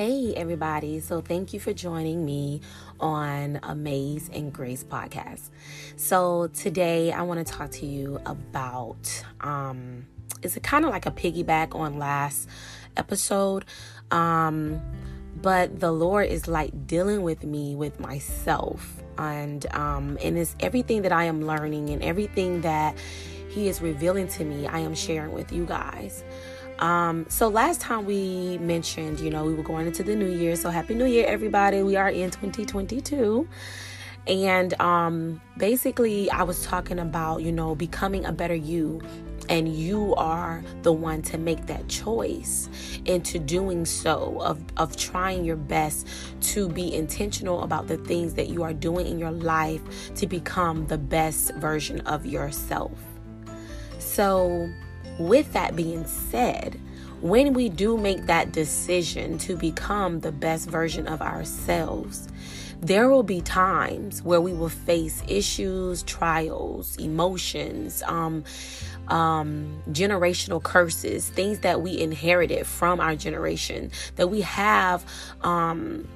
Hey, 0.00 0.32
everybody. 0.34 0.98
So, 1.00 1.20
thank 1.20 1.52
you 1.52 1.60
for 1.60 1.74
joining 1.74 2.24
me 2.24 2.62
on 3.00 3.60
Amaze 3.62 4.30
and 4.32 4.50
Grace 4.50 4.82
podcast. 4.82 5.50
So, 5.96 6.46
today 6.54 7.12
I 7.12 7.20
want 7.20 7.46
to 7.46 7.52
talk 7.52 7.70
to 7.72 7.84
you 7.84 8.18
about 8.24 9.22
um, 9.42 10.06
it's 10.42 10.58
kind 10.62 10.86
of 10.86 10.90
like 10.90 11.04
a 11.04 11.10
piggyback 11.10 11.74
on 11.74 11.98
last 11.98 12.48
episode. 12.96 13.66
Um, 14.10 14.80
but 15.42 15.80
the 15.80 15.92
Lord 15.92 16.28
is 16.30 16.48
like 16.48 16.86
dealing 16.86 17.20
with 17.20 17.44
me 17.44 17.76
with 17.76 18.00
myself 18.00 19.02
and 19.18 19.66
um 19.74 20.16
and 20.22 20.38
it's 20.38 20.56
everything 20.60 21.02
that 21.02 21.12
I 21.12 21.24
am 21.24 21.46
learning 21.46 21.90
and 21.90 22.02
everything 22.02 22.62
that 22.62 22.96
he 23.50 23.68
is 23.68 23.82
revealing 23.82 24.28
to 24.28 24.44
me 24.44 24.66
I 24.66 24.78
am 24.78 24.94
sharing 24.94 25.34
with 25.34 25.52
you 25.52 25.66
guys. 25.66 26.24
Um, 26.80 27.26
so 27.28 27.48
last 27.48 27.80
time 27.80 28.06
we 28.06 28.58
mentioned, 28.58 29.20
you 29.20 29.30
know, 29.30 29.44
we 29.44 29.54
were 29.54 29.62
going 29.62 29.86
into 29.86 30.02
the 30.02 30.16
new 30.16 30.28
year. 30.28 30.56
So 30.56 30.70
happy 30.70 30.94
new 30.94 31.04
year, 31.04 31.26
everybody. 31.26 31.82
We 31.82 31.96
are 31.96 32.08
in 32.08 32.30
2022. 32.30 33.46
And 34.26 34.80
um, 34.80 35.40
basically, 35.56 36.30
I 36.30 36.42
was 36.42 36.64
talking 36.64 36.98
about, 36.98 37.42
you 37.42 37.52
know, 37.52 37.74
becoming 37.74 38.24
a 38.24 38.32
better 38.32 38.54
you. 38.54 39.00
And 39.48 39.74
you 39.74 40.14
are 40.14 40.62
the 40.82 40.92
one 40.92 41.22
to 41.22 41.38
make 41.38 41.66
that 41.66 41.88
choice 41.88 42.68
into 43.04 43.38
doing 43.38 43.84
so, 43.84 44.38
of, 44.40 44.62
of 44.76 44.96
trying 44.96 45.44
your 45.44 45.56
best 45.56 46.06
to 46.52 46.68
be 46.68 46.94
intentional 46.94 47.62
about 47.62 47.88
the 47.88 47.96
things 47.96 48.34
that 48.34 48.48
you 48.48 48.62
are 48.62 48.72
doing 48.72 49.06
in 49.06 49.18
your 49.18 49.32
life 49.32 49.82
to 50.14 50.26
become 50.26 50.86
the 50.86 50.98
best 50.98 51.52
version 51.56 52.00
of 52.02 52.24
yourself. 52.24 52.92
So, 53.98 54.70
with 55.18 55.52
that 55.52 55.76
being 55.76 56.06
said, 56.06 56.78
when 57.20 57.52
we 57.52 57.68
do 57.68 57.98
make 57.98 58.26
that 58.26 58.52
decision 58.52 59.36
to 59.38 59.56
become 59.56 60.20
the 60.20 60.32
best 60.32 60.68
version 60.68 61.06
of 61.06 61.20
ourselves, 61.20 62.28
there 62.80 63.10
will 63.10 63.22
be 63.22 63.42
times 63.42 64.22
where 64.22 64.40
we 64.40 64.54
will 64.54 64.70
face 64.70 65.22
issues, 65.28 66.02
trials, 66.04 66.96
emotions, 66.96 68.02
um, 68.06 68.42
um, 69.08 69.82
generational 69.90 70.62
curses, 70.62 71.28
things 71.28 71.58
that 71.60 71.82
we 71.82 71.98
inherited 71.98 72.66
from 72.66 73.00
our 73.00 73.14
generation, 73.16 73.90
that 74.16 74.28
we 74.28 74.40
have 74.40 75.04
um, 75.42 76.08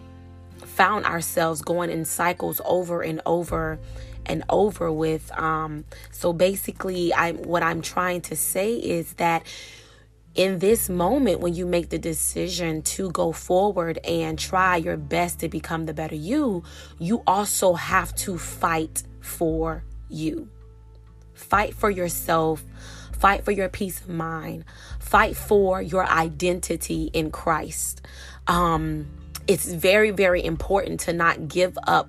found 0.56 1.04
ourselves 1.04 1.60
going 1.60 1.90
in 1.90 2.06
cycles 2.06 2.62
over 2.64 3.02
and 3.02 3.20
over 3.26 3.78
and 4.26 4.44
over 4.48 4.90
with. 4.92 5.30
Um, 5.38 5.84
so 6.10 6.32
basically, 6.32 7.12
I 7.12 7.32
what 7.32 7.62
I'm 7.62 7.82
trying 7.82 8.22
to 8.22 8.36
say 8.36 8.74
is 8.74 9.14
that 9.14 9.44
in 10.34 10.58
this 10.58 10.88
moment 10.88 11.40
when 11.40 11.54
you 11.54 11.64
make 11.64 11.90
the 11.90 11.98
decision 11.98 12.82
to 12.82 13.10
go 13.12 13.30
forward 13.32 13.98
and 14.04 14.38
try 14.38 14.76
your 14.76 14.96
best 14.96 15.40
to 15.40 15.48
become 15.48 15.86
the 15.86 15.94
better 15.94 16.16
you, 16.16 16.64
you 16.98 17.22
also 17.26 17.74
have 17.74 18.14
to 18.16 18.36
fight 18.36 19.04
for 19.20 19.84
you. 20.08 20.48
Fight 21.34 21.74
for 21.74 21.90
yourself. 21.90 22.64
Fight 23.18 23.44
for 23.44 23.52
your 23.52 23.68
peace 23.68 24.00
of 24.00 24.08
mind. 24.08 24.64
Fight 24.98 25.36
for 25.36 25.80
your 25.80 26.04
identity 26.06 27.10
in 27.12 27.30
Christ. 27.30 28.02
Um, 28.46 29.06
it's 29.46 29.72
very, 29.72 30.10
very 30.10 30.44
important 30.44 31.00
to 31.00 31.12
not 31.12 31.48
give 31.48 31.78
up 31.86 32.08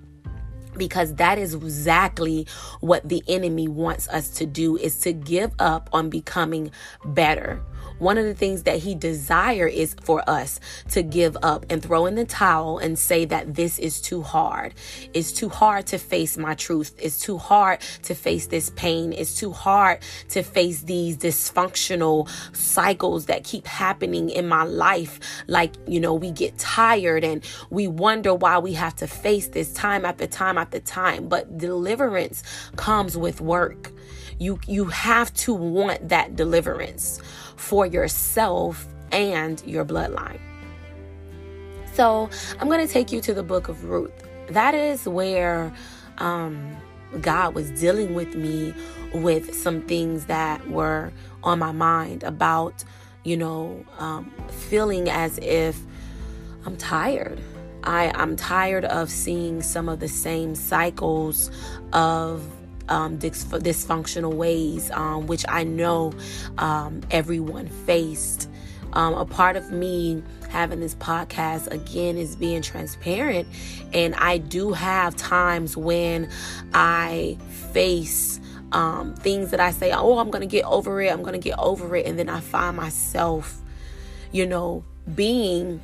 because 0.77 1.15
that 1.15 1.37
is 1.37 1.53
exactly 1.53 2.47
what 2.79 3.07
the 3.07 3.23
enemy 3.27 3.67
wants 3.67 4.07
us 4.09 4.29
to 4.29 4.45
do 4.45 4.77
is 4.77 4.97
to 4.99 5.13
give 5.13 5.51
up 5.59 5.89
on 5.93 6.09
becoming 6.09 6.71
better 7.05 7.61
one 7.99 8.17
of 8.17 8.25
the 8.25 8.33
things 8.33 8.63
that 8.63 8.79
he 8.79 8.95
desire 8.95 9.67
is 9.67 9.95
for 10.03 10.27
us 10.29 10.59
to 10.89 11.03
give 11.03 11.37
up 11.41 11.65
and 11.69 11.81
throw 11.81 12.05
in 12.05 12.15
the 12.15 12.25
towel 12.25 12.77
and 12.77 12.97
say 12.97 13.25
that 13.25 13.55
this 13.55 13.79
is 13.79 14.01
too 14.01 14.21
hard. 14.21 14.73
It's 15.13 15.31
too 15.31 15.49
hard 15.49 15.87
to 15.87 15.97
face 15.97 16.37
my 16.37 16.55
truth. 16.55 16.93
It's 16.97 17.19
too 17.19 17.37
hard 17.37 17.79
to 18.03 18.15
face 18.15 18.47
this 18.47 18.71
pain. 18.71 19.13
It's 19.13 19.35
too 19.35 19.51
hard 19.51 19.99
to 20.29 20.43
face 20.43 20.81
these 20.81 21.17
dysfunctional 21.17 22.29
cycles 22.55 23.25
that 23.27 23.43
keep 23.43 23.67
happening 23.67 24.29
in 24.29 24.47
my 24.47 24.63
life. 24.63 25.19
Like, 25.47 25.75
you 25.87 25.99
know, 25.99 26.13
we 26.13 26.31
get 26.31 26.57
tired 26.57 27.23
and 27.23 27.43
we 27.69 27.87
wonder 27.87 28.33
why 28.33 28.59
we 28.59 28.73
have 28.73 28.95
to 28.97 29.07
face 29.07 29.47
this 29.47 29.73
time 29.73 30.05
after 30.05 30.27
time 30.27 30.57
after 30.57 30.79
time. 30.79 31.27
But 31.27 31.57
deliverance 31.57 32.43
comes 32.75 33.17
with 33.17 33.41
work. 33.41 33.91
You 34.37 34.59
you 34.67 34.85
have 34.85 35.33
to 35.35 35.53
want 35.53 36.09
that 36.09 36.35
deliverance 36.35 37.21
for 37.55 37.85
yourself 37.85 38.87
and 39.11 39.61
your 39.65 39.85
bloodline. 39.85 40.39
So, 41.93 42.29
I'm 42.59 42.67
going 42.67 42.85
to 42.85 42.91
take 42.91 43.13
you 43.13 43.21
to 43.21 43.33
the 43.33 43.43
book 43.43 43.69
of 43.69 43.85
Ruth. 43.85 44.11
That 44.49 44.75
is 44.75 45.07
where 45.07 45.73
um, 46.17 46.75
God 47.21 47.55
was 47.55 47.71
dealing 47.71 48.15
with 48.15 48.35
me 48.35 48.73
with 49.13 49.55
some 49.55 49.81
things 49.83 50.25
that 50.25 50.69
were 50.69 51.13
on 51.43 51.59
my 51.59 51.71
mind 51.71 52.23
about, 52.23 52.83
you 53.23 53.37
know, 53.37 53.85
um, 53.97 54.29
feeling 54.49 55.09
as 55.09 55.37
if 55.41 55.79
I'm 56.65 56.75
tired. 56.75 57.39
I, 57.83 58.11
I'm 58.15 58.35
tired 58.35 58.85
of 58.85 59.09
seeing 59.09 59.61
some 59.61 59.87
of 59.87 59.99
the 59.99 60.07
same 60.07 60.55
cycles 60.55 61.51
of 61.93 62.43
um, 62.89 63.17
dysfunctional 63.17 64.33
ways, 64.33 64.91
um, 64.91 65.27
which 65.27 65.45
I 65.47 65.63
know 65.63 66.13
um, 66.57 67.01
everyone 67.11 67.67
faced. 67.67 68.49
Um, 68.93 69.13
a 69.13 69.25
part 69.25 69.57
of 69.57 69.71
me 69.71 70.23
having 70.49 70.79
this 70.79 70.95
podcast 70.95 71.69
again 71.69 72.17
is 72.17 72.35
being 72.35 72.61
transparent, 72.61 73.47
and 73.93 74.15
I 74.15 74.37
do 74.37 74.71
have 74.71 75.15
times 75.15 75.75
when 75.75 76.29
I 76.73 77.37
face 77.73 78.39
um, 78.71 79.15
things 79.15 79.51
that 79.51 79.59
I 79.59 79.71
say, 79.71 79.91
"Oh, 79.91 80.17
I'm 80.17 80.29
gonna 80.31 80.45
get 80.45 80.65
over 80.65 81.01
it. 81.01 81.11
I'm 81.11 81.23
gonna 81.23 81.37
get 81.39 81.57
over 81.59 81.95
it," 81.95 82.05
and 82.05 82.17
then 82.17 82.29
I 82.29 82.39
find 82.39 82.77
myself, 82.77 83.61
you 84.31 84.45
know, 84.45 84.83
being 85.13 85.81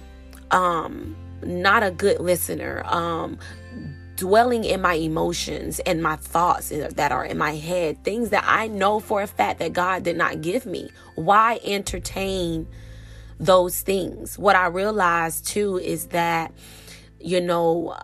um, 0.52 1.16
not 1.44 1.84
a 1.84 1.92
good 1.92 2.20
listener, 2.20 2.84
um, 2.86 3.38
dwelling 4.22 4.64
in 4.64 4.80
my 4.80 4.94
emotions 4.94 5.80
and 5.80 6.04
my 6.04 6.16
thoughts 6.16 6.70
that 6.70 7.12
are 7.12 7.26
in 7.26 7.40
my 7.40 7.56
head, 7.56 8.04
things 8.04 8.30
that 8.30 8.44
I 8.46 8.68
know 8.68 9.00
for 9.00 9.24
a 9.24 9.26
fact 9.26 9.58
that 9.58 9.74
God 9.74 10.04
did 10.04 10.16
not 10.16 10.42
give 10.42 10.68
me. 10.68 10.92
Why 11.16 11.60
entertain 11.64 12.68
those 13.40 13.82
things? 13.82 14.38
What 14.38 14.56
I 14.56 14.68
realized 14.68 15.48
too 15.48 15.80
is 15.80 16.06
that, 16.10 16.54
you 17.20 17.42
know, 17.42 17.98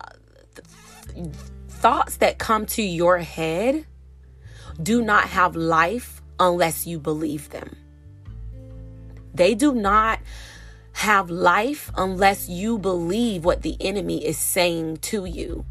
th- 1.14 1.28
thoughts 1.68 2.16
that 2.16 2.38
come 2.38 2.66
to 2.66 2.82
your 2.82 3.18
head 3.18 3.86
do 4.82 5.00
not 5.00 5.22
have 5.28 5.54
life 5.54 6.20
unless 6.40 6.84
you 6.84 6.98
believe 6.98 7.50
them. 7.50 7.76
They 9.32 9.54
do 9.54 9.72
not 9.72 10.18
have 10.94 11.30
life 11.30 11.92
unless 11.96 12.48
you 12.48 12.76
believe 12.76 13.44
what 13.44 13.62
the 13.62 13.76
enemy 13.80 14.26
is 14.26 14.36
saying 14.36 14.96
to 14.96 15.24
you. 15.24 15.64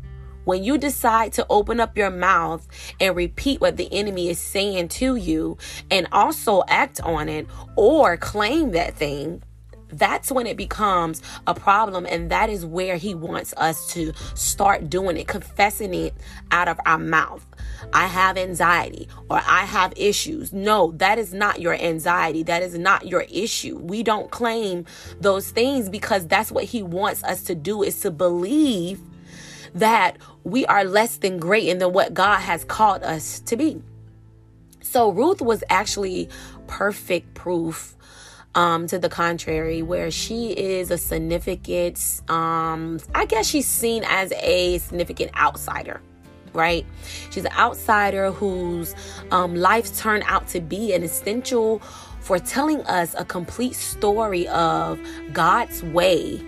When 0.47 0.63
you 0.63 0.77
decide 0.77 1.33
to 1.33 1.45
open 1.49 1.81
up 1.81 1.97
your 1.97 2.09
mouth 2.09 2.65
and 3.01 3.17
repeat 3.17 3.59
what 3.59 3.75
the 3.75 3.91
enemy 3.91 4.29
is 4.29 4.39
saying 4.39 4.87
to 4.87 5.17
you 5.17 5.57
and 5.91 6.07
also 6.13 6.63
act 6.69 7.01
on 7.01 7.27
it 7.27 7.47
or 7.75 8.15
claim 8.15 8.71
that 8.71 8.95
thing, 8.95 9.43
that's 9.89 10.31
when 10.31 10.47
it 10.47 10.55
becomes 10.55 11.21
a 11.47 11.53
problem. 11.53 12.05
And 12.05 12.31
that 12.31 12.49
is 12.49 12.65
where 12.65 12.95
he 12.95 13.13
wants 13.13 13.53
us 13.57 13.91
to 13.91 14.13
start 14.35 14.89
doing 14.89 15.17
it 15.17 15.27
confessing 15.27 15.93
it 15.93 16.13
out 16.49 16.69
of 16.69 16.79
our 16.85 16.97
mouth. 16.97 17.45
I 17.91 18.07
have 18.07 18.37
anxiety 18.37 19.09
or 19.29 19.41
i 19.45 19.65
have 19.65 19.91
issues. 19.97 20.53
No 20.53 20.91
that 20.93 21.19
is 21.19 21.33
not 21.33 21.59
your 21.59 21.73
anxiety. 21.73 22.43
That 22.43 22.63
is 22.63 22.77
not 22.77 23.05
your 23.05 23.25
issue. 23.29 23.79
We 23.79 24.01
don't 24.01 24.31
claim 24.31 24.85
those 25.19 25.51
things 25.51 25.89
because 25.89 26.25
that's 26.25 26.53
what 26.53 26.63
he 26.63 26.83
wants 26.83 27.21
us 27.25 27.43
to 27.43 27.55
do 27.55 27.83
is 27.83 27.99
to 27.99 28.11
believe 28.11 29.01
that 29.75 30.17
we 30.43 30.65
are 30.65 30.83
less 30.83 31.17
than 31.17 31.37
great 31.37 31.69
and 31.69 31.81
than 31.81 31.93
what 31.93 32.13
God 32.13 32.39
has 32.39 32.63
called 32.63 33.03
us 33.03 33.39
to 33.41 33.55
be. 33.55 33.81
So 34.81 35.11
Ruth 35.11 35.41
was 35.41 35.63
actually 35.69 36.29
perfect 36.67 37.33
proof 37.33 37.95
um, 38.55 38.87
to 38.87 38.97
the 38.97 39.09
contrary, 39.09 39.83
where 39.83 40.09
she 40.09 40.51
is 40.51 40.89
a 40.89 40.97
significant, 40.97 42.21
um, 42.27 42.99
I 43.13 43.25
guess 43.25 43.47
she's 43.47 43.67
seen 43.67 44.03
as 44.07 44.31
a 44.31 44.79
significant 44.79 45.39
outsider, 45.39 46.01
right? 46.53 46.83
She's 47.29 47.45
an 47.45 47.51
outsider 47.51 48.31
whose 48.31 48.95
um, 49.29 49.55
life 49.55 49.95
turned 49.95 50.23
out 50.25 50.47
to 50.49 50.59
be 50.59 50.93
an 50.93 51.03
essential 51.03 51.79
for 52.21 52.39
telling 52.39 52.81
us 52.87 53.13
a 53.17 53.23
complete 53.23 53.75
story 53.75 54.47
of 54.47 54.99
God's 55.33 55.83
way 55.83 56.41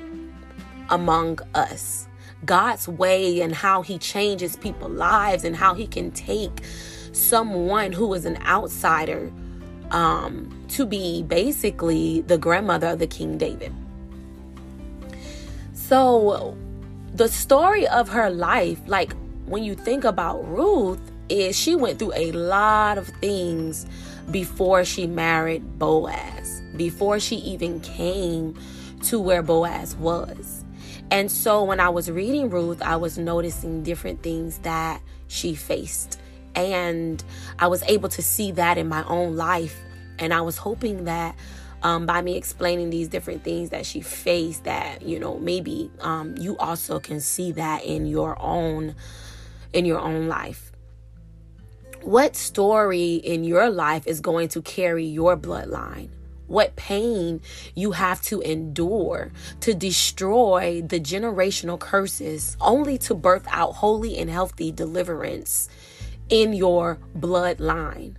among 0.89 1.39
us. 1.53 2.08
God's 2.45 2.87
way 2.87 3.41
and 3.41 3.53
how 3.53 3.81
He 3.81 3.97
changes 3.97 4.55
people's 4.55 4.91
lives 4.91 5.43
and 5.43 5.55
how 5.55 5.73
He 5.73 5.87
can 5.87 6.11
take 6.11 6.63
someone 7.11 7.91
who 7.91 8.13
is 8.13 8.25
an 8.25 8.37
outsider 8.45 9.31
um, 9.91 10.65
to 10.69 10.85
be 10.85 11.23
basically 11.23 12.21
the 12.21 12.37
grandmother 12.37 12.87
of 12.87 12.99
the 12.99 13.07
King 13.07 13.37
David. 13.37 13.73
So, 15.73 16.55
the 17.13 17.27
story 17.27 17.87
of 17.87 18.09
her 18.09 18.29
life, 18.29 18.79
like 18.85 19.13
when 19.45 19.63
you 19.63 19.75
think 19.75 20.03
about 20.03 20.47
Ruth, 20.47 21.01
is 21.29 21.57
she 21.57 21.75
went 21.75 21.99
through 21.99 22.13
a 22.15 22.31
lot 22.31 22.97
of 22.97 23.07
things 23.21 23.85
before 24.31 24.85
she 24.85 25.07
married 25.07 25.79
Boaz, 25.79 26.61
before 26.75 27.19
she 27.19 27.37
even 27.37 27.79
came 27.81 28.55
to 29.03 29.19
where 29.19 29.41
Boaz 29.41 29.95
was. 29.95 30.58
And 31.11 31.31
so 31.31 31.63
when 31.63 31.79
I 31.79 31.89
was 31.89 32.09
reading 32.11 32.49
Ruth, 32.49 32.81
I 32.81 32.95
was 32.95 33.17
noticing 33.17 33.83
different 33.83 34.21
things 34.21 34.59
that 34.59 35.01
she 35.27 35.55
faced. 35.55 36.19
And 36.55 37.23
I 37.57 37.67
was 37.67 37.81
able 37.83 38.09
to 38.09 38.21
see 38.21 38.51
that 38.51 38.77
in 38.77 38.87
my 38.87 39.03
own 39.05 39.35
life. 39.35 39.75
And 40.19 40.33
I 40.33 40.41
was 40.41 40.57
hoping 40.57 41.05
that 41.05 41.35
um, 41.81 42.05
by 42.05 42.21
me 42.21 42.35
explaining 42.35 42.89
these 42.89 43.07
different 43.07 43.43
things 43.43 43.69
that 43.69 43.85
she 43.85 44.01
faced, 44.01 44.65
that 44.65 45.01
you 45.01 45.19
know 45.19 45.37
maybe 45.39 45.89
um, 46.01 46.35
you 46.37 46.57
also 46.57 46.99
can 46.99 47.21
see 47.21 47.53
that 47.53 47.85
in 47.85 48.05
your 48.05 48.39
own 48.41 48.95
in 49.73 49.85
your 49.85 49.99
own 49.99 50.27
life. 50.27 50.71
What 52.01 52.35
story 52.35 53.15
in 53.15 53.43
your 53.43 53.69
life 53.69 54.07
is 54.07 54.19
going 54.21 54.49
to 54.49 54.61
carry 54.61 55.05
your 55.05 55.37
bloodline? 55.37 56.09
What 56.49 56.75
pain 56.75 57.41
you 57.75 57.91
have 57.91 58.21
to 58.23 58.41
endure 58.41 59.31
to 59.61 59.73
destroy 59.73 60.81
the 60.81 60.99
generational 60.99 61.79
curses, 61.79 62.57
only 62.59 62.97
to 62.97 63.13
birth 63.13 63.47
out 63.49 63.75
holy 63.75 64.17
and 64.17 64.29
healthy 64.29 64.71
deliverance 64.71 65.69
in 66.29 66.53
your 66.53 66.99
bloodline. 67.17 68.15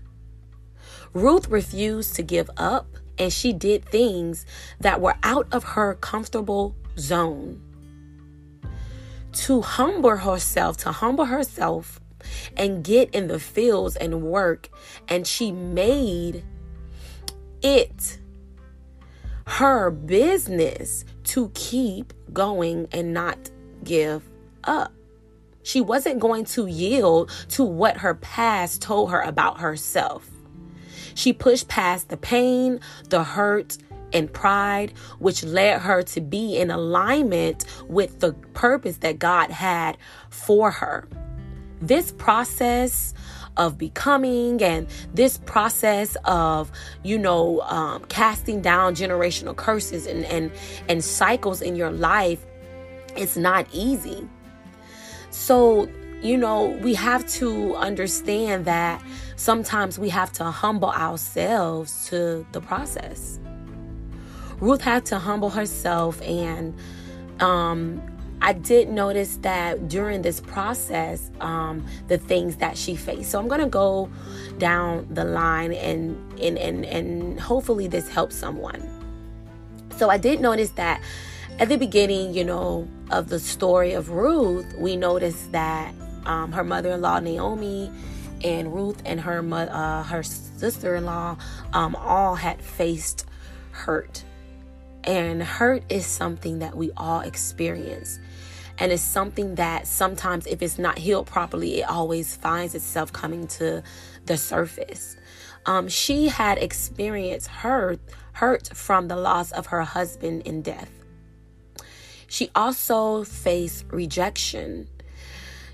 Ruth 1.12 1.49
refused 1.49 2.15
to 2.17 2.23
give 2.23 2.49
up 2.56 2.87
and 3.19 3.32
she 3.32 3.53
did 3.53 3.85
things 3.85 4.47
that 4.81 5.00
were 5.00 5.17
out 5.23 5.47
of 5.53 5.65
her 5.65 5.94
comfortable 5.94 6.75
zone. 6.99 7.61
To 9.33 9.61
humble 9.61 10.17
herself, 10.17 10.76
to 10.79 10.93
humble 10.93 11.26
herself 11.26 12.00
and 12.56 12.83
get 12.85 13.11
in 13.11 13.29
the 13.29 13.38
fields 13.38 13.97
and 13.97 14.23
work, 14.23 14.69
and 15.09 15.26
she 15.26 15.53
made 15.53 16.44
it 17.62 18.19
her 19.50 19.91
business 19.91 21.05
to 21.25 21.50
keep 21.55 22.12
going 22.32 22.87
and 22.93 23.12
not 23.12 23.50
give 23.82 24.23
up. 24.62 24.93
She 25.64 25.81
wasn't 25.81 26.20
going 26.20 26.44
to 26.47 26.67
yield 26.67 27.31
to 27.50 27.64
what 27.64 27.99
her 27.99 28.14
past 28.14 28.81
told 28.81 29.11
her 29.11 29.20
about 29.20 29.61
herself. 29.61 30.31
She 31.14 31.32
pushed 31.32 31.67
past 31.67 32.08
the 32.08 32.17
pain, 32.17 32.81
the 33.08 33.25
hurt, 33.25 33.76
and 34.12 34.32
pride, 34.32 34.93
which 35.19 35.43
led 35.43 35.81
her 35.81 36.02
to 36.05 36.20
be 36.20 36.56
in 36.56 36.70
alignment 36.70 37.64
with 37.88 38.20
the 38.20 38.32
purpose 38.55 38.99
that 38.99 39.19
God 39.19 39.50
had 39.50 39.99
for 40.31 40.70
her. 40.70 41.08
This 41.81 42.12
process 42.12 43.14
of 43.56 43.76
becoming 43.76 44.62
and 44.62 44.87
this 45.14 45.38
process 45.38 46.17
of 46.25 46.70
you 47.02 47.19
know 47.19 47.61
um, 47.62 48.05
casting 48.06 48.61
down 48.61 48.94
generational 48.94 49.55
curses 49.55 50.06
and 50.06 50.25
and 50.26 50.50
and 50.88 51.05
cycles 51.05 51.61
in 51.61 51.76
your 51.76 51.91
life 51.91 52.44
it's 53.17 53.37
not 53.37 53.67
easy. 53.73 54.29
So 55.31 55.88
you 56.23 56.37
know 56.37 56.67
we 56.82 56.94
have 56.94 57.26
to 57.29 57.75
understand 57.76 58.64
that 58.67 59.02
sometimes 59.37 59.99
we 59.99 60.08
have 60.11 60.32
to 60.32 60.44
humble 60.44 60.91
ourselves 60.91 62.08
to 62.08 62.47
the 62.52 62.61
process. 62.61 63.38
Ruth 64.58 64.82
had 64.82 65.06
to 65.06 65.19
humble 65.19 65.50
herself 65.50 66.20
and 66.23 66.75
um 67.41 68.02
I 68.42 68.54
did 68.54 68.88
notice 68.88 69.37
that 69.38 69.88
during 69.88 70.22
this 70.22 70.40
process, 70.40 71.31
um, 71.40 71.87
the 72.08 72.16
things 72.16 72.56
that 72.56 72.76
she 72.76 72.96
faced. 72.96 73.31
So 73.31 73.38
I'm 73.38 73.48
gonna 73.48 73.69
go 73.69 74.08
down 74.58 75.06
the 75.10 75.25
line 75.25 75.72
and 75.72 76.16
and 76.40 76.56
and 76.58 76.84
and 76.84 77.40
hopefully 77.40 77.87
this 77.87 78.08
helps 78.08 78.37
someone. 78.37 78.82
So 79.96 80.08
I 80.08 80.16
did 80.16 80.40
notice 80.40 80.70
that 80.70 81.02
at 81.58 81.69
the 81.69 81.76
beginning, 81.76 82.32
you 82.32 82.44
know, 82.44 82.88
of 83.10 83.28
the 83.28 83.38
story 83.38 83.92
of 83.92 84.08
Ruth, 84.08 84.66
we 84.78 84.96
noticed 84.96 85.52
that 85.52 85.94
um, 86.25 86.52
her 86.52 86.64
mother-in-law 86.64 87.20
Naomi 87.20 87.92
and 88.42 88.75
Ruth 88.75 89.02
and 89.04 89.20
her 89.20 89.40
uh, 89.52 90.02
her 90.04 90.22
sister-in-law 90.22 91.37
um, 91.75 91.94
all 91.96 92.34
had 92.34 92.62
faced 92.62 93.26
hurt. 93.72 94.25
And 95.04 95.42
hurt 95.42 95.82
is 95.90 96.06
something 96.06 96.60
that 96.60 96.76
we 96.76 96.90
all 96.96 97.20
experience. 97.20 98.19
And 98.81 98.91
it's 98.91 99.03
something 99.03 99.56
that 99.56 99.87
sometimes, 99.87 100.47
if 100.47 100.62
it's 100.62 100.79
not 100.79 100.99
healed 100.99 101.27
properly, 101.27 101.81
it 101.81 101.88
always 101.88 102.35
finds 102.35 102.75
itself 102.75 103.12
coming 103.12 103.47
to 103.49 103.82
the 104.25 104.38
surface. 104.38 105.17
Um, 105.67 105.88
she 105.88 106.29
had 106.29 106.56
experienced 106.56 107.49
hurt, 107.49 108.00
hurt 108.32 108.71
from 108.75 109.09
the 109.09 109.17
loss 109.17 109.53
of 109.53 109.67
her 109.67 109.82
husband 109.82 110.43
in 110.47 110.62
death. 110.62 110.91
She 112.27 112.50
also 112.55 113.25
faced 113.25 113.85
rejection. 113.91 114.88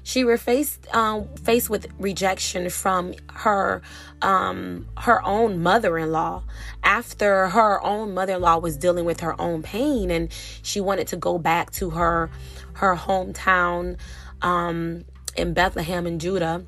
She 0.03 0.25
were 0.25 0.39
faced 0.39 0.87
um, 0.95 1.29
faced 1.35 1.69
with 1.69 1.89
rejection 1.99 2.71
from 2.71 3.15
her 3.33 3.83
um, 4.23 4.87
her 4.99 5.23
own 5.25 5.63
mother-in-law 5.63 6.45
after 6.83 7.49
her 7.49 7.85
own 7.85 8.15
mother-in-law 8.15 8.59
was 8.59 8.77
dealing 8.77 9.05
with 9.05 9.21
her 9.21 9.39
own 9.41 9.63
pain, 9.63 10.11
and 10.11 10.33
she 10.63 10.81
wanted 10.81 11.09
to 11.09 11.17
go 11.17 11.39
back 11.39 11.73
to 11.73 11.91
her 11.91 12.31
her 12.77 12.95
hometown 12.95 13.99
um, 14.43 15.05
in 15.37 15.53
Bethlehem 15.55 16.07
in 16.07 16.19
Judah 16.19 16.65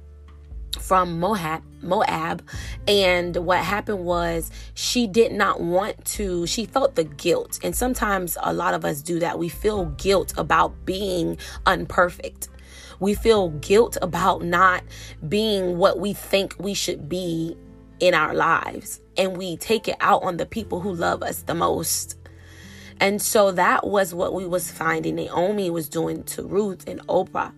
from 0.80 1.18
Moab, 1.18 1.62
Moab. 1.82 2.42
And 2.86 3.36
what 3.36 3.58
happened 3.58 4.04
was 4.04 4.50
she 4.74 5.06
did 5.06 5.32
not 5.32 5.60
want 5.60 6.04
to, 6.06 6.46
she 6.46 6.66
felt 6.66 6.94
the 6.94 7.04
guilt. 7.04 7.58
And 7.62 7.74
sometimes 7.74 8.36
a 8.42 8.52
lot 8.52 8.74
of 8.74 8.84
us 8.84 9.02
do 9.02 9.18
that. 9.20 9.38
We 9.38 9.48
feel 9.48 9.86
guilt 9.86 10.34
about 10.36 10.84
being 10.84 11.38
unperfect. 11.66 12.48
We 13.00 13.14
feel 13.14 13.50
guilt 13.50 13.96
about 14.02 14.42
not 14.44 14.82
being 15.28 15.78
what 15.78 15.98
we 16.00 16.12
think 16.12 16.56
we 16.58 16.74
should 16.74 17.08
be 17.08 17.56
in 18.00 18.14
our 18.14 18.34
lives. 18.34 19.00
And 19.16 19.36
we 19.36 19.56
take 19.56 19.88
it 19.88 19.96
out 20.00 20.22
on 20.22 20.36
the 20.36 20.46
people 20.46 20.80
who 20.80 20.92
love 20.92 21.22
us 21.22 21.42
the 21.42 21.54
most. 21.54 22.17
And 23.00 23.22
so 23.22 23.52
that 23.52 23.86
was 23.86 24.14
what 24.14 24.34
we 24.34 24.46
was 24.46 24.70
finding 24.70 25.14
Naomi 25.14 25.70
was 25.70 25.88
doing 25.88 26.24
to 26.24 26.42
Ruth 26.42 26.88
and 26.88 27.00
Oprah. 27.06 27.52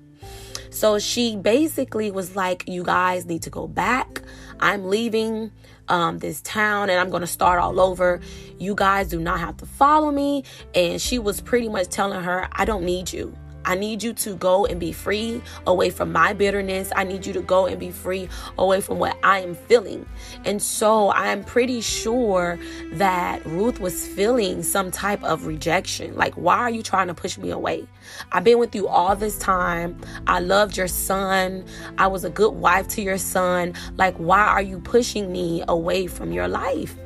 So 0.71 0.99
she 0.99 1.37
basically 1.37 2.11
was 2.11 2.37
like, 2.37 2.65
You 2.67 2.85
guys 2.85 3.27
need 3.27 3.43
to 3.43 3.51
go 3.51 3.67
back. 3.67 4.23
I'm 4.61 4.89
leaving 4.89 5.51
um, 5.89 6.19
this 6.19 6.41
town 6.43 6.91
and 6.91 7.01
I'm 7.01 7.11
going 7.11 7.23
to 7.23 7.27
start 7.27 7.59
all 7.59 7.81
over. 7.81 8.21
You 8.59 8.75
guys 8.75 9.09
do 9.09 9.19
not 9.19 9.41
have 9.41 9.57
to 9.59 9.67
follow 9.67 10.11
me. 10.11 10.45
And 10.75 11.01
she 11.01 11.19
was 11.19 11.41
pretty 11.41 11.69
much 11.69 11.89
telling 11.89 12.23
her, 12.23 12.49
I 12.53 12.65
don't 12.65 12.85
need 12.85 13.13
you. 13.13 13.35
I 13.71 13.77
need 13.77 14.03
you 14.03 14.13
to 14.15 14.35
go 14.35 14.67
and 14.67 14.81
be 14.81 14.91
free 14.91 15.41
away 15.65 15.91
from 15.91 16.11
my 16.11 16.33
bitterness. 16.33 16.91
I 16.97 17.05
need 17.05 17.25
you 17.25 17.33
to 17.35 17.41
go 17.41 17.67
and 17.67 17.79
be 17.79 17.93
free 17.93 18.29
away 18.59 18.81
from 18.81 18.99
what 18.99 19.17
I 19.23 19.43
am 19.43 19.55
feeling. 19.55 20.07
And 20.45 20.61
so 20.61 21.13
I'm 21.13 21.45
pretty 21.45 21.81
sure 21.81 22.59
that 22.95 23.47
Ruth 23.47 23.79
was 23.79 24.09
feeling 24.09 24.65
some 24.65 24.91
type 24.91 25.23
of 25.23 25.47
rejection. 25.47 26.17
Like, 26.17 26.35
why 26.35 26.57
are 26.57 26.71
you 26.71 26.83
trying 26.83 27.07
to 27.07 27.15
push 27.15 27.39
me 27.39 27.51
away? 27.51 27.87
I've 28.33 28.43
been 28.43 28.59
with 28.59 28.75
you 28.75 28.89
all 28.89 29.15
this 29.15 29.39
time. 29.39 30.01
I 30.27 30.41
loved 30.41 30.77
your 30.77 30.89
son. 30.89 31.65
I 31.97 32.09
was 32.09 32.25
a 32.25 32.31
good 32.31 32.55
wife 32.55 32.89
to 32.89 33.03
your 33.03 33.19
son. 33.19 33.75
Like, 33.97 34.17
why 34.17 34.47
are 34.47 34.63
you 34.63 34.81
pushing 34.81 35.31
me 35.31 35.63
away 35.69 36.09
from 36.09 36.33
your 36.33 36.49
life? 36.49 36.97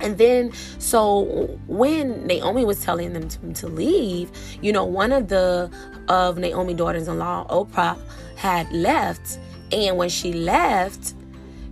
And 0.00 0.18
then, 0.18 0.52
so 0.78 1.58
when 1.66 2.26
Naomi 2.26 2.64
was 2.64 2.82
telling 2.82 3.12
them 3.12 3.28
to, 3.28 3.52
to 3.54 3.68
leave, 3.68 4.30
you 4.62 4.72
know, 4.72 4.84
one 4.84 5.12
of 5.12 5.28
the 5.28 5.70
of 6.08 6.38
Naomi 6.38 6.74
daughters-in-law, 6.74 7.46
Oprah, 7.48 7.96
had 8.36 8.72
left, 8.72 9.38
and 9.70 9.96
when 9.96 10.08
she 10.08 10.32
left, 10.32 11.14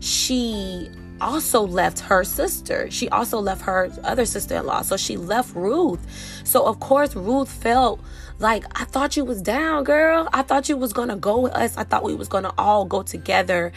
she 0.00 0.90
also 1.20 1.62
left 1.62 1.98
her 1.98 2.22
sister. 2.24 2.90
She 2.90 3.08
also 3.08 3.40
left 3.40 3.62
her 3.62 3.90
other 4.04 4.24
sister-in-law. 4.24 4.82
So 4.82 4.96
she 4.96 5.16
left 5.16 5.54
Ruth. 5.54 6.00
So 6.44 6.64
of 6.64 6.78
course 6.80 7.16
Ruth 7.16 7.50
felt 7.50 8.00
like 8.38 8.64
I 8.80 8.84
thought 8.84 9.16
you 9.16 9.24
was 9.24 9.42
down, 9.42 9.84
girl. 9.84 10.28
I 10.32 10.42
thought 10.42 10.68
you 10.68 10.76
was 10.76 10.92
gonna 10.92 11.16
go 11.16 11.40
with 11.40 11.52
us. 11.52 11.76
I 11.76 11.84
thought 11.84 12.04
we 12.04 12.14
was 12.14 12.28
gonna 12.28 12.52
all 12.56 12.84
go 12.84 13.02
together 13.02 13.72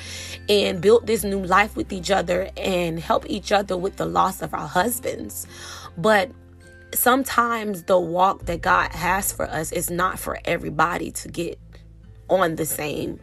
and 0.48 0.82
build 0.82 1.08
this 1.08 1.24
new 1.24 1.44
life 1.44 1.76
with 1.76 1.92
each 1.92 2.12
other 2.12 2.50
and 2.56 3.00
help 3.00 3.26
each 3.28 3.52
other 3.52 3.76
with 3.76 3.98
the 3.98 4.06
loss 4.06 4.42
of 4.42 4.54
our 4.54 4.68
husbands. 4.68 5.48
But 5.98 6.32
sometimes 6.94 7.84
the 7.84 8.00
walk 8.00 8.46
that 8.46 8.62
God 8.62 8.92
has 8.92 9.32
for 9.32 9.50
us 9.50 9.72
is 9.72 9.90
not 9.90 10.20
for 10.20 10.38
everybody 10.46 11.12
to 11.12 11.28
get 11.28 11.60
on 12.30 12.56
the 12.56 12.66
same 12.66 13.20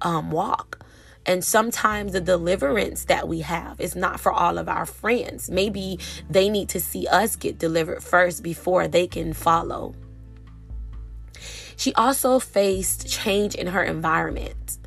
um, 0.00 0.30
walk. 0.30 0.84
And 1.26 1.44
sometimes 1.44 2.12
the 2.12 2.22
deliverance 2.22 3.04
that 3.04 3.28
we 3.28 3.40
have 3.40 3.78
is 3.82 3.94
not 3.94 4.18
for 4.18 4.32
all 4.32 4.56
of 4.56 4.66
our 4.66 4.86
friends. 4.86 5.50
Maybe 5.50 5.98
they 6.30 6.48
need 6.48 6.70
to 6.70 6.80
see 6.80 7.06
us 7.06 7.36
get 7.36 7.58
delivered 7.58 8.02
first 8.02 8.42
before 8.42 8.88
they 8.88 9.06
can 9.06 9.34
follow. 9.34 9.94
She 11.78 11.94
also 11.94 12.38
faced 12.38 13.08
change 13.08 13.54
in 13.54 13.68
her 13.68 13.82
environment 13.82 14.78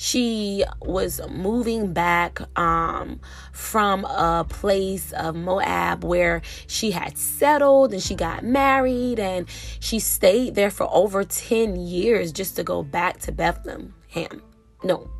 she 0.00 0.62
was 0.80 1.20
moving 1.28 1.92
back 1.92 2.40
um, 2.56 3.18
from 3.50 4.04
a 4.04 4.46
place 4.48 5.10
of 5.12 5.34
Moab 5.34 6.04
where 6.04 6.40
she 6.68 6.92
had 6.92 7.18
settled 7.18 7.92
and 7.92 8.00
she 8.00 8.14
got 8.14 8.44
married 8.44 9.18
and 9.18 9.48
she 9.80 9.98
stayed 9.98 10.54
there 10.54 10.70
for 10.70 10.88
over 10.92 11.24
10 11.24 11.74
years 11.74 12.30
just 12.30 12.54
to 12.54 12.62
go 12.62 12.84
back 12.84 13.18
to 13.18 13.32
Bethlehem. 13.32 14.40
No. 14.84 15.10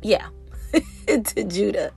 Yeah. 0.00 0.28
to 1.06 1.44
Judah. 1.44 1.92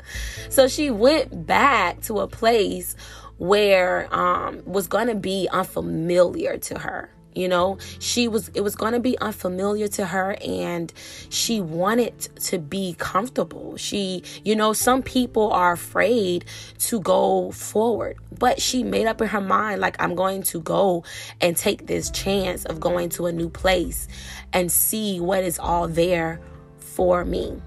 So 0.49 0.67
she 0.67 0.91
went 0.91 1.47
back 1.47 2.01
to 2.01 2.19
a 2.19 2.27
place 2.27 2.97
where 3.37 4.13
um 4.13 4.63
was 4.65 4.87
going 4.87 5.07
to 5.07 5.15
be 5.15 5.47
unfamiliar 5.51 6.57
to 6.57 6.79
her 6.79 7.09
you 7.37 7.47
know? 7.47 7.77
She 7.99 8.27
was 8.27 8.49
it 8.49 8.61
was 8.61 8.75
going 8.75 8.93
to 8.93 8.99
be 8.99 9.17
unfamiliar 9.19 9.87
to 9.89 10.05
her 10.05 10.35
and 10.45 10.91
she 11.29 11.61
wanted 11.61 12.19
to 12.19 12.59
be 12.59 12.95
comfortable. 12.97 13.77
She 13.77 14.23
you 14.43 14.55
know 14.55 14.73
some 14.73 15.01
people 15.03 15.51
are 15.51 15.73
afraid 15.73 16.45
to 16.79 16.99
go 16.99 17.51
forward 17.51 18.17
but 18.37 18.61
she 18.61 18.83
made 18.83 19.07
up 19.07 19.21
in 19.21 19.27
her 19.27 19.41
mind 19.41 19.81
like 19.81 19.95
i'm 20.01 20.15
going 20.15 20.43
to 20.43 20.61
go 20.61 21.03
and 21.41 21.57
take 21.57 21.87
this 21.87 22.09
chance 22.11 22.65
of 22.65 22.79
going 22.79 23.09
to 23.09 23.25
a 23.25 23.31
new 23.31 23.49
place 23.49 24.07
and 24.53 24.71
see 24.71 25.19
what 25.19 25.43
is 25.43 25.59
all 25.59 25.87
there 25.87 26.39
for 26.79 27.23
me. 27.23 27.61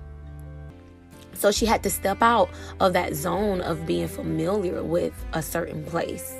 So 1.34 1.52
she 1.52 1.64
had 1.64 1.82
to 1.84 1.90
step 1.90 2.20
out 2.20 2.50
of 2.80 2.92
that 2.94 3.14
zone 3.14 3.60
of 3.60 3.86
being 3.86 4.08
familiar 4.08 4.82
with 4.82 5.14
a 5.32 5.40
certain 5.40 5.84
place. 5.84 6.34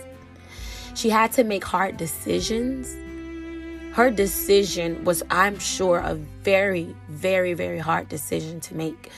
She 0.95 1.09
had 1.09 1.33
to 1.33 1.45
make 1.45 1.65
hard 1.65 1.97
decisions 1.97 2.97
her 3.93 4.11
decision 4.11 5.05
was, 5.05 5.23
I'm 5.31 5.59
sure, 5.59 5.99
a 5.99 6.15
very, 6.15 6.95
very, 7.09 7.55
very 7.55 7.79
hard 7.79 8.09
decision 8.09 8.61
to 8.61 8.75
make. 8.75 9.11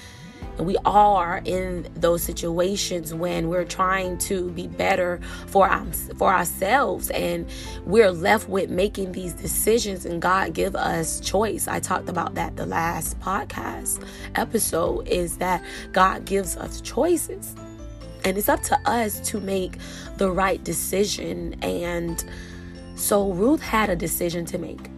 And 0.59 0.67
we 0.67 0.77
all 0.85 1.17
are 1.17 1.41
in 1.45 1.89
those 1.95 2.23
situations 2.23 3.15
when 3.15 3.49
we're 3.49 3.65
trying 3.65 4.19
to 4.19 4.51
be 4.51 4.67
better 4.67 5.21
for 5.47 5.69
our, 5.69 5.85
for 6.17 6.33
ourselves 6.33 7.11
and 7.11 7.49
we're 7.85 8.11
left 8.11 8.49
with 8.49 8.69
making 8.69 9.13
these 9.13 9.33
decisions 9.33 10.05
and 10.05 10.21
God 10.21 10.53
give 10.53 10.77
us 10.77 11.21
choice. 11.21 11.69
I 11.69 11.81
talked 11.81 12.09
about 12.09 12.35
that 12.35 12.57
the 12.57 12.67
last 12.67 13.19
podcast 13.21 14.07
episode 14.35 15.09
is 15.09 15.39
that 15.39 15.65
God 15.93 16.27
gives 16.27 16.57
us 16.57 16.81
choices. 16.83 17.55
And 18.25 18.39
it's 18.39 18.49
up 18.49 18.63
to 18.65 18.79
us 18.85 19.21
to 19.31 19.41
make 19.41 19.79
the 20.19 20.31
right 20.31 20.63
decision 20.63 21.57
and 21.63 22.25
so 22.95 23.33
Ruth 23.33 23.63
had 23.63 23.91
a 23.91 23.97
decision 23.97 24.45
to 24.47 24.59
make. 24.59 24.91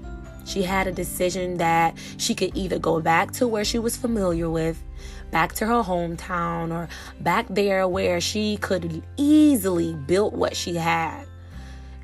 She 0.45 0.63
had 0.63 0.87
a 0.87 0.93
decision 0.93 1.57
that 1.57 1.97
she 2.19 2.35
could 2.35 2.57
either 2.57 2.79
go 2.79 3.01
back 3.01 3.33
to 3.33 3.49
where 3.49 3.65
she 3.65 3.79
was 3.79 3.97
familiar 3.97 4.51
with, 4.51 4.83
back 5.31 5.55
to 5.55 5.67
her 5.67 5.83
hometown, 5.83 6.71
or 6.71 6.89
back 7.21 7.47
there 7.49 7.89
where 7.89 8.21
she 8.21 8.59
could 8.59 9.03
easily 9.17 9.95
build 9.95 10.37
what 10.37 10.55
she 10.55 10.75
had 10.75 11.27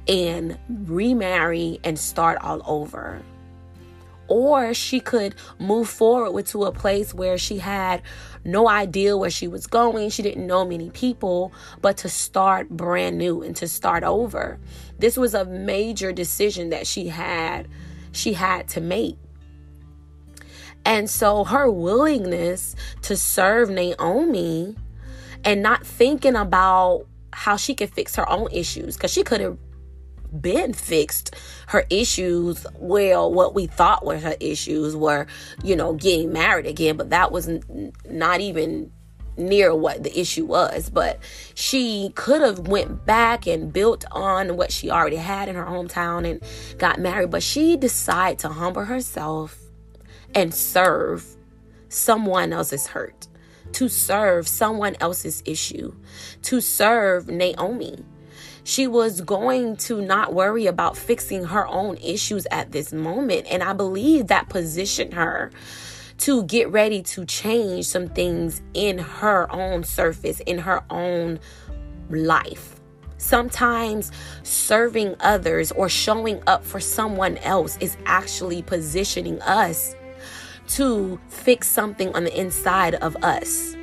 and 0.09 0.59
remarry 0.69 1.79
and 1.85 1.99
start 1.99 2.39
all 2.41 2.63
over. 2.67 3.21
Or 4.27 4.75
she 4.75 5.01
could 5.01 5.35
move 5.59 5.89
forward 5.89 6.47
to 6.47 6.65
a 6.65 6.73
place 6.73 7.13
where 7.13 7.37
she 7.37 7.59
had 7.59 8.01
no 8.45 8.69
idea 8.69 9.17
where 9.17 9.31
she 9.31 9.49
was 9.49 9.67
going. 9.67 10.11
She 10.11 10.23
didn't 10.23 10.47
know 10.47 10.65
many 10.65 10.91
people, 10.91 11.53
but 11.81 11.97
to 11.99 12.09
start 12.09 12.71
brand 12.71 13.19
new 13.19 13.43
and 13.43 13.55
to 13.57 13.69
start 13.69 14.03
over. 14.03 14.59
This 14.99 15.17
was 15.17 15.35
a 15.35 15.45
major 15.45 16.13
decision 16.13 16.71
that 16.71 16.87
she 16.87 17.09
had 17.09 17.69
she 18.13 18.33
had 18.33 18.69
to 18.69 18.81
make. 18.81 19.17
And 20.85 21.09
so 21.09 21.45
her 21.45 21.71
willingness 21.71 22.75
to 23.03 23.17
serve 23.17 23.71
Naomi 23.71 24.75
and 25.45 25.63
not 25.63 25.87
thinking 25.87 26.37
about 26.37 27.07
how 27.33 27.57
she 27.57 27.75
could 27.75 27.91
fix 27.91 28.17
her 28.17 28.29
own 28.29 28.49
issues 28.51 28.97
because 28.97 29.13
she 29.13 29.23
could 29.23 29.41
have 29.41 29.59
been 30.41 30.73
fixed 30.73 31.35
her 31.69 31.85
issues 31.91 32.67
well 32.75 33.33
what 33.33 33.55
we 33.55 33.67
thought 33.67 34.05
were 34.05 34.19
her 34.19 34.37
issues 34.41 34.95
were 34.95 35.27
you 35.65 35.75
know 35.75 35.95
getting 35.95 36.33
married 36.33 36.67
again 36.67 36.97
but 36.97 37.11
that 37.11 37.33
was 37.33 37.49
n- 37.49 37.93
not 38.09 38.41
even 38.41 38.91
near 39.41 39.75
what 39.75 40.03
the 40.03 40.19
issue 40.19 40.45
was. 40.45 40.91
But 40.91 41.19
she 41.55 42.13
could 42.15 42.43
have 42.43 42.69
went 42.69 43.05
back 43.07 43.47
and 43.47 43.73
built 43.73 44.05
on 44.13 44.57
what 44.57 44.71
she 44.73 44.91
already 44.91 45.17
had 45.17 45.49
in 45.49 45.57
her 45.57 45.65
hometown 45.65 46.29
and 46.29 46.41
got 46.79 47.01
married 47.01 47.31
but 47.31 47.43
she 47.43 47.77
decided 47.77 48.39
to 48.41 48.49
humble 48.49 48.85
herself 48.85 49.59
and 50.35 50.55
serve 50.55 51.27
someone 51.89 52.53
else's 52.53 52.87
hurt 52.87 53.27
to 53.73 53.89
serve 53.89 54.47
someone 54.47 54.97
else's 55.01 55.43
issue 55.45 55.93
to 56.43 56.61
serve 56.61 57.29
Naomi 57.29 58.05
she 58.65 58.87
was 58.87 59.21
going 59.21 59.77
to 59.77 60.01
not 60.01 60.35
worry 60.35 60.67
about 60.67 60.97
fixing 60.97 61.45
her 61.45 61.67
own 61.67 61.97
issues 61.99 62.47
at 62.51 62.73
this 62.73 62.93
moment 62.93 63.47
and 63.51 63.63
I 63.63 63.73
believe 63.73 64.29
that 64.29 64.49
positioned 64.49 65.15
her 65.15 65.51
to 66.19 66.45
get 66.45 66.71
ready 66.71 67.03
to 67.03 67.25
change 67.25 67.87
some 67.87 68.07
things 68.07 68.61
in 68.75 68.99
her 68.99 69.51
own 69.51 69.83
surface, 69.85 70.41
in 70.41 70.59
her 70.59 70.85
own 70.91 71.41
life. 72.11 72.79
Sometimes 73.17 74.13
serving 74.43 75.15
others 75.21 75.73
or 75.73 75.89
showing 75.89 76.43
up 76.47 76.65
for 76.65 76.81
someone 76.81 77.39
else 77.39 77.79
is 77.79 77.97
actually 78.05 78.63
positioning 78.63 79.41
us 79.43 79.95
to 80.69 81.19
fix 81.29 81.69
something 81.69 82.15
on 82.15 82.25
the 82.25 82.39
inside 82.39 82.95
of 82.97 83.17
us. 83.23 83.75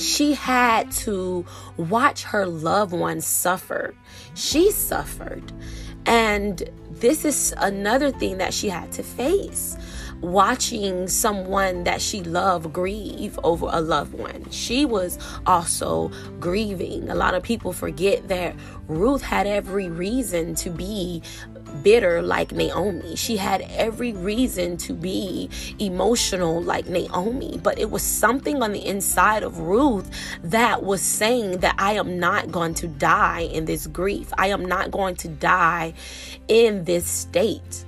She 0.00 0.32
had 0.32 0.90
to 0.92 1.44
watch 1.76 2.24
her 2.24 2.46
loved 2.46 2.92
ones 2.92 3.26
suffer. 3.26 3.94
She 4.34 4.70
suffered. 4.70 5.52
And 6.06 6.62
this 6.90 7.24
is 7.24 7.54
another 7.58 8.10
thing 8.10 8.38
that 8.38 8.54
she 8.54 8.70
had 8.70 8.90
to 8.92 9.02
face 9.02 9.76
watching 10.20 11.08
someone 11.08 11.84
that 11.84 12.00
she 12.00 12.22
loved 12.22 12.72
grieve 12.72 13.38
over 13.42 13.68
a 13.70 13.80
loved 13.80 14.12
one. 14.14 14.48
She 14.50 14.84
was 14.84 15.18
also 15.46 16.10
grieving. 16.38 17.08
A 17.08 17.14
lot 17.14 17.34
of 17.34 17.42
people 17.42 17.72
forget 17.72 18.28
that 18.28 18.54
Ruth 18.86 19.22
had 19.22 19.46
every 19.46 19.88
reason 19.88 20.54
to 20.56 20.70
be 20.70 21.22
bitter 21.70 22.22
like 22.22 22.52
Naomi. 22.52 23.16
She 23.16 23.36
had 23.36 23.62
every 23.70 24.12
reason 24.12 24.76
to 24.78 24.92
be 24.92 25.48
emotional 25.78 26.62
like 26.62 26.86
Naomi, 26.88 27.58
but 27.62 27.78
it 27.78 27.90
was 27.90 28.02
something 28.02 28.62
on 28.62 28.72
the 28.72 28.84
inside 28.84 29.42
of 29.42 29.58
Ruth 29.58 30.10
that 30.42 30.82
was 30.82 31.02
saying 31.02 31.58
that 31.58 31.74
I 31.78 31.94
am 31.94 32.18
not 32.18 32.50
going 32.50 32.74
to 32.74 32.88
die 32.88 33.48
in 33.52 33.64
this 33.64 33.86
grief. 33.86 34.32
I 34.36 34.48
am 34.48 34.64
not 34.64 34.90
going 34.90 35.16
to 35.16 35.28
die 35.28 35.94
in 36.48 36.84
this 36.84 37.06
state. 37.06 37.84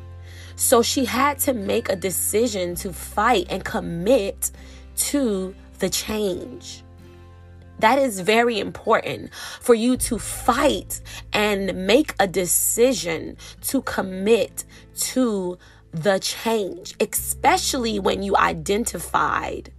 So 0.56 0.82
she 0.82 1.04
had 1.04 1.38
to 1.40 1.52
make 1.52 1.88
a 1.88 1.96
decision 1.96 2.74
to 2.76 2.92
fight 2.92 3.46
and 3.50 3.64
commit 3.64 4.50
to 4.96 5.54
the 5.78 5.90
change. 5.90 6.84
That 7.82 7.98
is 7.98 8.20
very 8.20 8.60
important 8.60 9.34
for 9.60 9.74
you 9.74 9.96
to 9.96 10.20
fight 10.20 11.00
and 11.32 11.84
make 11.84 12.14
a 12.20 12.28
decision 12.28 13.36
to 13.62 13.82
commit 13.82 14.64
to 15.10 15.58
the 15.90 16.20
change, 16.20 16.94
especially 17.00 17.98
when 17.98 18.22
you 18.22 18.36
identified 18.36 19.72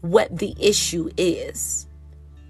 what 0.00 0.36
the 0.36 0.56
issue 0.58 1.10
is. 1.16 1.86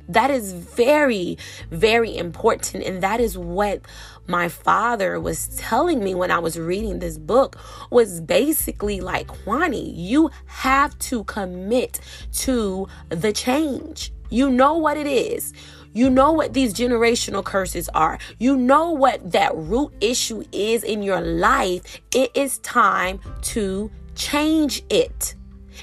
That 0.08 0.30
is 0.30 0.54
very, 0.54 1.36
very 1.70 2.16
important. 2.16 2.84
And 2.84 3.02
that 3.02 3.20
is 3.20 3.36
what 3.36 3.82
my 4.26 4.48
father 4.48 5.20
was 5.20 5.48
telling 5.48 6.02
me 6.02 6.14
when 6.14 6.30
I 6.30 6.38
was 6.38 6.58
reading 6.58 7.00
this 7.00 7.18
book 7.18 7.58
was 7.90 8.22
basically 8.22 9.02
like, 9.02 9.26
Kwani, 9.26 9.92
you 9.94 10.30
have 10.46 10.98
to 11.10 11.24
commit 11.24 12.00
to 12.32 12.88
the 13.10 13.34
change. 13.34 14.13
You 14.30 14.50
know 14.50 14.74
what 14.76 14.96
it 14.96 15.06
is. 15.06 15.52
You 15.92 16.10
know 16.10 16.32
what 16.32 16.54
these 16.54 16.74
generational 16.74 17.44
curses 17.44 17.88
are. 17.90 18.18
You 18.38 18.56
know 18.56 18.90
what 18.90 19.30
that 19.30 19.54
root 19.54 19.92
issue 20.00 20.42
is 20.50 20.82
in 20.82 21.02
your 21.02 21.20
life. 21.20 22.00
It 22.12 22.32
is 22.34 22.58
time 22.58 23.20
to 23.42 23.90
change 24.16 24.82
it 24.90 25.36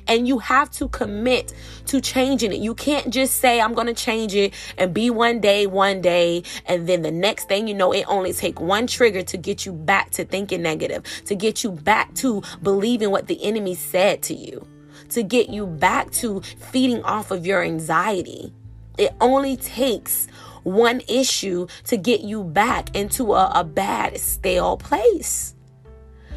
and 0.08 0.28
you 0.28 0.40
have 0.40 0.70
to 0.72 0.88
commit 0.90 1.54
to 1.88 2.02
changing 2.02 2.54
it. 2.54 2.60
You 2.60 2.74
can't 2.74 3.10
just 3.10 3.38
say 3.38 3.62
I'm 3.62 3.74
going 3.74 3.88
to 3.88 3.94
change 3.94 4.36
it 4.36 4.54
and 4.78 4.94
be 4.94 5.10
one 5.10 5.40
day, 5.40 5.68
one 5.68 6.02
day, 6.02 6.44
and 6.66 6.88
then 6.88 7.02
the 7.02 7.12
next 7.12 7.48
thing 7.48 7.68
you 7.68 7.74
know, 7.74 7.92
it 7.92 8.06
only 8.08 8.34
take 8.34 8.60
one 8.60 8.88
trigger 8.88 9.22
to 9.24 9.38
get 9.38 9.66
you 9.66 9.74
back 9.74 10.12
to 10.12 10.26
thinking 10.26 10.62
negative, 10.62 11.04
to 11.26 11.36
get 11.36 11.64
you 11.64 11.72
back 11.72 12.14
to 12.16 12.42
believing 12.62 13.12
what 13.12 13.28
the 13.28 13.42
enemy 13.44 13.76
said 13.76 14.22
to 14.24 14.34
you 14.34 14.66
to 15.12 15.24
get 15.24 15.50
you 15.50 15.68
back 15.68 16.12
to 16.12 16.42
feeding 16.42 17.04
off 17.04 17.32
of 17.32 17.46
your 17.46 17.64
anxiety. 17.64 18.54
It 18.98 19.14
only 19.22 19.58
takes 19.58 20.28
one 20.64 21.02
issue 21.08 21.68
to 21.86 21.98
get 21.98 22.22
you 22.22 22.44
back 22.44 22.96
into 22.96 23.34
a, 23.34 23.52
a 23.56 23.64
bad, 23.64 24.20
stale 24.20 24.78
place. 24.78 25.56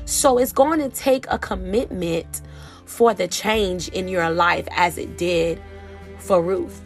So 0.05 0.39
it's 0.39 0.53
going 0.53 0.81
to 0.81 0.89
take 0.89 1.27
a 1.31 1.39
commitment 1.39 2.43
for 2.85 3.15
the 3.15 3.27
change 3.29 3.89
in 3.89 4.09
your 4.09 4.31
life 4.31 4.69
as 4.71 4.99
it 4.99 5.17
did 5.17 5.61
for 6.19 6.43
Ruth. 6.43 6.83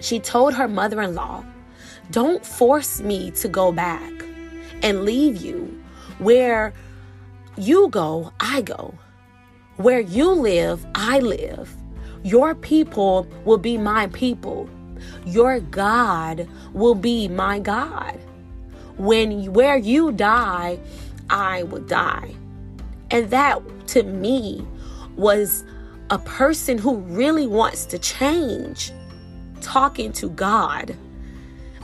She 0.00 0.20
told 0.20 0.54
her 0.54 0.68
mother 0.68 1.00
in 1.02 1.14
law, 1.14 1.44
Don't 2.10 2.44
force 2.44 3.00
me 3.00 3.30
to 3.32 3.48
go 3.48 3.72
back 3.72 4.12
and 4.82 5.04
leave 5.04 5.36
you. 5.36 5.80
Where 6.18 6.72
you 7.56 7.88
go, 7.88 8.32
I 8.40 8.62
go. 8.62 8.94
Where 9.76 10.00
you 10.00 10.30
live, 10.30 10.84
I 10.94 11.18
live. 11.18 11.74
Your 12.22 12.54
people 12.54 13.26
will 13.44 13.58
be 13.58 13.78
my 13.78 14.06
people. 14.08 14.68
Your 15.24 15.60
God 15.60 16.48
will 16.72 16.94
be 16.94 17.28
my 17.28 17.58
God. 17.58 18.18
When 18.98 19.52
where 19.52 19.76
you 19.76 20.12
die, 20.12 20.78
I 21.30 21.64
will 21.64 21.80
die. 21.82 22.34
And 23.10 23.30
that 23.30 23.60
to 23.88 24.02
me 24.02 24.66
was 25.16 25.64
a 26.10 26.18
person 26.18 26.78
who 26.78 26.96
really 26.96 27.46
wants 27.46 27.86
to 27.86 27.98
change 27.98 28.92
talking 29.60 30.12
to 30.12 30.28
God. 30.28 30.96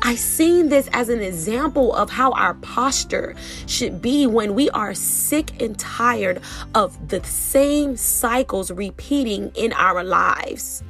I 0.02 0.14
seen 0.14 0.68
this 0.68 0.88
as 0.92 1.08
an 1.08 1.20
example 1.20 1.94
of 1.94 2.10
how 2.10 2.32
our 2.32 2.54
posture 2.54 3.34
should 3.66 4.00
be 4.00 4.26
when 4.26 4.54
we 4.54 4.70
are 4.70 4.94
sick 4.94 5.60
and 5.60 5.78
tired 5.78 6.40
of 6.74 7.08
the 7.08 7.22
same 7.24 7.96
cycles 7.96 8.70
repeating 8.70 9.50
in 9.54 9.72
our 9.72 10.04
lives. 10.04 10.82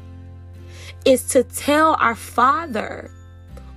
Is 1.05 1.25
to 1.29 1.43
tell 1.43 1.97
our 2.00 2.15
Father, 2.15 3.11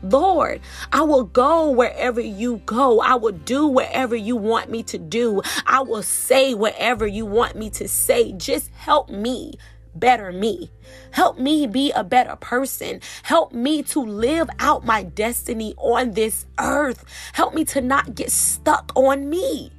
Lord, 0.04 0.62
I 0.92 1.04
will 1.04 1.24
go 1.24 1.70
wherever 1.70 2.20
you 2.20 2.58
go. 2.66 3.00
I 3.00 3.16
will 3.16 3.32
do 3.32 3.68
whatever 3.68 4.16
you 4.16 4.36
want 4.36 4.70
me 4.70 4.84
to 4.84 4.98
do. 4.98 5.42
I 5.68 5.82
will 5.82 6.04
say 6.04 6.54
whatever 6.54 7.06
you 7.06 7.26
want 7.26 7.56
me 7.56 7.70
to 7.72 7.88
say. 7.88 8.34
Just 8.34 8.72
help 8.72 9.10
me 9.10 9.54
better 9.96 10.32
me. 10.32 10.72
Help 11.12 11.38
me 11.38 11.68
be 11.68 11.92
a 11.92 12.04
better 12.04 12.36
person. 12.36 13.02
Help 13.24 13.54
me 13.54 13.84
to 13.84 14.00
live 14.00 14.50
out 14.60 14.86
my 14.86 15.04
destiny 15.04 15.74
on 15.78 16.12
this 16.12 16.46
earth. 16.60 17.06
Help 17.34 17.54
me 17.54 17.66
to 17.66 17.82
not 17.82 18.16
get 18.16 18.32
stuck 18.32 18.92
on 18.96 19.30
me. 19.30 19.72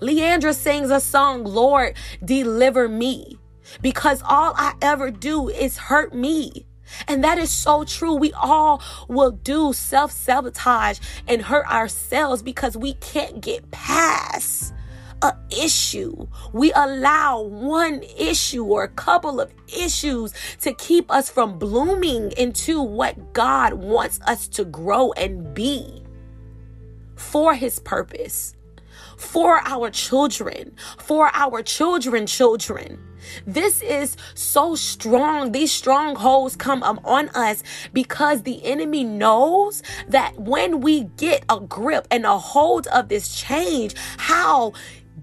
Le'Andria 0.00 0.54
sings 0.54 0.90
a 0.90 1.00
song, 1.00 1.44
Lord, 1.44 1.94
deliver 2.24 2.88
me, 2.88 3.38
because 3.82 4.22
all 4.26 4.54
I 4.56 4.74
ever 4.80 5.10
do 5.10 5.48
is 5.50 5.76
hurt 5.76 6.14
me. 6.14 6.64
And 7.06 7.22
that 7.22 7.38
is 7.38 7.52
so 7.52 7.84
true. 7.84 8.14
We 8.14 8.32
all 8.32 8.82
will 9.08 9.30
do 9.30 9.72
self 9.72 10.10
sabotage 10.10 10.98
and 11.28 11.42
hurt 11.42 11.70
ourselves 11.70 12.42
because 12.42 12.76
we 12.76 12.94
can't 12.94 13.40
get 13.40 13.70
past 13.70 14.74
a 15.22 15.34
issue. 15.50 16.26
We 16.52 16.72
allow 16.72 17.42
one 17.42 18.02
issue 18.18 18.64
or 18.64 18.84
a 18.84 18.88
couple 18.88 19.40
of 19.40 19.52
issues 19.68 20.32
to 20.60 20.72
keep 20.74 21.10
us 21.10 21.30
from 21.30 21.58
blooming 21.58 22.32
into 22.32 22.82
what 22.82 23.32
God 23.32 23.74
wants 23.74 24.20
us 24.26 24.48
to 24.48 24.64
grow 24.64 25.12
and 25.12 25.54
be 25.54 26.02
for 27.16 27.54
his 27.54 27.78
purpose, 27.80 28.56
for 29.16 29.60
our 29.64 29.90
children, 29.90 30.74
for 30.98 31.30
our 31.34 31.62
children 31.62 32.26
children. 32.26 32.98
This 33.46 33.82
is 33.82 34.16
so 34.34 34.74
strong. 34.74 35.52
These 35.52 35.72
strongholds 35.72 36.56
come 36.56 36.82
on 36.82 37.28
us 37.30 37.62
because 37.92 38.42
the 38.42 38.64
enemy 38.64 39.04
knows 39.04 39.82
that 40.08 40.38
when 40.38 40.80
we 40.80 41.04
get 41.16 41.44
a 41.48 41.60
grip 41.60 42.06
and 42.10 42.24
a 42.24 42.38
hold 42.38 42.86
of 42.88 43.08
this 43.08 43.34
change, 43.34 43.94
how 44.16 44.72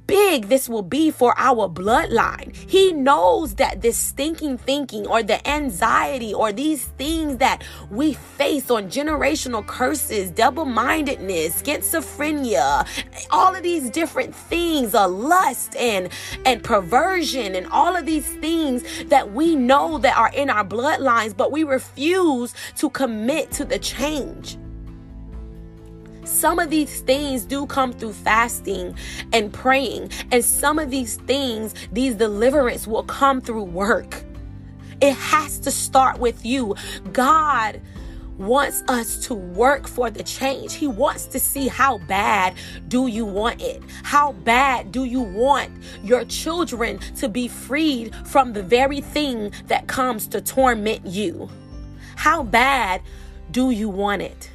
big 0.07 0.47
this 0.47 0.67
will 0.67 0.81
be 0.81 1.11
for 1.11 1.33
our 1.37 1.69
bloodline. 1.69 2.55
He 2.55 2.93
knows 2.93 3.55
that 3.55 3.81
this 3.81 3.97
stinking 3.97 4.57
thinking 4.57 5.05
or 5.05 5.21
the 5.21 5.45
anxiety 5.47 6.33
or 6.33 6.51
these 6.51 6.85
things 6.97 7.37
that 7.37 7.63
we 7.91 8.13
face 8.13 8.71
on 8.71 8.89
generational 8.89 9.65
curses, 9.65 10.31
double 10.31 10.65
mindedness, 10.65 11.61
schizophrenia, 11.61 12.87
all 13.29 13.53
of 13.53 13.63
these 13.63 13.89
different 13.89 14.33
things, 14.33 14.93
a 14.93 15.07
lust 15.07 15.75
and, 15.75 16.09
and 16.45 16.63
perversion, 16.63 17.55
and 17.55 17.67
all 17.67 17.95
of 17.95 18.05
these 18.05 18.27
things 18.37 18.83
that 19.05 19.33
we 19.33 19.55
know 19.55 19.97
that 19.97 20.17
are 20.17 20.31
in 20.33 20.49
our 20.49 20.65
bloodlines, 20.65 21.35
but 21.35 21.51
we 21.51 21.63
refuse 21.63 22.53
to 22.75 22.89
commit 22.89 23.51
to 23.51 23.65
the 23.65 23.79
change. 23.79 24.57
Some 26.27 26.59
of 26.59 26.69
these 26.69 26.99
things 27.01 27.45
do 27.45 27.65
come 27.65 27.93
through 27.93 28.13
fasting 28.13 28.95
and 29.31 29.51
praying, 29.51 30.11
and 30.31 30.43
some 30.43 30.77
of 30.77 30.91
these 30.91 31.15
things, 31.15 31.73
these 31.91 32.15
deliverance 32.15 32.85
will 32.85 33.03
come 33.03 33.41
through 33.41 33.63
work. 33.63 34.23
It 34.99 35.13
has 35.13 35.57
to 35.59 35.71
start 35.71 36.19
with 36.19 36.45
you. 36.45 36.75
God 37.13 37.81
wants 38.37 38.83
us 38.87 39.25
to 39.27 39.33
work 39.33 39.87
for 39.87 40.09
the 40.09 40.21
change. 40.21 40.73
He 40.73 40.87
wants 40.87 41.25
to 41.27 41.39
see 41.39 41.67
how 41.67 41.99
bad 41.99 42.55
do 42.87 43.07
you 43.07 43.25
want 43.25 43.61
it? 43.61 43.81
How 44.03 44.33
bad 44.33 44.91
do 44.91 45.05
you 45.05 45.21
want 45.21 45.71
your 46.03 46.25
children 46.25 46.99
to 47.15 47.29
be 47.29 47.47
freed 47.47 48.13
from 48.27 48.53
the 48.53 48.63
very 48.63 49.01
thing 49.01 49.51
that 49.67 49.87
comes 49.87 50.27
to 50.27 50.41
torment 50.41 51.05
you? 51.05 51.49
How 52.15 52.43
bad 52.43 53.01
do 53.51 53.71
you 53.71 53.89
want 53.89 54.21
it? 54.21 54.51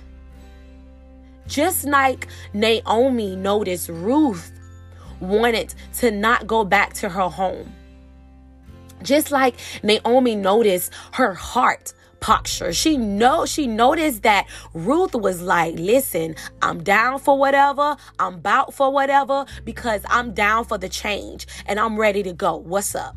Just 1.46 1.84
like 1.84 2.28
Naomi 2.52 3.36
noticed 3.36 3.88
Ruth 3.88 4.52
wanted 5.20 5.74
to 5.94 6.10
not 6.10 6.46
go 6.46 6.64
back 6.64 6.92
to 6.94 7.08
her 7.08 7.28
home. 7.28 7.72
Just 9.02 9.30
like 9.30 9.56
Naomi 9.82 10.36
noticed 10.36 10.92
her 11.12 11.34
heart 11.34 11.92
posture. 12.20 12.72
She 12.72 12.96
know 12.96 13.44
she 13.44 13.66
noticed 13.66 14.22
that 14.22 14.46
Ruth 14.74 15.14
was 15.14 15.42
like, 15.42 15.74
"Listen, 15.76 16.36
I'm 16.62 16.82
down 16.82 17.18
for 17.18 17.36
whatever. 17.36 17.96
I'm 18.18 18.34
about 18.34 18.72
for 18.74 18.92
whatever 18.92 19.44
because 19.64 20.02
I'm 20.08 20.32
down 20.32 20.64
for 20.64 20.78
the 20.78 20.88
change 20.88 21.46
and 21.66 21.80
I'm 21.80 21.98
ready 21.98 22.22
to 22.22 22.32
go. 22.32 22.56
What's 22.56 22.94
up?" 22.94 23.16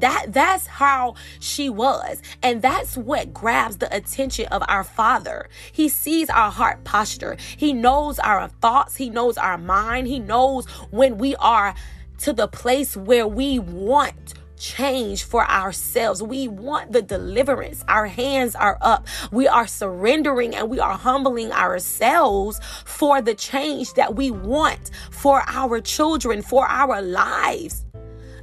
That 0.00 0.26
that's 0.32 0.66
how 0.66 1.14
she 1.40 1.68
was. 1.68 2.22
And 2.42 2.62
that's 2.62 2.96
what 2.96 3.34
grabs 3.34 3.78
the 3.78 3.94
attention 3.94 4.46
of 4.46 4.62
our 4.68 4.84
Father. 4.84 5.48
He 5.72 5.88
sees 5.88 6.30
our 6.30 6.50
heart 6.50 6.84
posture. 6.84 7.36
He 7.56 7.72
knows 7.72 8.18
our 8.18 8.48
thoughts, 8.48 8.96
he 8.96 9.10
knows 9.10 9.36
our 9.36 9.58
mind. 9.58 10.06
He 10.06 10.18
knows 10.18 10.66
when 10.90 11.18
we 11.18 11.36
are 11.36 11.74
to 12.18 12.32
the 12.32 12.48
place 12.48 12.96
where 12.96 13.26
we 13.26 13.58
want 13.58 14.34
change 14.58 15.22
for 15.22 15.48
ourselves. 15.48 16.22
We 16.22 16.48
want 16.48 16.92
the 16.92 17.02
deliverance. 17.02 17.84
Our 17.88 18.06
hands 18.06 18.54
are 18.54 18.78
up. 18.80 19.06
We 19.30 19.46
are 19.48 19.66
surrendering 19.66 20.54
and 20.54 20.68
we 20.68 20.80
are 20.80 20.96
humbling 20.98 21.52
ourselves 21.52 22.60
for 22.84 23.22
the 23.22 23.34
change 23.34 23.94
that 23.94 24.16
we 24.16 24.30
want 24.30 24.90
for 25.10 25.42
our 25.46 25.80
children, 25.80 26.42
for 26.42 26.66
our 26.66 27.00
lives. 27.00 27.84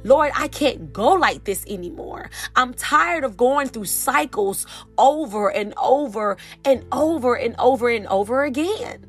Lord, 0.06 0.30
I 0.36 0.46
can't 0.46 0.92
go 0.92 1.14
like 1.14 1.44
this 1.44 1.64
anymore. 1.66 2.30
I'm 2.54 2.72
tired 2.74 3.24
of 3.24 3.36
going 3.36 3.68
through 3.68 3.86
cycles 3.86 4.64
over 4.96 5.50
and 5.50 5.74
over 5.76 6.36
and 6.64 6.84
over 6.92 7.34
and 7.34 7.56
over 7.58 7.88
and 7.88 8.06
over 8.06 8.44
again. 8.44 9.04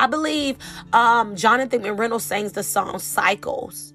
I 0.00 0.08
believe 0.08 0.58
um, 0.92 1.36
Jonathan 1.36 1.82
McReynolds 1.82 2.22
sings 2.22 2.52
the 2.52 2.64
song 2.64 2.98
Cycles. 2.98 3.94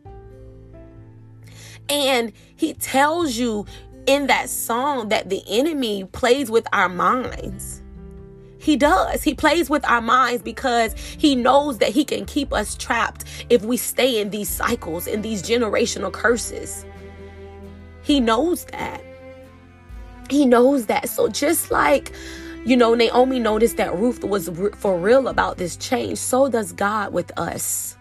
And 1.89 2.31
he 2.55 2.73
tells 2.73 3.35
you 3.35 3.65
in 4.05 4.27
that 4.27 4.49
song 4.49 5.09
that 5.09 5.29
the 5.29 5.43
enemy 5.49 6.05
plays 6.05 6.49
with 6.49 6.65
our 6.71 6.87
minds. 6.87 7.81
He 8.65 8.75
does. 8.75 9.21
He 9.21 9.35
plays 9.35 9.69
with 9.69 9.85
our 9.85 10.01
minds 10.01 10.41
because 10.41 10.95
he 10.95 11.35
knows 11.35 11.77
that 11.77 11.89
he 11.89 12.03
can 12.03 12.25
keep 12.25 12.51
us 12.51 12.73
trapped 12.75 13.23
if 13.47 13.61
we 13.61 13.77
stay 13.77 14.19
in 14.19 14.31
these 14.31 14.49
cycles, 14.49 15.05
in 15.05 15.21
these 15.21 15.43
generational 15.43 16.11
curses. 16.11 16.83
He 18.01 18.19
knows 18.19 18.65
that. 18.65 19.03
He 20.31 20.47
knows 20.47 20.87
that. 20.87 21.09
So 21.09 21.27
just 21.27 21.69
like 21.69 22.11
you 22.65 22.75
know, 22.75 22.95
Naomi 22.95 23.37
noticed 23.37 23.77
that 23.77 23.95
Ruth 23.95 24.23
was 24.23 24.49
for 24.77 24.97
real 24.97 25.27
about 25.27 25.57
this 25.57 25.77
change. 25.77 26.17
So 26.17 26.49
does 26.49 26.71
God 26.71 27.13
with 27.13 27.31
us. 27.37 27.95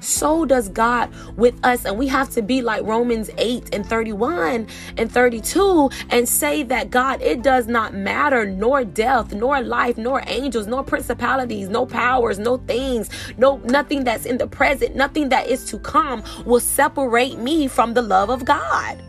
So 0.00 0.44
does 0.44 0.68
God 0.68 1.12
with 1.36 1.54
us. 1.64 1.84
And 1.84 1.98
we 1.98 2.08
have 2.08 2.30
to 2.30 2.42
be 2.42 2.62
like 2.62 2.82
Romans 2.84 3.30
8 3.38 3.74
and 3.74 3.86
31 3.86 4.66
and 4.96 5.12
32 5.12 5.90
and 6.10 6.28
say 6.28 6.62
that 6.64 6.90
God, 6.90 7.20
it 7.22 7.42
does 7.42 7.66
not 7.66 7.94
matter, 7.94 8.46
nor 8.46 8.84
death, 8.84 9.32
nor 9.32 9.60
life, 9.60 9.96
nor 9.96 10.22
angels, 10.26 10.66
nor 10.66 10.82
principalities, 10.82 11.68
no 11.68 11.86
powers, 11.86 12.38
no 12.38 12.56
things, 12.58 13.10
no 13.36 13.58
nothing 13.64 14.04
that's 14.04 14.26
in 14.26 14.38
the 14.38 14.46
present, 14.46 14.96
nothing 14.96 15.28
that 15.28 15.46
is 15.46 15.64
to 15.66 15.78
come 15.78 16.22
will 16.44 16.60
separate 16.60 17.38
me 17.38 17.68
from 17.68 17.94
the 17.94 18.02
love 18.02 18.30
of 18.30 18.44
God. 18.44 19.02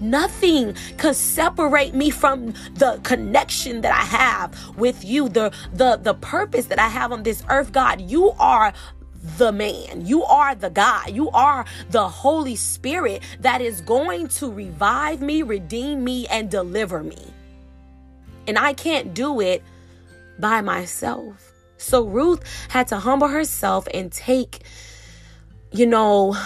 Nothing 0.00 0.74
can 0.96 1.12
separate 1.14 1.94
me 1.94 2.10
from 2.10 2.54
the 2.74 2.98
connection 3.02 3.82
that 3.82 3.92
I 3.92 4.04
have 4.04 4.76
with 4.76 5.04
you, 5.04 5.28
the 5.28 5.52
the 5.72 5.96
the 5.96 6.14
purpose 6.14 6.66
that 6.66 6.78
I 6.78 6.88
have 6.88 7.12
on 7.12 7.22
this 7.22 7.44
earth, 7.50 7.72
God. 7.72 8.00
You 8.00 8.30
are 8.38 8.72
the 9.36 9.52
man. 9.52 10.06
You 10.06 10.24
are 10.24 10.54
the 10.54 10.70
God. 10.70 11.10
You 11.10 11.30
are 11.30 11.66
the 11.90 12.08
Holy 12.08 12.56
Spirit 12.56 13.22
that 13.40 13.60
is 13.60 13.82
going 13.82 14.28
to 14.28 14.50
revive 14.50 15.20
me, 15.20 15.42
redeem 15.42 16.02
me, 16.02 16.26
and 16.28 16.50
deliver 16.50 17.02
me. 17.02 17.22
And 18.46 18.58
I 18.58 18.72
can't 18.72 19.12
do 19.12 19.40
it 19.40 19.62
by 20.38 20.62
myself. 20.62 21.52
So 21.76 22.04
Ruth 22.04 22.42
had 22.68 22.88
to 22.88 22.98
humble 22.98 23.28
herself 23.28 23.86
and 23.92 24.10
take, 24.10 24.62
you 25.72 25.86
know, 25.86 26.36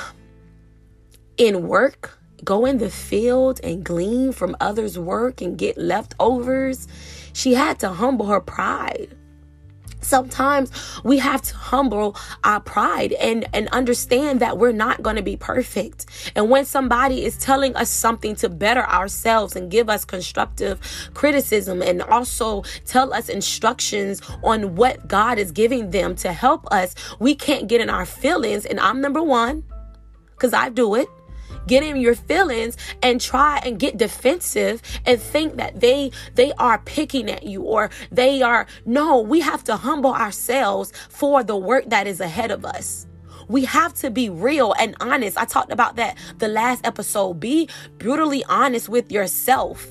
in 1.37 1.67
work 1.69 2.19
go 2.45 2.65
in 2.67 2.79
the 2.79 2.91
field 2.91 3.61
and 3.63 3.85
glean 3.85 4.33
from 4.33 4.57
others' 4.61 4.99
work 4.99 5.41
and 5.41 5.57
get 5.57 5.79
leftovers. 5.79 6.87
She 7.33 7.55
had 7.55 7.79
to 7.81 7.91
humble 7.91 8.27
her 8.27 8.41
pride. 8.41 9.17
Sometimes 10.05 10.71
we 11.03 11.19
have 11.19 11.41
to 11.43 11.57
humble 11.57 12.15
our 12.45 12.61
pride 12.61 13.13
and, 13.15 13.47
and 13.55 13.69
understand 13.69 14.41
that 14.41 14.59
we're 14.59 14.73
not 14.73 15.03
going 15.03 15.17
to 15.17 15.23
be 15.23 15.37
perfect. 15.37 16.05
And 16.37 16.51
when 16.51 16.67
somebody 16.67 17.25
is 17.25 17.39
telling 17.39 17.75
us 17.75 17.89
something 17.89 18.37
to 18.37 18.51
better 18.51 18.87
ourselves 18.87 19.57
and 19.57 19.71
give 19.71 19.89
us 19.89 20.05
constructive 20.05 20.79
criticism 21.15 21.81
and 21.81 22.03
also 22.03 22.65
tell 22.85 23.15
us 23.15 23.31
instructions 23.31 24.21
on 24.43 24.77
what 24.77 25.09
God 25.09 25.39
is 25.39 25.51
giving 25.51 25.91
them 25.91 26.15
to 26.17 26.33
help 26.33 26.67
us, 26.71 26.95
we 27.19 27.35
can't 27.35 27.67
get 27.67 27.81
in 27.81 27.89
our 27.89 28.05
feelings. 28.05 28.67
And 28.67 28.79
I'm 28.79 29.01
number 29.01 29.23
one 29.23 29.65
because 30.33 30.53
I 30.53 30.69
do 30.69 30.95
it 30.97 31.09
get 31.67 31.83
in 31.83 31.97
your 31.97 32.15
feelings 32.15 32.77
and 33.03 33.21
try 33.21 33.59
and 33.65 33.79
get 33.79 33.97
defensive 33.97 34.83
and 35.07 35.21
think 35.21 35.57
that 35.57 35.81
they 35.81 36.11
they 36.35 36.53
are 36.55 36.79
picking 36.79 37.31
at 37.31 37.45
you 37.45 37.63
or 37.63 37.91
they 38.11 38.43
are 38.43 38.67
no 38.85 39.21
we 39.21 39.41
have 39.41 39.65
to 39.65 39.77
humble 39.77 40.15
ourselves 40.15 40.93
for 41.09 41.43
the 41.43 41.57
work 41.57 41.89
that 41.91 42.07
is 42.07 42.21
ahead 42.21 42.51
of 42.51 42.65
us 42.65 43.07
we 43.49 43.65
have 43.65 43.95
to 43.95 44.11
be 44.11 44.31
real 44.31 44.75
and 44.79 44.97
honest. 45.01 45.37
I 45.37 45.45
talked 45.45 45.73
about 45.73 45.97
that 45.97 46.17
the 46.39 46.49
last 46.49 46.87
episode. 46.87 47.35
Be 47.35 47.69
brutally 47.99 48.45
honest 48.45 48.89
with 48.89 49.13
yourself 49.13 49.87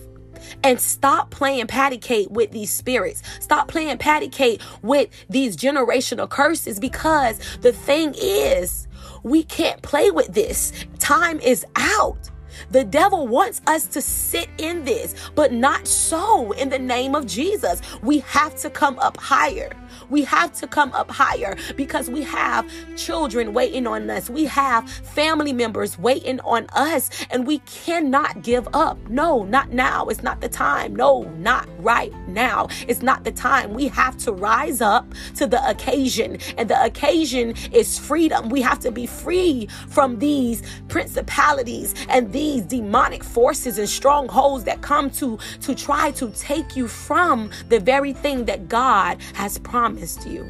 and 0.63 0.79
stop 0.79 1.31
playing 1.31 1.67
patty 1.67 1.97
cake 1.97 2.27
with 2.29 2.51
these 2.51 2.71
spirits. 2.71 3.21
Stop 3.39 3.67
playing 3.67 3.97
patty 3.97 4.29
cake 4.29 4.61
with 4.81 5.09
these 5.29 5.55
generational 5.55 6.29
curses 6.29 6.79
because 6.79 7.39
the 7.61 7.71
thing 7.71 8.13
is, 8.17 8.87
we 9.23 9.43
can't 9.43 9.81
play 9.81 10.11
with 10.11 10.33
this. 10.33 10.71
Time 10.99 11.39
is 11.39 11.65
out. 11.75 12.29
The 12.71 12.83
devil 12.83 13.27
wants 13.27 13.61
us 13.67 13.87
to 13.87 14.01
sit 14.01 14.47
in 14.57 14.83
this, 14.85 15.15
but 15.35 15.51
not 15.51 15.87
so 15.87 16.51
in 16.53 16.69
the 16.69 16.79
name 16.79 17.15
of 17.15 17.25
Jesus. 17.25 17.81
We 18.01 18.19
have 18.19 18.55
to 18.57 18.69
come 18.69 18.99
up 18.99 19.17
higher. 19.17 19.71
We 20.09 20.23
have 20.23 20.53
to 20.53 20.67
come 20.67 20.91
up 20.93 21.09
higher 21.11 21.55
because 21.75 22.09
we 22.09 22.23
have 22.23 22.69
children 22.95 23.53
waiting 23.53 23.87
on 23.87 24.09
us. 24.09 24.29
We 24.29 24.45
have 24.45 24.89
family 24.89 25.53
members 25.53 25.97
waiting 25.97 26.39
on 26.41 26.67
us, 26.73 27.09
and 27.29 27.47
we 27.47 27.59
cannot 27.59 28.41
give 28.41 28.67
up. 28.73 28.97
No, 29.09 29.43
not 29.43 29.71
now. 29.71 30.05
It's 30.07 30.23
not 30.23 30.41
the 30.41 30.49
time. 30.49 30.95
No, 30.95 31.23
not 31.37 31.67
right 31.79 32.13
now. 32.27 32.67
It's 32.87 33.01
not 33.01 33.23
the 33.23 33.31
time. 33.31 33.73
We 33.73 33.87
have 33.89 34.17
to 34.19 34.31
rise 34.31 34.81
up 34.81 35.05
to 35.35 35.47
the 35.47 35.67
occasion, 35.67 36.37
and 36.57 36.69
the 36.69 36.83
occasion 36.83 37.55
is 37.71 37.97
freedom. 37.97 38.49
We 38.49 38.61
have 38.61 38.79
to 38.79 38.91
be 38.91 39.05
free 39.05 39.67
from 39.87 40.19
these 40.19 40.61
principalities 40.87 41.95
and 42.09 42.31
these 42.31 42.63
demonic 42.63 43.23
forces 43.23 43.77
and 43.77 43.89
strongholds 43.89 44.63
that 44.65 44.81
come 44.81 45.09
to 45.11 45.37
to 45.61 45.75
try 45.75 46.11
to 46.11 46.29
take 46.31 46.75
you 46.75 46.87
from 46.87 47.49
the 47.69 47.79
very 47.79 48.13
thing 48.13 48.45
that 48.45 48.67
God 48.67 49.21
has 49.33 49.57
promised 49.57 50.02
promised 50.03 50.27
you. 50.27 50.49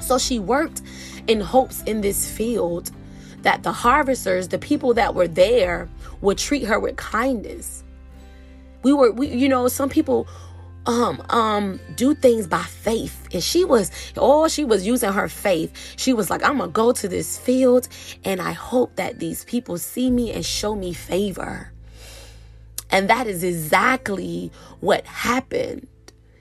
So 0.00 0.18
she 0.18 0.38
worked 0.38 0.82
in 1.26 1.40
hopes 1.40 1.82
in 1.84 2.00
this 2.00 2.30
field 2.30 2.90
that 3.42 3.62
the 3.62 3.72
harvesters, 3.72 4.48
the 4.48 4.58
people 4.58 4.94
that 4.94 5.14
were 5.14 5.28
there, 5.28 5.88
would 6.20 6.38
treat 6.38 6.64
her 6.64 6.78
with 6.78 6.96
kindness. 6.96 7.84
We 8.82 8.92
were, 8.92 9.12
we, 9.12 9.28
you 9.28 9.48
know, 9.48 9.68
some 9.68 9.88
people 9.88 10.26
um 10.86 11.20
um 11.28 11.78
do 11.96 12.14
things 12.14 12.46
by 12.46 12.62
faith 12.62 13.28
and 13.34 13.42
she 13.42 13.64
was 13.64 13.90
oh 14.16 14.48
she 14.48 14.64
was 14.64 14.86
using 14.86 15.12
her 15.12 15.28
faith 15.28 15.70
she 15.98 16.14
was 16.14 16.30
like 16.30 16.42
i'm 16.44 16.58
gonna 16.58 16.70
go 16.70 16.92
to 16.92 17.08
this 17.08 17.36
field 17.36 17.88
and 18.24 18.40
i 18.40 18.52
hope 18.52 18.94
that 18.94 19.18
these 19.18 19.44
people 19.44 19.76
see 19.76 20.08
me 20.08 20.32
and 20.32 20.46
show 20.46 20.74
me 20.74 20.94
favor 20.94 21.72
and 22.90 23.10
that 23.10 23.26
is 23.26 23.42
exactly 23.42 24.50
what 24.80 25.04
happened 25.04 25.86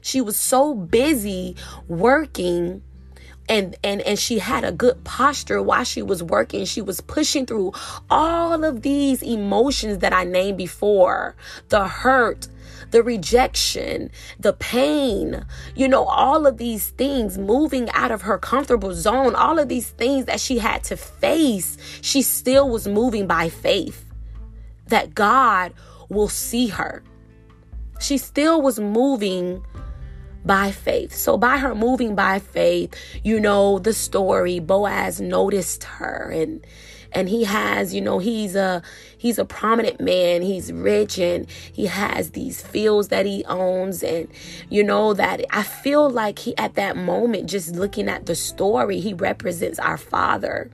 she 0.08 0.22
was 0.22 0.38
so 0.38 0.74
busy 0.74 1.56
working 1.88 2.82
and 3.50 3.76
and 3.84 4.02
and 4.02 4.17
she 4.17 4.39
had 4.39 4.63
a 4.63 4.72
good 4.72 5.04
posture 5.04 5.62
while 5.62 5.84
she 5.84 6.02
was 6.02 6.24
working 6.24 6.65
she 6.65 6.82
was 6.82 7.02
pushing 7.02 7.46
through 7.46 7.72
all 8.10 8.63
of 8.63 8.82
these 8.82 9.22
emotions 9.22 10.00
that 10.00 10.13
i 10.13 10.24
named 10.24 10.58
before 10.58 11.36
the 11.70 11.88
hurt 11.88 12.48
the 12.91 13.04
rejection, 13.04 14.10
the 14.39 14.54
pain, 14.54 15.46
you 15.76 15.88
know, 15.88 16.06
all 16.06 16.48
of 16.48 16.58
these 16.58 16.91
things 16.91 17.38
moving 17.38 17.89
out 17.89 18.12
of 18.12 18.22
her 18.22 18.38
comfortable 18.38 18.93
zone, 18.93 19.36
all 19.36 19.60
of 19.60 19.67
these 19.67 19.89
things 19.89 20.26
that 20.26 20.39
she 20.39 20.58
had 20.58 20.84
to 20.86 20.96
face, 20.96 21.78
she 22.02 22.22
still 22.22 22.70
was 22.70 22.88
moving 22.88 23.28
by 23.28 23.50
faith 23.50 24.06
that 24.88 25.13
God 25.13 25.74
will 26.08 26.30
see 26.30 26.67
her. 26.67 27.04
She 28.00 28.17
still 28.17 28.62
was 28.62 28.80
moving 28.80 29.65
by 30.47 30.71
faith. 30.71 31.13
So 31.13 31.38
by 31.38 31.57
her 31.57 31.75
moving 31.75 32.15
by 32.15 32.39
faith, 32.39 32.95
you 33.23 33.39
know 33.39 33.79
the 33.79 33.93
story, 33.93 34.60
Boaz 34.60 35.21
noticed 35.21 35.83
her 35.83 36.31
and 36.33 36.65
and 37.12 37.29
he 37.29 37.43
has 37.45 37.93
you 37.93 38.01
know 38.01 38.19
he's 38.19 38.55
a 38.55 38.81
he's 39.17 39.39
a 39.39 39.45
prominent 39.45 39.99
man 39.99 40.41
he's 40.41 40.71
rich 40.73 41.17
and 41.17 41.49
he 41.49 41.86
has 41.86 42.31
these 42.31 42.62
fields 42.62 43.07
that 43.07 43.25
he 43.25 43.43
owns 43.45 44.03
and 44.03 44.27
you 44.69 44.83
know 44.83 45.13
that 45.13 45.41
i 45.49 45.63
feel 45.63 46.10
like 46.10 46.39
he 46.39 46.55
at 46.57 46.75
that 46.75 46.97
moment 46.97 47.49
just 47.49 47.75
looking 47.75 48.10
at 48.10 48.25
the 48.25 48.36
story 48.36 48.99
he 48.99 49.13
represents 49.13 49.79
our 49.79 49.97
father 49.97 50.69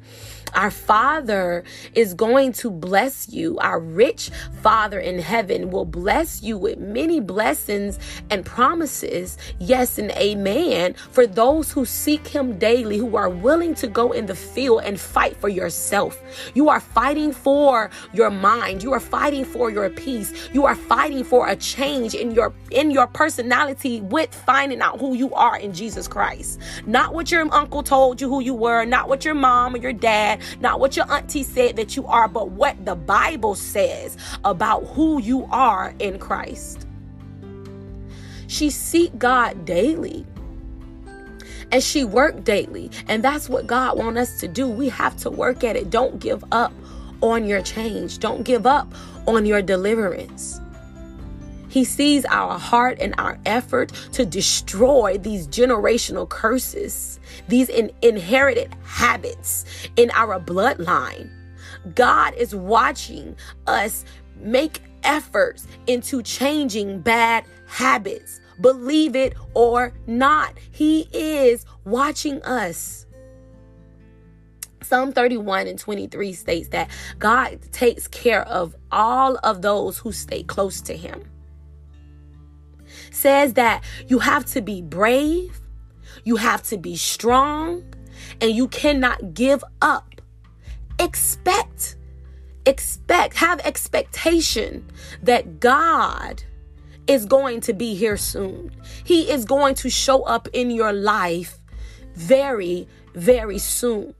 our 0.56 0.72
Father 0.72 1.63
is 1.94 2.13
going 2.13 2.54
to 2.54 2.70
bless 2.70 3.30
you. 3.30 3.58
Our 3.60 3.80
rich 3.80 4.32
Father 4.62 5.00
in 5.00 5.20
heaven 5.20 5.72
will 5.72 5.86
bless 5.86 6.42
you 6.42 6.58
with 6.58 6.80
many 6.80 7.20
blessings 7.20 8.00
and 8.30 8.46
promises. 8.46 9.38
Yes, 9.60 9.98
and 9.98 10.12
amen. 10.12 10.94
For 11.12 11.28
those 11.28 11.72
who 11.72 11.86
seek 11.86 12.28
Him 12.28 12.58
daily, 12.58 12.98
who 12.98 13.16
are 13.16 13.30
willing 13.30 13.76
to 13.76 13.88
go 13.88 14.12
in 14.12 14.26
the 14.26 14.36
field 14.36 14.84
and 14.84 15.00
fight 15.00 15.36
for 15.38 15.50
yourself. 15.50 16.22
You 16.54 16.70
are 16.70 16.80
fighting 16.80 17.34
for 17.34 17.89
your 18.13 18.30
mind. 18.30 18.84
You 18.84 18.94
are 18.94 19.00
fighting 19.00 19.46
for 19.46 19.70
your 19.70 19.89
peace. 19.89 20.34
You 20.54 20.66
are 20.66 20.76
fighting 20.76 21.24
for 21.24 21.48
a 21.48 21.56
change 21.56 22.16
in 22.16 22.32
your 22.32 22.54
in 22.72 22.92
your 22.92 23.08
personality 23.08 24.02
with 24.02 24.34
finding 24.34 24.82
out 24.82 25.00
who 25.00 25.13
you 25.16 25.34
are 25.34 25.58
in 25.58 25.74
Jesus 25.74 26.08
Christ. 26.08 26.60
Not 26.86 27.13
what 27.13 27.32
your 27.32 27.44
uncle 27.54 27.84
told 27.84 28.22
you 28.22 28.30
who 28.30 28.42
you 28.42 28.54
were, 28.54 28.86
not 28.86 29.10
what 29.10 29.26
your 29.26 29.36
mom 29.36 29.76
or 29.76 29.78
your 29.78 29.94
dad, 29.94 30.42
not 30.60 30.79
what 30.79 30.95
your 30.95 31.12
auntie 31.12 31.43
said 31.43 31.75
that 31.75 31.95
you 31.95 32.06
are, 32.08 32.27
but 32.27 32.51
what 32.51 32.86
the 32.86 32.95
Bible 32.95 33.56
says 33.56 34.17
about 34.43 34.86
who 34.88 35.21
you 35.21 35.47
are 35.51 35.93
in 35.99 36.19
Christ. 36.19 36.88
She 38.47 38.69
seek 38.69 39.17
God 39.17 39.65
daily 39.65 40.25
and 41.71 41.82
she 41.82 42.03
worked 42.03 42.43
daily. 42.43 42.91
And 43.08 43.23
that's 43.23 43.49
what 43.49 43.65
God 43.65 43.97
wants 43.97 44.19
us 44.19 44.39
to 44.41 44.47
do. 44.47 44.67
We 44.67 44.89
have 44.89 45.17
to 45.17 45.32
work 45.32 45.63
at 45.63 45.75
it. 45.75 45.89
Don't 45.89 46.19
give 46.19 46.43
up 46.51 46.71
on 47.21 47.45
your 47.45 47.62
change. 47.63 48.19
Don't 48.19 48.43
give 48.43 48.67
up 48.67 48.93
on 49.25 49.45
your 49.45 49.62
deliverance. 49.62 50.60
He 51.73 51.83
sees 51.83 52.23
our 52.25 52.59
heart 52.59 52.99
and 53.01 53.15
our 53.17 53.39
effort 53.47 53.91
to 54.12 54.27
destroy 54.27 55.17
these 55.17 55.47
generational 55.47 56.29
curses, 56.29 57.19
these 57.47 57.67
in- 57.67 57.91
inherited 58.03 58.75
habits 58.86 59.65
in 59.95 60.12
our 60.12 60.39
bloodline. 60.39 61.31
God 61.95 62.36
is 62.36 62.53
watching 62.53 63.36
us 63.65 64.05
make 64.36 64.83
efforts 65.03 65.65
into 65.88 66.21
changing 66.21 67.01
bad 67.01 67.43
habits 67.65 68.39
believe 68.62 69.15
it 69.15 69.33
or 69.55 69.93
not. 70.05 70.53
He 70.69 71.07
is 71.12 71.65
watching 71.86 72.39
us. 72.43 73.07
Psalm 74.83 75.12
31 75.12 75.65
and 75.65 75.79
23 75.79 76.33
states 76.33 76.69
that 76.69 76.91
God 77.17 77.59
takes 77.71 78.07
care 78.07 78.47
of 78.47 78.75
all 78.91 79.39
of 79.43 79.63
those 79.63 79.97
who 79.97 80.12
stay 80.12 80.43
close 80.43 80.79
to 80.81 80.95
Him. 80.95 81.33
Says 83.13 83.54
that 83.54 83.84
you 84.08 84.19
have 84.19 84.45
to 84.47 84.62
be 84.62 84.82
brave, 84.82 85.62
you 86.23 86.36
have 86.36 86.63
to 86.63 86.78
be 86.78 86.95
strong, 86.95 87.84
and 88.41 88.52
you 88.52 88.67
cannot 88.67 89.36
give 89.36 89.63
up. 89.82 90.19
Expect, 90.99 91.95
expect, 92.65 93.36
have 93.36 93.60
expectation 93.60 94.89
that 95.21 95.60
God 95.60 96.43
is 97.06 97.26
going 97.26 97.62
to 97.62 97.73
be 97.73 97.93
here 97.93 98.17
soon. 98.17 98.71
He 99.04 99.30
is 99.30 99.45
going 99.45 99.76
to 99.76 99.91
show 99.91 100.23
up 100.23 100.47
in 100.52 100.71
your 100.71 100.91
life 100.91 101.60
very, 102.15 102.88
very 103.13 103.60
soon 103.60 104.15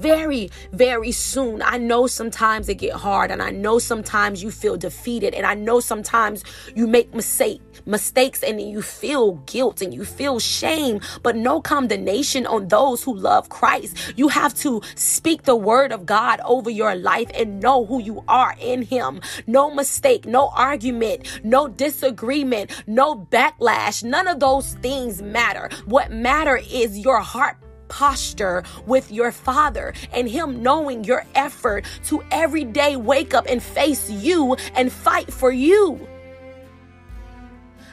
very, 0.00 0.50
very 0.72 1.12
soon. 1.12 1.62
I 1.62 1.76
know 1.76 2.06
sometimes 2.06 2.68
it 2.68 2.76
get 2.76 2.94
hard 2.94 3.30
and 3.30 3.42
I 3.42 3.50
know 3.50 3.78
sometimes 3.78 4.42
you 4.42 4.50
feel 4.50 4.76
defeated 4.76 5.34
and 5.34 5.46
I 5.46 5.54
know 5.54 5.80
sometimes 5.80 6.42
you 6.74 6.86
make 6.86 7.14
mistake, 7.14 7.60
mistakes 7.86 8.42
and 8.42 8.60
you 8.60 8.82
feel 8.82 9.32
guilt 9.46 9.82
and 9.82 9.92
you 9.92 10.04
feel 10.04 10.38
shame, 10.40 11.00
but 11.22 11.36
no 11.36 11.60
condemnation 11.60 12.46
on 12.46 12.68
those 12.68 13.02
who 13.02 13.14
love 13.14 13.48
Christ. 13.48 14.14
You 14.16 14.28
have 14.28 14.54
to 14.56 14.80
speak 14.94 15.42
the 15.42 15.56
word 15.56 15.92
of 15.92 16.06
God 16.06 16.40
over 16.44 16.70
your 16.70 16.94
life 16.94 17.30
and 17.34 17.60
know 17.60 17.84
who 17.84 18.00
you 18.00 18.24
are 18.26 18.56
in 18.60 18.82
him. 18.82 19.20
No 19.46 19.72
mistake, 19.72 20.26
no 20.26 20.48
argument, 20.48 21.44
no 21.44 21.68
disagreement, 21.68 22.70
no 22.86 23.16
backlash. 23.16 24.02
None 24.02 24.26
of 24.28 24.40
those 24.40 24.74
things 24.74 25.20
matter. 25.20 25.68
What 25.84 26.10
matter 26.10 26.56
is 26.56 26.98
your 26.98 27.20
heart 27.20 27.56
posture 27.90 28.64
with 28.86 29.12
your 29.12 29.30
father 29.30 29.92
and 30.14 30.26
him 30.26 30.62
knowing 30.62 31.04
your 31.04 31.26
effort 31.34 31.84
to 32.04 32.22
every 32.30 32.64
day 32.64 32.96
wake 32.96 33.34
up 33.34 33.44
and 33.46 33.62
face 33.62 34.08
you 34.08 34.56
and 34.74 34.90
fight 34.90 35.30
for 35.30 35.50
you. 35.50 36.08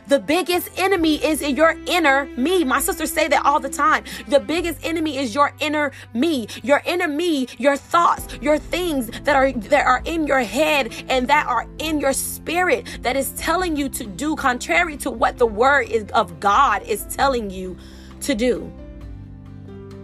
The 0.08 0.20
biggest 0.20 0.70
enemy 0.78 1.16
is 1.16 1.42
in 1.42 1.58
your 1.58 1.76
inner 1.86 2.28
me. 2.38 2.64
My 2.64 2.80
sisters 2.80 3.12
say 3.12 3.28
that 3.28 3.46
all 3.46 3.60
the 3.60 3.70
time. 3.70 4.06
The 4.30 4.40
biggest 4.40 4.86
enemy 4.86 5.18
is 5.18 5.36
your 5.36 5.54
inner 5.60 5.92
me. 6.14 6.48
Your 6.64 6.82
inner 6.86 7.10
me, 7.10 7.48
your 7.58 7.76
thoughts, 7.76 8.26
your 8.42 8.58
things 8.58 9.10
that 9.24 9.36
are 9.36 9.52
that 9.52 9.86
are 9.86 10.02
in 10.06 10.26
your 10.26 10.40
head 10.40 10.94
and 11.10 11.28
that 11.28 11.46
are 11.48 11.68
in 11.80 12.00
your 12.00 12.14
spirit 12.14 13.00
that 13.02 13.18
is 13.18 13.32
telling 13.32 13.76
you 13.76 13.90
to 13.90 14.06
do 14.06 14.38
contrary 14.38 14.96
to 14.98 15.12
what 15.12 15.38
the 15.38 15.46
word 15.46 15.90
is 15.90 16.06
of 16.12 16.40
God 16.40 16.84
is 16.84 17.04
telling 17.14 17.50
you 17.50 17.76
to 18.22 18.34
do. 18.34 18.72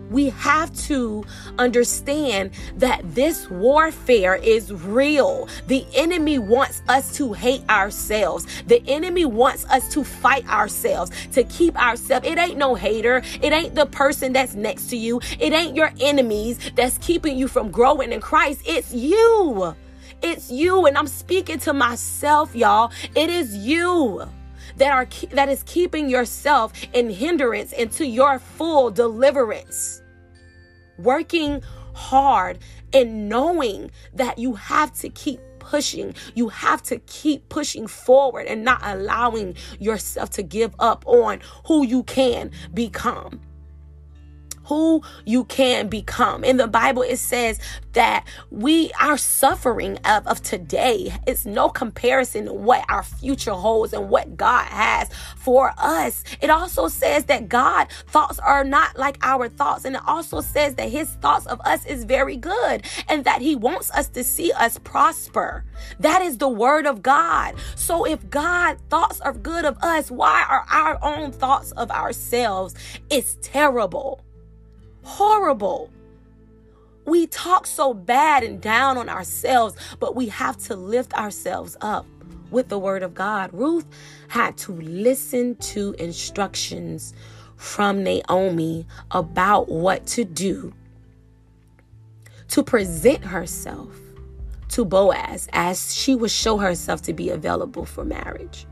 We 0.09 0.29
have 0.29 0.75
to 0.87 1.25
understand 1.57 2.51
that 2.77 3.01
this 3.15 3.49
warfare 3.49 4.35
is 4.35 4.71
real. 4.71 5.47
The 5.67 5.85
enemy 5.95 6.39
wants 6.39 6.81
us 6.87 7.15
to 7.17 7.33
hate 7.33 7.67
ourselves. 7.69 8.45
The 8.67 8.83
enemy 8.87 9.25
wants 9.25 9.65
us 9.65 9.89
to 9.93 10.03
fight 10.03 10.47
ourselves, 10.47 11.11
to 11.33 11.43
keep 11.45 11.75
ourselves. 11.81 12.27
It 12.27 12.37
ain't 12.37 12.57
no 12.57 12.75
hater. 12.75 13.23
It 13.41 13.53
ain't 13.53 13.75
the 13.75 13.85
person 13.85 14.33
that's 14.33 14.55
next 14.55 14.87
to 14.87 14.97
you. 14.97 15.19
It 15.39 15.53
ain't 15.53 15.75
your 15.75 15.91
enemies 15.99 16.59
that's 16.75 16.97
keeping 16.99 17.37
you 17.37 17.47
from 17.47 17.71
growing 17.71 18.11
in 18.11 18.21
Christ. 18.21 18.61
It's 18.65 18.93
you. 18.93 19.75
It's 20.21 20.51
you. 20.51 20.85
And 20.85 20.97
I'm 20.97 21.07
speaking 21.07 21.59
to 21.59 21.73
myself, 21.73 22.55
y'all. 22.55 22.91
It 23.15 23.29
is 23.29 23.55
you 23.55 24.27
that 24.77 24.91
are 24.91 25.07
that 25.31 25.49
is 25.49 25.63
keeping 25.63 26.09
yourself 26.09 26.73
in 26.93 27.09
hindrance 27.09 27.71
into 27.73 28.05
your 28.05 28.39
full 28.39 28.91
deliverance 28.91 30.01
working 30.97 31.61
hard 31.93 32.59
and 32.93 33.29
knowing 33.29 33.91
that 34.13 34.37
you 34.37 34.53
have 34.53 34.93
to 34.93 35.09
keep 35.09 35.39
pushing. 35.59 36.13
You 36.35 36.49
have 36.49 36.83
to 36.83 36.99
keep 36.99 37.47
pushing 37.49 37.87
forward 37.87 38.47
and 38.47 38.63
not 38.63 38.81
allowing 38.83 39.55
yourself 39.79 40.29
to 40.31 40.43
give 40.43 40.75
up 40.79 41.03
on 41.07 41.39
who 41.65 41.85
you 41.85 42.03
can 42.03 42.51
become 42.73 43.39
who 44.73 45.03
you 45.23 45.43
can 45.45 45.87
become. 45.87 46.43
In 46.43 46.57
the 46.57 46.67
Bible, 46.67 47.03
it 47.03 47.17
says 47.17 47.59
that 47.93 48.25
we, 48.49 48.91
our 48.99 49.17
suffering 49.17 49.99
of, 50.03 50.25
of 50.25 50.41
today 50.41 51.15
is 51.27 51.45
no 51.45 51.69
comparison 51.69 52.45
to 52.45 52.53
what 52.53 52.83
our 52.89 53.03
future 53.03 53.51
holds 53.51 53.93
and 53.93 54.09
what 54.09 54.35
God 54.35 54.65
has 54.65 55.09
for 55.37 55.73
us. 55.77 56.23
It 56.41 56.49
also 56.49 56.87
says 56.87 57.25
that 57.25 57.49
God 57.49 57.87
thoughts 58.07 58.39
are 58.39 58.63
not 58.63 58.97
like 58.97 59.19
our 59.21 59.47
thoughts. 59.47 59.85
And 59.85 59.95
it 59.95 60.01
also 60.07 60.41
says 60.41 60.73
that 60.75 60.89
his 60.89 61.09
thoughts 61.21 61.45
of 61.45 61.61
us 61.61 61.85
is 61.85 62.03
very 62.03 62.35
good 62.35 62.83
and 63.07 63.25
that 63.25 63.41
he 63.41 63.55
wants 63.55 63.91
us 63.91 64.07
to 64.09 64.23
see 64.23 64.51
us 64.53 64.79
prosper. 64.79 65.63
That 65.99 66.23
is 66.23 66.39
the 66.39 66.49
word 66.49 66.87
of 66.87 67.03
God. 67.03 67.55
So 67.75 68.05
if 68.05 68.27
God 68.31 68.77
thoughts 68.89 69.21
are 69.21 69.33
good 69.33 69.65
of 69.65 69.77
us, 69.83 70.09
why 70.09 70.43
are 70.49 70.65
our 70.71 70.97
own 71.03 71.31
thoughts 71.31 71.71
of 71.73 71.91
ourselves 71.91 72.73
It's 73.11 73.37
terrible? 73.41 74.22
Horrible. 75.03 75.91
We 77.05 77.27
talk 77.27 77.67
so 77.67 77.93
bad 77.93 78.43
and 78.43 78.61
down 78.61 78.97
on 78.97 79.09
ourselves, 79.09 79.75
but 79.99 80.15
we 80.15 80.27
have 80.29 80.57
to 80.59 80.75
lift 80.75 81.13
ourselves 81.13 81.75
up 81.81 82.05
with 82.49 82.69
the 82.69 82.79
word 82.79 83.03
of 83.03 83.13
God. 83.13 83.49
Ruth 83.51 83.85
had 84.29 84.57
to 84.59 84.71
listen 84.73 85.55
to 85.55 85.93
instructions 85.99 87.13
from 87.57 88.03
Naomi 88.03 88.85
about 89.11 89.69
what 89.69 90.05
to 90.07 90.23
do 90.23 90.73
to 92.49 92.63
present 92.63 93.23
herself 93.23 93.97
to 94.69 94.85
Boaz 94.85 95.47
as 95.53 95.95
she 95.95 96.15
would 96.15 96.31
show 96.31 96.57
herself 96.57 97.01
to 97.03 97.13
be 97.13 97.29
available 97.29 97.85
for 97.85 98.03
marriage. 98.03 98.65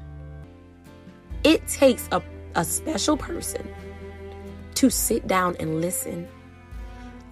It 1.43 1.67
takes 1.67 2.07
a, 2.11 2.21
a 2.55 2.63
special 2.63 3.17
person 3.17 3.67
to 4.75 4.89
sit 4.89 5.27
down 5.27 5.55
and 5.59 5.81
listen. 5.81 6.27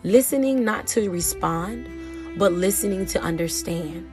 Listening 0.04 0.64
not 0.64 0.88
to 0.88 1.10
respond, 1.10 1.88
but 2.38 2.52
listening 2.54 3.06
to 3.08 3.22
understand. 3.22 4.10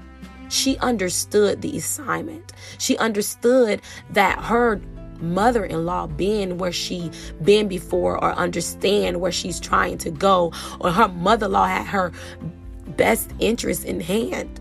She 0.48 0.78
understood 0.78 1.62
the 1.62 1.76
assignment. 1.76 2.52
She 2.78 2.96
understood 2.98 3.82
that 4.10 4.38
her 4.38 4.80
mother-in-law 5.20 6.08
been 6.08 6.58
where 6.58 6.72
she 6.72 7.10
been 7.42 7.68
before 7.68 8.22
or 8.22 8.32
understand 8.32 9.20
where 9.20 9.32
she's 9.32 9.58
trying 9.58 9.98
to 9.98 10.10
go 10.10 10.52
or 10.80 10.90
her 10.90 11.08
mother-in-law 11.08 11.66
had 11.66 11.86
her 11.86 12.12
best 12.96 13.30
interest 13.38 13.84
in 13.84 14.00
hand 14.00 14.60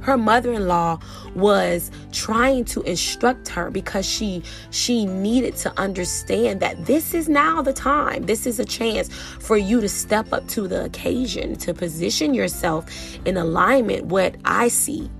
her 0.00 0.16
mother-in-law 0.16 0.98
was 1.34 1.90
trying 2.12 2.64
to 2.64 2.82
instruct 2.82 3.48
her 3.48 3.70
because 3.70 4.06
she 4.06 4.42
she 4.70 5.06
needed 5.06 5.56
to 5.56 5.72
understand 5.78 6.60
that 6.60 6.86
this 6.86 7.14
is 7.14 7.28
now 7.28 7.62
the 7.62 7.72
time 7.72 8.24
this 8.26 8.46
is 8.46 8.58
a 8.58 8.64
chance 8.64 9.12
for 9.12 9.56
you 9.56 9.80
to 9.80 9.88
step 9.88 10.32
up 10.32 10.46
to 10.48 10.66
the 10.66 10.84
occasion 10.84 11.54
to 11.56 11.74
position 11.74 12.34
yourself 12.34 12.86
in 13.26 13.36
alignment 13.36 14.06
what 14.06 14.34
i 14.44 14.68
see 14.68 15.10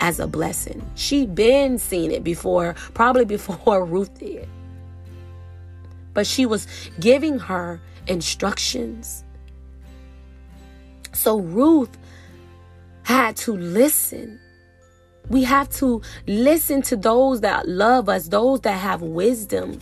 as 0.00 0.18
a 0.18 0.26
blessing. 0.26 0.82
She'd 0.96 1.34
been 1.34 1.78
seen 1.78 2.10
it 2.10 2.24
before 2.24 2.74
probably 2.94 3.24
before 3.24 3.84
ruth 3.86 4.18
did. 4.18 4.48
But 6.12 6.26
she 6.26 6.44
was 6.46 6.66
giving 6.98 7.38
her 7.38 7.80
instructions. 8.08 9.24
So 11.12 11.38
ruth 11.38 11.96
had 13.10 13.36
to 13.36 13.56
listen. 13.56 14.40
We 15.28 15.42
have 15.44 15.68
to 15.70 16.00
listen 16.26 16.82
to 16.82 16.96
those 16.96 17.40
that 17.40 17.68
love 17.68 18.08
us, 18.08 18.28
those 18.28 18.60
that 18.60 18.78
have 18.78 19.02
wisdom, 19.02 19.80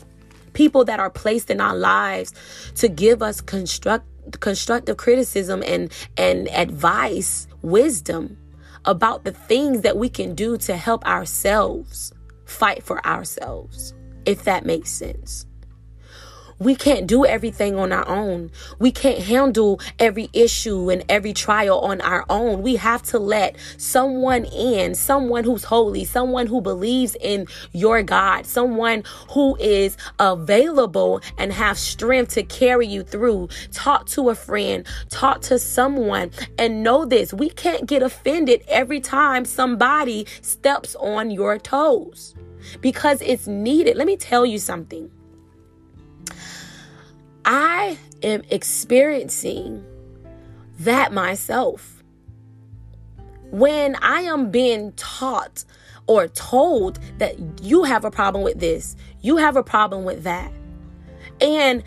people 0.52 0.84
that 0.86 0.98
are 0.98 1.10
placed 1.10 1.50
in 1.50 1.60
our 1.60 1.76
lives 1.76 2.34
to 2.76 2.88
give 2.88 3.22
us 3.22 3.40
construct, 3.40 4.06
constructive 4.40 4.96
criticism 4.96 5.62
and, 5.66 5.92
and 6.16 6.48
advice, 6.48 7.46
wisdom 7.62 8.36
about 8.84 9.24
the 9.24 9.32
things 9.32 9.82
that 9.82 9.96
we 9.96 10.08
can 10.08 10.34
do 10.34 10.56
to 10.56 10.76
help 10.76 11.04
ourselves 11.06 12.12
fight 12.46 12.82
for 12.82 13.04
ourselves, 13.06 13.94
if 14.24 14.44
that 14.44 14.64
makes 14.64 14.90
sense. 14.90 15.47
We 16.58 16.74
can't 16.74 17.06
do 17.06 17.24
everything 17.24 17.76
on 17.76 17.92
our 17.92 18.06
own. 18.08 18.50
We 18.78 18.90
can't 18.90 19.20
handle 19.20 19.80
every 19.98 20.28
issue 20.32 20.90
and 20.90 21.04
every 21.08 21.32
trial 21.32 21.80
on 21.80 22.00
our 22.00 22.24
own. 22.28 22.62
We 22.62 22.76
have 22.76 23.02
to 23.04 23.18
let 23.18 23.56
someone 23.76 24.44
in, 24.46 24.94
someone 24.94 25.44
who's 25.44 25.64
holy, 25.64 26.04
someone 26.04 26.46
who 26.46 26.60
believes 26.60 27.16
in 27.20 27.46
your 27.72 28.02
God, 28.02 28.46
someone 28.46 29.04
who 29.30 29.56
is 29.56 29.96
available 30.18 31.20
and 31.36 31.52
have 31.52 31.78
strength 31.78 32.34
to 32.34 32.42
carry 32.42 32.86
you 32.86 33.02
through. 33.02 33.48
Talk 33.72 34.06
to 34.08 34.30
a 34.30 34.34
friend, 34.34 34.86
talk 35.10 35.42
to 35.42 35.58
someone, 35.58 36.30
and 36.58 36.82
know 36.82 37.04
this 37.04 37.32
we 37.32 37.50
can't 37.50 37.86
get 37.86 38.02
offended 38.02 38.62
every 38.68 39.00
time 39.00 39.44
somebody 39.44 40.26
steps 40.40 40.96
on 40.96 41.30
your 41.30 41.58
toes 41.58 42.34
because 42.80 43.22
it's 43.22 43.46
needed. 43.46 43.96
Let 43.96 44.06
me 44.06 44.16
tell 44.16 44.44
you 44.44 44.58
something. 44.58 45.10
I 47.50 47.96
am 48.22 48.42
experiencing 48.50 49.82
that 50.80 51.14
myself. 51.14 52.04
When 53.50 53.96
I 54.02 54.20
am 54.20 54.50
being 54.50 54.92
taught 54.92 55.64
or 56.06 56.28
told 56.28 56.98
that 57.16 57.62
you 57.62 57.84
have 57.84 58.04
a 58.04 58.10
problem 58.10 58.44
with 58.44 58.60
this, 58.60 58.96
you 59.22 59.38
have 59.38 59.56
a 59.56 59.62
problem 59.62 60.04
with 60.04 60.24
that. 60.24 60.52
And 61.40 61.82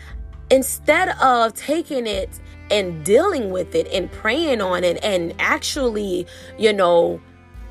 instead 0.50 1.10
of 1.20 1.54
taking 1.54 2.08
it 2.08 2.40
and 2.68 3.04
dealing 3.04 3.52
with 3.52 3.76
it 3.76 3.86
and 3.92 4.10
praying 4.10 4.60
on 4.60 4.82
it 4.82 4.98
and 5.04 5.32
actually, 5.38 6.26
you 6.58 6.72
know, 6.72 7.20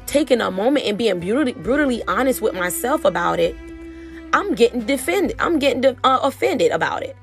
taking 0.05 0.39
a 0.39 0.49
moment 0.49 0.85
and 0.85 0.97
being 0.97 1.19
brutally, 1.19 1.51
brutally 1.51 2.01
honest 2.07 2.41
with 2.41 2.53
myself 2.53 3.03
about 3.03 3.41
it, 3.41 3.53
I'm 4.31 4.55
getting 4.55 4.85
defended. 4.85 5.35
I'm 5.39 5.59
getting 5.59 5.81
de- 5.81 5.97
uh, 6.05 6.19
offended 6.23 6.71
about 6.71 7.03
it 7.03 7.17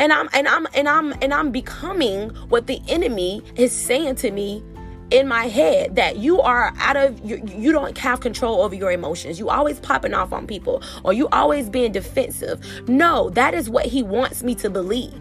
and 0.00 0.12
i'm 0.12 0.28
and 0.32 0.48
i'm 0.48 0.66
and 0.74 0.88
i'm 0.88 1.12
and 1.22 1.32
i'm 1.32 1.52
becoming 1.52 2.30
what 2.48 2.66
the 2.66 2.80
enemy 2.88 3.42
is 3.54 3.70
saying 3.70 4.16
to 4.16 4.30
me 4.30 4.64
in 5.10 5.28
my 5.28 5.46
head 5.46 5.96
that 5.96 6.16
you 6.16 6.40
are 6.40 6.72
out 6.78 6.96
of 6.96 7.20
you, 7.24 7.42
you 7.46 7.70
don't 7.72 7.98
have 7.98 8.20
control 8.20 8.62
over 8.62 8.76
your 8.76 8.92
emotions. 8.92 9.40
You 9.40 9.50
always 9.50 9.80
popping 9.80 10.14
off 10.14 10.32
on 10.32 10.46
people 10.46 10.84
or 11.04 11.12
you 11.12 11.26
always 11.30 11.68
being 11.68 11.90
defensive. 11.92 12.88
No 12.88 13.30
that 13.30 13.52
is 13.52 13.68
what 13.68 13.86
he 13.86 14.02
wants 14.02 14.42
me 14.42 14.54
to 14.56 14.70
believe. 14.70 15.14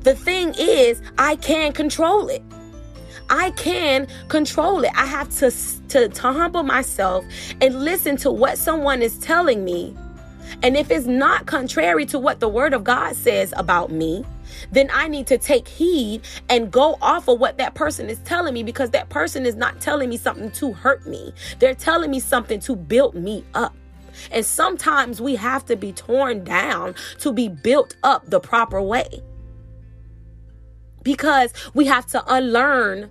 The 0.00 0.14
thing 0.14 0.54
is 0.58 1.02
i 1.18 1.36
can 1.36 1.72
control 1.72 2.28
it. 2.28 2.42
I 3.30 3.50
can 3.52 4.06
control 4.28 4.84
it. 4.84 4.90
I 4.94 5.06
have 5.06 5.30
to, 5.38 5.50
to, 5.88 6.08
to 6.08 6.32
humble 6.32 6.64
myself 6.64 7.24
and 7.62 7.82
listen 7.82 8.16
to 8.18 8.30
what 8.30 8.58
someone 8.58 9.00
is 9.00 9.16
telling 9.18 9.64
me 9.64 9.96
and 10.62 10.76
if 10.76 10.90
it's 10.90 11.06
not 11.06 11.46
contrary 11.46 12.04
to 12.06 12.18
what 12.18 12.40
the 12.40 12.48
word 12.48 12.74
of 12.74 12.84
God 12.84 13.16
says 13.16 13.54
about 13.56 13.90
me, 13.90 14.24
then 14.70 14.90
I 14.92 15.08
need 15.08 15.26
to 15.28 15.38
take 15.38 15.66
heed 15.66 16.22
and 16.48 16.70
go 16.70 16.98
off 17.00 17.28
of 17.28 17.40
what 17.40 17.58
that 17.58 17.74
person 17.74 18.08
is 18.08 18.18
telling 18.20 18.54
me 18.54 18.62
because 18.62 18.90
that 18.90 19.08
person 19.08 19.46
is 19.46 19.54
not 19.54 19.80
telling 19.80 20.08
me 20.10 20.16
something 20.16 20.50
to 20.52 20.72
hurt 20.72 21.06
me. 21.06 21.32
They're 21.58 21.74
telling 21.74 22.10
me 22.10 22.20
something 22.20 22.60
to 22.60 22.76
build 22.76 23.14
me 23.14 23.44
up. 23.54 23.74
And 24.30 24.44
sometimes 24.44 25.20
we 25.20 25.36
have 25.36 25.64
to 25.66 25.76
be 25.76 25.92
torn 25.92 26.44
down 26.44 26.94
to 27.20 27.32
be 27.32 27.48
built 27.48 27.96
up 28.02 28.28
the 28.28 28.40
proper 28.40 28.80
way. 28.80 29.22
Because 31.02 31.52
we 31.74 31.86
have 31.86 32.06
to 32.08 32.22
unlearn 32.32 33.10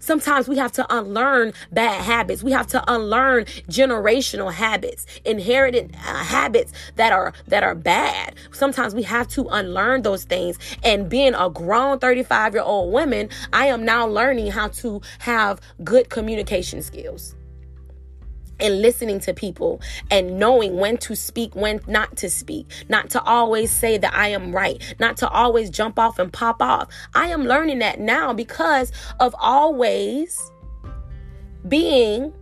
Sometimes 0.00 0.48
we 0.48 0.56
have 0.56 0.72
to 0.72 0.86
unlearn 0.94 1.52
bad 1.70 2.02
habits. 2.02 2.42
We 2.42 2.52
have 2.52 2.66
to 2.68 2.92
unlearn 2.92 3.44
generational 3.68 4.52
habits, 4.52 5.06
inherited 5.24 5.94
uh, 5.94 6.24
habits 6.24 6.72
that 6.96 7.12
are 7.12 7.32
that 7.48 7.62
are 7.62 7.74
bad. 7.74 8.34
Sometimes 8.52 8.94
we 8.94 9.02
have 9.04 9.28
to 9.28 9.46
unlearn 9.48 10.02
those 10.02 10.24
things. 10.24 10.58
And 10.82 11.08
being 11.08 11.34
a 11.34 11.50
grown 11.50 11.98
35-year-old 11.98 12.92
woman, 12.92 13.28
I 13.52 13.66
am 13.66 13.84
now 13.84 14.06
learning 14.06 14.50
how 14.52 14.68
to 14.68 15.00
have 15.20 15.60
good 15.84 16.08
communication 16.08 16.82
skills 16.82 17.34
and 18.62 18.80
listening 18.82 19.20
to 19.20 19.34
people 19.34 19.80
and 20.10 20.38
knowing 20.38 20.76
when 20.76 20.96
to 20.98 21.14
speak, 21.16 21.54
when 21.54 21.80
not 21.86 22.16
to 22.18 22.30
speak, 22.30 22.66
not 22.88 23.10
to 23.10 23.22
always 23.22 23.70
say 23.70 23.98
that 23.98 24.14
I 24.14 24.28
am 24.28 24.52
right, 24.54 24.82
not 24.98 25.16
to 25.18 25.28
always 25.28 25.70
jump 25.70 25.98
off 25.98 26.18
and 26.18 26.32
pop 26.32 26.62
off. 26.62 26.88
I 27.14 27.28
am 27.28 27.44
learning 27.44 27.80
that 27.80 28.00
now 28.00 28.32
because 28.32 28.92
of 29.18 29.34
always 29.38 30.50
being 31.68 32.32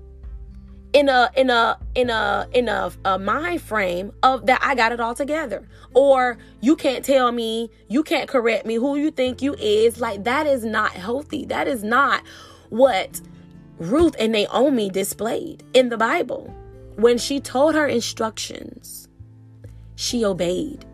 in 0.93 1.09
a 1.09 1.31
in 1.37 1.51
a 1.51 1.79
in 1.95 2.11
a 2.11 2.49
in 2.53 2.69
a, 2.69 2.91
a 3.05 3.19
mind 3.19 3.61
frame 3.61 4.13
of 4.23 4.47
that 4.47 4.61
I 4.63 4.75
got 4.75 4.93
it 4.93 5.01
all 5.01 5.15
together. 5.15 5.69
Or 5.95 6.39
you 6.61 6.77
can't 6.77 7.05
tell 7.05 7.33
me 7.33 7.71
you 7.89 8.03
can't 8.03 8.29
correct 8.29 8.67
me 8.67 8.77
who 8.77 8.97
you 8.97 9.11
think 9.11 9.43
you 9.43 9.55
is. 9.55 10.01
Like 10.01 10.25
that 10.25 10.47
is 10.47 10.65
not 10.65 10.93
healthy. 10.93 11.45
That 11.47 11.69
is 11.69 11.85
not 11.85 12.23
what 12.71 13.21
Ruth 13.79 14.17
and 14.19 14.33
Naomi 14.33 14.91
displayed 14.91 15.63
in 15.73 15.89
the 15.89 15.97
Bible. 15.97 16.53
When 16.97 17.17
she 17.17 17.39
told 17.39 17.75
her 17.75 17.87
instructions, 17.87 19.09
she 19.95 20.25
obeyed. 20.25 20.85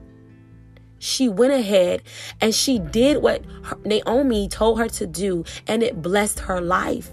She 0.99 1.29
went 1.29 1.53
ahead 1.53 2.03
and 2.41 2.55
she 2.55 2.79
did 2.79 3.19
what 3.19 3.43
Naomi 3.85 4.49
told 4.49 4.79
her 4.79 4.89
to 4.89 5.07
do, 5.07 5.45
and 5.67 5.83
it 5.83 6.01
blessed 6.03 6.41
her 6.41 6.61
life. 6.61 7.11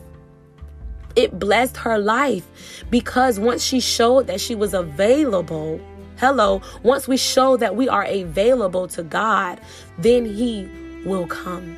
It 1.15 1.37
blessed 1.39 1.77
her 1.77 1.97
life 1.97 2.47
because 2.89 3.39
once 3.39 3.63
she 3.63 3.79
showed 3.79 4.27
that 4.27 4.39
she 4.39 4.55
was 4.55 4.73
available, 4.73 5.79
hello, 6.17 6.61
once 6.83 7.07
we 7.07 7.17
show 7.17 7.57
that 7.57 7.75
we 7.75 7.89
are 7.89 8.05
available 8.05 8.87
to 8.89 9.03
God, 9.03 9.59
then 9.97 10.25
He 10.25 10.69
will 11.05 11.27
come. 11.27 11.77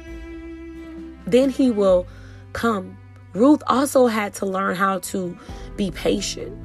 Then 1.25 1.49
He 1.49 1.71
will 1.71 2.05
come. 2.53 2.97
Ruth 3.33 3.63
also 3.67 4.07
had 4.07 4.33
to 4.35 4.45
learn 4.45 4.75
how 4.75 4.99
to 4.99 5.37
be 5.75 5.91
patient. 5.91 6.55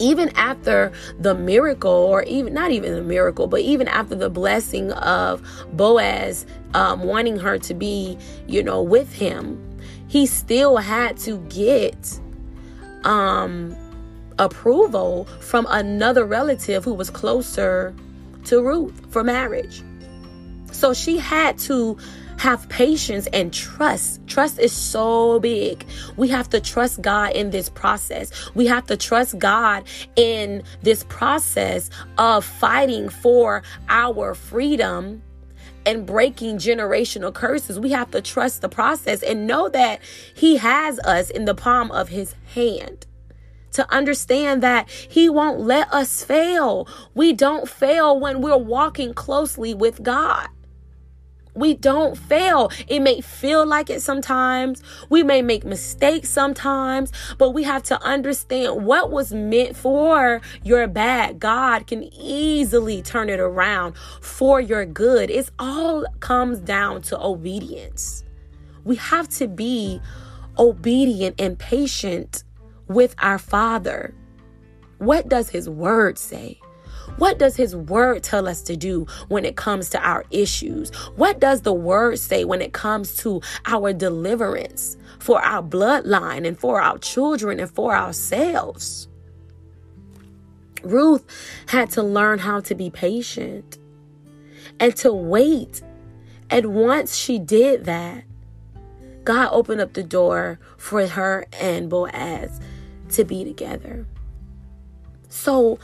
Even 0.00 0.30
after 0.36 0.90
the 1.20 1.34
miracle, 1.34 1.92
or 1.92 2.22
even 2.24 2.54
not 2.54 2.70
even 2.70 2.94
the 2.94 3.02
miracle, 3.02 3.46
but 3.46 3.60
even 3.60 3.86
after 3.86 4.14
the 4.14 4.30
blessing 4.30 4.90
of 4.92 5.46
Boaz 5.72 6.44
um, 6.74 7.04
wanting 7.04 7.38
her 7.38 7.58
to 7.58 7.74
be, 7.74 8.18
you 8.48 8.62
know, 8.62 8.82
with 8.82 9.12
him, 9.12 9.60
he 10.08 10.26
still 10.26 10.78
had 10.78 11.16
to 11.18 11.38
get 11.48 12.18
um, 13.04 13.76
approval 14.38 15.26
from 15.40 15.66
another 15.70 16.24
relative 16.24 16.84
who 16.84 16.94
was 16.94 17.10
closer 17.10 17.94
to 18.44 18.60
Ruth 18.62 19.06
for 19.10 19.22
marriage. 19.22 19.82
So 20.72 20.94
she 20.94 21.18
had 21.18 21.58
to 21.58 21.96
have 22.42 22.68
patience 22.68 23.28
and 23.32 23.54
trust. 23.54 24.20
Trust 24.26 24.58
is 24.58 24.72
so 24.72 25.38
big. 25.38 25.86
We 26.16 26.26
have 26.30 26.50
to 26.50 26.60
trust 26.60 27.00
God 27.00 27.36
in 27.36 27.50
this 27.50 27.68
process. 27.68 28.32
We 28.56 28.66
have 28.66 28.84
to 28.88 28.96
trust 28.96 29.38
God 29.38 29.84
in 30.16 30.64
this 30.82 31.04
process 31.04 31.88
of 32.18 32.44
fighting 32.44 33.08
for 33.10 33.62
our 33.88 34.34
freedom 34.34 35.22
and 35.86 36.04
breaking 36.04 36.56
generational 36.56 37.32
curses. 37.32 37.78
We 37.78 37.90
have 37.92 38.10
to 38.10 38.20
trust 38.20 38.60
the 38.60 38.68
process 38.68 39.22
and 39.22 39.46
know 39.46 39.68
that 39.68 40.00
He 40.34 40.56
has 40.56 40.98
us 40.98 41.30
in 41.30 41.44
the 41.44 41.54
palm 41.54 41.92
of 41.92 42.08
His 42.08 42.34
hand 42.56 43.06
to 43.70 43.88
understand 43.94 44.64
that 44.64 44.90
He 44.90 45.30
won't 45.30 45.60
let 45.60 45.92
us 45.94 46.24
fail. 46.24 46.88
We 47.14 47.34
don't 47.34 47.68
fail 47.68 48.18
when 48.18 48.40
we're 48.40 48.56
walking 48.56 49.14
closely 49.14 49.74
with 49.74 50.02
God. 50.02 50.48
We 51.54 51.74
don't 51.74 52.16
fail. 52.16 52.70
It 52.88 53.00
may 53.00 53.20
feel 53.20 53.66
like 53.66 53.90
it 53.90 54.00
sometimes. 54.00 54.82
We 55.10 55.22
may 55.22 55.42
make 55.42 55.64
mistakes 55.64 56.30
sometimes, 56.30 57.12
but 57.36 57.50
we 57.50 57.62
have 57.64 57.82
to 57.84 58.02
understand 58.02 58.86
what 58.86 59.10
was 59.10 59.32
meant 59.32 59.76
for 59.76 60.40
your 60.64 60.86
bad. 60.88 61.38
God 61.38 61.86
can 61.86 62.04
easily 62.14 63.02
turn 63.02 63.28
it 63.28 63.38
around 63.38 63.96
for 64.22 64.60
your 64.60 64.86
good. 64.86 65.30
It 65.30 65.50
all 65.58 66.06
comes 66.20 66.58
down 66.58 67.02
to 67.02 67.22
obedience. 67.22 68.24
We 68.84 68.96
have 68.96 69.28
to 69.30 69.46
be 69.46 70.00
obedient 70.58 71.38
and 71.38 71.58
patient 71.58 72.44
with 72.88 73.14
our 73.18 73.38
Father. 73.38 74.14
What 74.98 75.28
does 75.28 75.50
His 75.50 75.68
Word 75.68 76.18
say? 76.18 76.61
What 77.16 77.38
does 77.38 77.56
His 77.56 77.76
Word 77.76 78.22
tell 78.22 78.48
us 78.48 78.62
to 78.62 78.76
do 78.76 79.06
when 79.28 79.44
it 79.44 79.56
comes 79.56 79.90
to 79.90 80.00
our 80.00 80.24
issues? 80.30 80.90
What 81.16 81.40
does 81.40 81.62
the 81.62 81.72
Word 81.72 82.18
say 82.18 82.44
when 82.44 82.62
it 82.62 82.72
comes 82.72 83.16
to 83.18 83.40
our 83.66 83.92
deliverance 83.92 84.96
for 85.18 85.40
our 85.40 85.62
bloodline 85.62 86.46
and 86.46 86.58
for 86.58 86.80
our 86.80 86.98
children 86.98 87.60
and 87.60 87.70
for 87.70 87.94
ourselves? 87.94 89.08
Ruth 90.82 91.24
had 91.68 91.90
to 91.90 92.02
learn 92.02 92.38
how 92.38 92.60
to 92.60 92.74
be 92.74 92.90
patient 92.90 93.78
and 94.80 94.94
to 94.96 95.12
wait. 95.12 95.82
And 96.50 96.74
once 96.74 97.16
she 97.16 97.38
did 97.38 97.84
that, 97.84 98.24
God 99.24 99.50
opened 99.52 99.80
up 99.80 99.92
the 99.92 100.02
door 100.02 100.58
for 100.76 101.06
her 101.06 101.46
and 101.60 101.88
Boaz 101.88 102.60
to 103.10 103.24
be 103.24 103.44
together. 103.44 104.06
So 105.28 105.78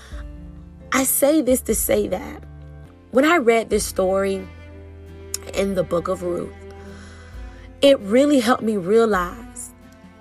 I 0.92 1.04
say 1.04 1.42
this 1.42 1.60
to 1.62 1.74
say 1.74 2.08
that 2.08 2.42
when 3.10 3.24
I 3.24 3.36
read 3.36 3.70
this 3.70 3.84
story 3.84 4.46
in 5.54 5.74
the 5.74 5.82
book 5.82 6.08
of 6.08 6.22
Ruth, 6.22 6.52
it 7.80 7.98
really 8.00 8.40
helped 8.40 8.62
me 8.62 8.76
realize 8.76 9.72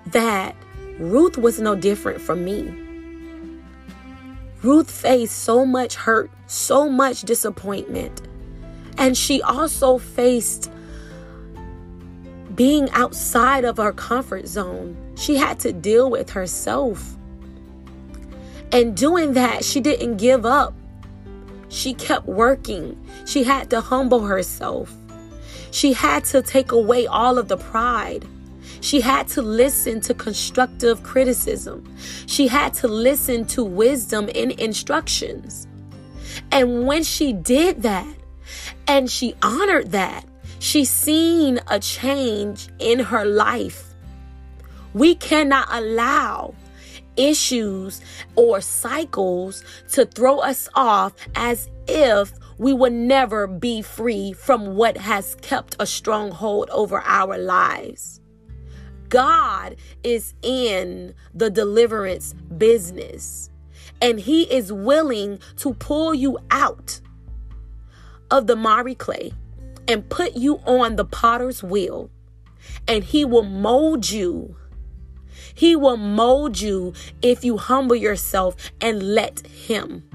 that 0.07 0.55
Ruth 0.99 1.37
was 1.37 1.59
no 1.59 1.75
different 1.75 2.21
from 2.21 2.45
me. 2.45 2.73
Ruth 4.63 4.89
faced 4.89 5.39
so 5.39 5.65
much 5.65 5.95
hurt, 5.95 6.31
so 6.47 6.89
much 6.89 7.21
disappointment, 7.21 8.21
and 8.97 9.17
she 9.17 9.41
also 9.41 9.97
faced 9.97 10.71
being 12.55 12.89
outside 12.91 13.65
of 13.65 13.77
her 13.77 13.93
comfort 13.93 14.47
zone. 14.47 14.97
She 15.15 15.35
had 15.35 15.59
to 15.59 15.71
deal 15.71 16.09
with 16.09 16.29
herself. 16.29 17.16
And 18.71 18.95
doing 18.95 19.33
that, 19.33 19.63
she 19.63 19.79
didn't 19.79 20.17
give 20.17 20.45
up. 20.45 20.73
She 21.69 21.93
kept 21.93 22.25
working. 22.25 23.01
She 23.25 23.43
had 23.43 23.69
to 23.69 23.81
humble 23.81 24.21
herself. 24.21 24.93
She 25.71 25.93
had 25.93 26.25
to 26.25 26.41
take 26.41 26.71
away 26.71 27.07
all 27.07 27.37
of 27.37 27.47
the 27.47 27.57
pride. 27.57 28.25
She 28.81 29.01
had 29.01 29.27
to 29.29 29.41
listen 29.41 30.01
to 30.01 30.13
constructive 30.13 31.03
criticism. 31.03 31.83
She 32.25 32.47
had 32.47 32.73
to 32.75 32.87
listen 32.87 33.45
to 33.47 33.63
wisdom 33.63 34.29
and 34.35 34.51
instructions. 34.51 35.67
And 36.51 36.85
when 36.85 37.03
she 37.03 37.33
did 37.33 37.81
that 37.83 38.07
and 38.87 39.09
she 39.09 39.35
honored 39.41 39.91
that, 39.91 40.25
She's 40.59 40.89
seen 40.89 41.59
a 41.67 41.79
change 41.79 42.67
in 42.79 42.99
her 42.99 43.25
life. 43.25 43.93
We 44.93 45.15
cannot 45.15 45.67
allow 45.69 46.55
issues 47.17 48.01
or 48.35 48.61
cycles 48.61 49.63
to 49.91 50.05
throw 50.05 50.39
us 50.39 50.69
off 50.75 51.13
as 51.35 51.69
if 51.87 52.33
we 52.57 52.73
will 52.73 52.91
never 52.91 53.47
be 53.47 53.81
free 53.81 54.33
from 54.33 54.75
what 54.75 54.97
has 54.97 55.35
kept 55.41 55.75
a 55.79 55.85
stronghold 55.85 56.69
over 56.71 57.01
our 57.01 57.37
lives. 57.37 58.21
God 59.09 59.75
is 60.03 60.33
in 60.41 61.13
the 61.33 61.49
deliverance 61.49 62.33
business 62.57 63.49
and 64.01 64.19
He 64.19 64.43
is 64.43 64.71
willing 64.71 65.39
to 65.57 65.73
pull 65.75 66.13
you 66.13 66.37
out 66.51 66.99
of 68.29 68.47
the 68.47 68.55
miry 68.55 68.95
clay 68.95 69.31
and 69.87 70.09
put 70.09 70.35
you 70.35 70.57
on 70.65 70.95
the 70.95 71.05
potter's 71.05 71.63
wheel, 71.63 72.09
and 72.87 73.03
he 73.03 73.23
will 73.23 73.43
mold 73.43 74.09
you. 74.09 74.55
He 75.57 75.75
will 75.75 75.97
mold 75.97 76.61
you 76.61 76.93
if 77.23 77.43
you 77.43 77.57
humble 77.57 77.95
yourself 77.95 78.55
and 78.79 79.15
let 79.15 79.39
him. 79.47 80.07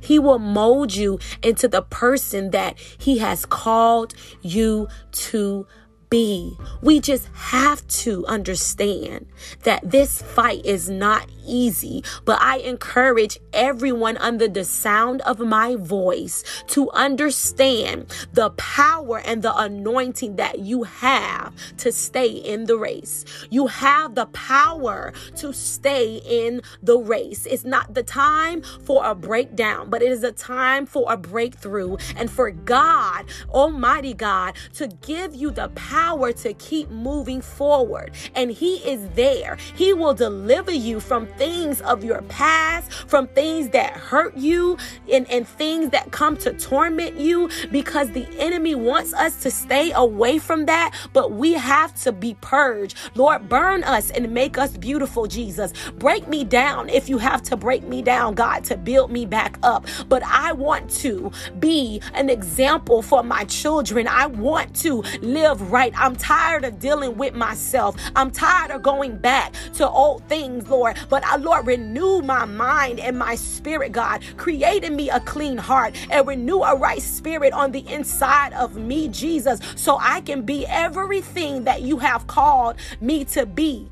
He 0.00 0.18
will 0.18 0.40
mold 0.40 0.92
you 0.92 1.20
into 1.40 1.68
the 1.68 1.82
person 1.82 2.50
that 2.50 2.76
he 2.98 3.18
has 3.18 3.46
called 3.46 4.12
you 4.42 4.88
to 5.12 5.68
be. 6.10 6.58
We 6.82 6.98
just 6.98 7.28
have 7.32 7.86
to 8.02 8.26
understand 8.26 9.26
that 9.62 9.88
this 9.88 10.20
fight 10.20 10.66
is 10.66 10.90
not 10.90 11.30
easy, 11.46 12.04
but 12.24 12.40
I 12.40 12.58
encourage 12.58 13.38
everyone 13.52 14.16
under 14.18 14.48
the 14.48 14.64
sound 14.64 15.20
of 15.22 15.38
my 15.38 15.76
voice 15.76 16.44
to 16.68 16.90
understand 16.90 18.14
the 18.32 18.50
power 18.50 19.18
and 19.18 19.42
the 19.42 19.56
anointing 19.56 20.36
that 20.36 20.60
you 20.60 20.84
have 20.84 21.54
to 21.78 21.92
stay 21.92 22.28
in 22.28 22.64
the 22.64 22.76
race. 22.76 23.24
You 23.50 23.66
have 23.66 24.14
the 24.14 24.26
power 24.26 25.12
to 25.36 25.52
stay 25.52 26.16
in 26.24 26.62
the 26.82 26.98
race. 26.98 27.46
It's 27.46 27.64
not 27.64 27.94
the 27.94 28.02
time 28.02 28.62
for 28.62 29.04
a 29.04 29.14
breakdown, 29.14 29.90
but 29.90 30.02
it 30.02 30.10
is 30.10 30.22
a 30.22 30.32
time 30.32 30.86
for 30.86 31.12
a 31.12 31.16
breakthrough 31.16 31.96
and 32.16 32.30
for 32.30 32.50
God, 32.50 33.26
Almighty 33.50 34.14
God, 34.14 34.54
to 34.74 34.88
give 34.88 35.34
you 35.34 35.50
the 35.50 35.68
power 35.70 36.32
to 36.32 36.54
keep 36.54 36.90
moving 36.90 37.40
forward. 37.40 38.12
And 38.34 38.50
He 38.50 38.76
is 38.76 39.08
there. 39.10 39.56
He 39.74 39.92
will 39.92 40.14
deliver 40.14 40.72
you 40.72 41.00
from 41.00 41.26
things 41.36 41.80
of 41.82 42.04
your 42.04 42.22
past, 42.22 42.92
from 42.92 43.26
things 43.28 43.70
that 43.70 43.92
hurt 43.92 44.36
you, 44.36 44.78
and, 45.10 45.30
and 45.30 45.46
things 45.46 45.90
that 45.90 46.10
come 46.10 46.36
to 46.38 46.52
torment 46.52 47.18
you 47.18 47.48
because 47.70 48.10
the 48.10 48.26
enemy 48.38 48.74
wants 48.74 49.12
us 49.14 49.42
to 49.42 49.50
stay 49.50 49.92
away 49.92 50.38
from 50.38 50.66
that. 50.66 50.94
But 51.12 51.32
we 51.32 51.52
have 51.54 51.94
to 52.02 52.12
be 52.12 52.36
purged. 52.40 52.96
Lord, 53.14 53.48
burn 53.48 53.84
us 53.84 54.10
and 54.10 54.32
make 54.32 54.58
us 54.58 54.76
beautiful, 54.76 55.26
Jesus. 55.26 55.72
Break 55.98 56.28
me 56.28 56.44
down 56.44 56.88
if 56.88 57.08
you 57.08 57.18
have 57.18 57.42
to 57.42 57.56
break 57.56 57.84
me 57.84 58.02
down, 58.02 58.34
God, 58.34 58.64
to 58.64 58.76
build 58.76 59.10
me 59.10 59.26
back 59.26 59.58
up. 59.62 59.86
But 60.08 60.22
I 60.24 60.52
want 60.52 60.90
to 61.00 61.30
be 61.58 62.00
an 62.14 62.30
example 62.30 63.02
for 63.02 63.22
my 63.22 63.44
children. 63.44 64.06
I 64.08 64.26
want 64.26 64.74
to 64.76 65.02
live 65.20 65.72
right. 65.72 65.92
I'm 65.96 66.16
tired 66.16 66.64
of 66.64 66.78
dealing 66.78 67.16
with 67.16 67.34
myself. 67.34 67.96
I'm 68.16 68.30
tired 68.30 68.70
of 68.70 68.82
going 68.82 69.16
back 69.18 69.52
to 69.74 69.88
old 69.88 70.26
things, 70.28 70.68
Lord. 70.68 70.96
But 71.08 71.21
I, 71.24 71.34
uh, 71.34 71.38
Lord, 71.38 71.66
renew 71.66 72.22
my 72.22 72.44
mind 72.44 73.00
and 73.00 73.18
my 73.18 73.34
spirit, 73.34 73.92
God. 73.92 74.22
Create 74.36 74.84
in 74.84 74.96
me 74.96 75.10
a 75.10 75.20
clean 75.20 75.58
heart 75.58 75.96
and 76.10 76.26
renew 76.26 76.62
a 76.62 76.76
right 76.76 77.02
spirit 77.02 77.52
on 77.52 77.72
the 77.72 77.86
inside 77.88 78.52
of 78.54 78.76
me, 78.76 79.08
Jesus, 79.08 79.60
so 79.76 79.98
I 80.00 80.20
can 80.20 80.42
be 80.42 80.66
everything 80.66 81.64
that 81.64 81.82
you 81.82 81.98
have 81.98 82.26
called 82.26 82.76
me 83.00 83.24
to 83.26 83.46
be 83.46 83.90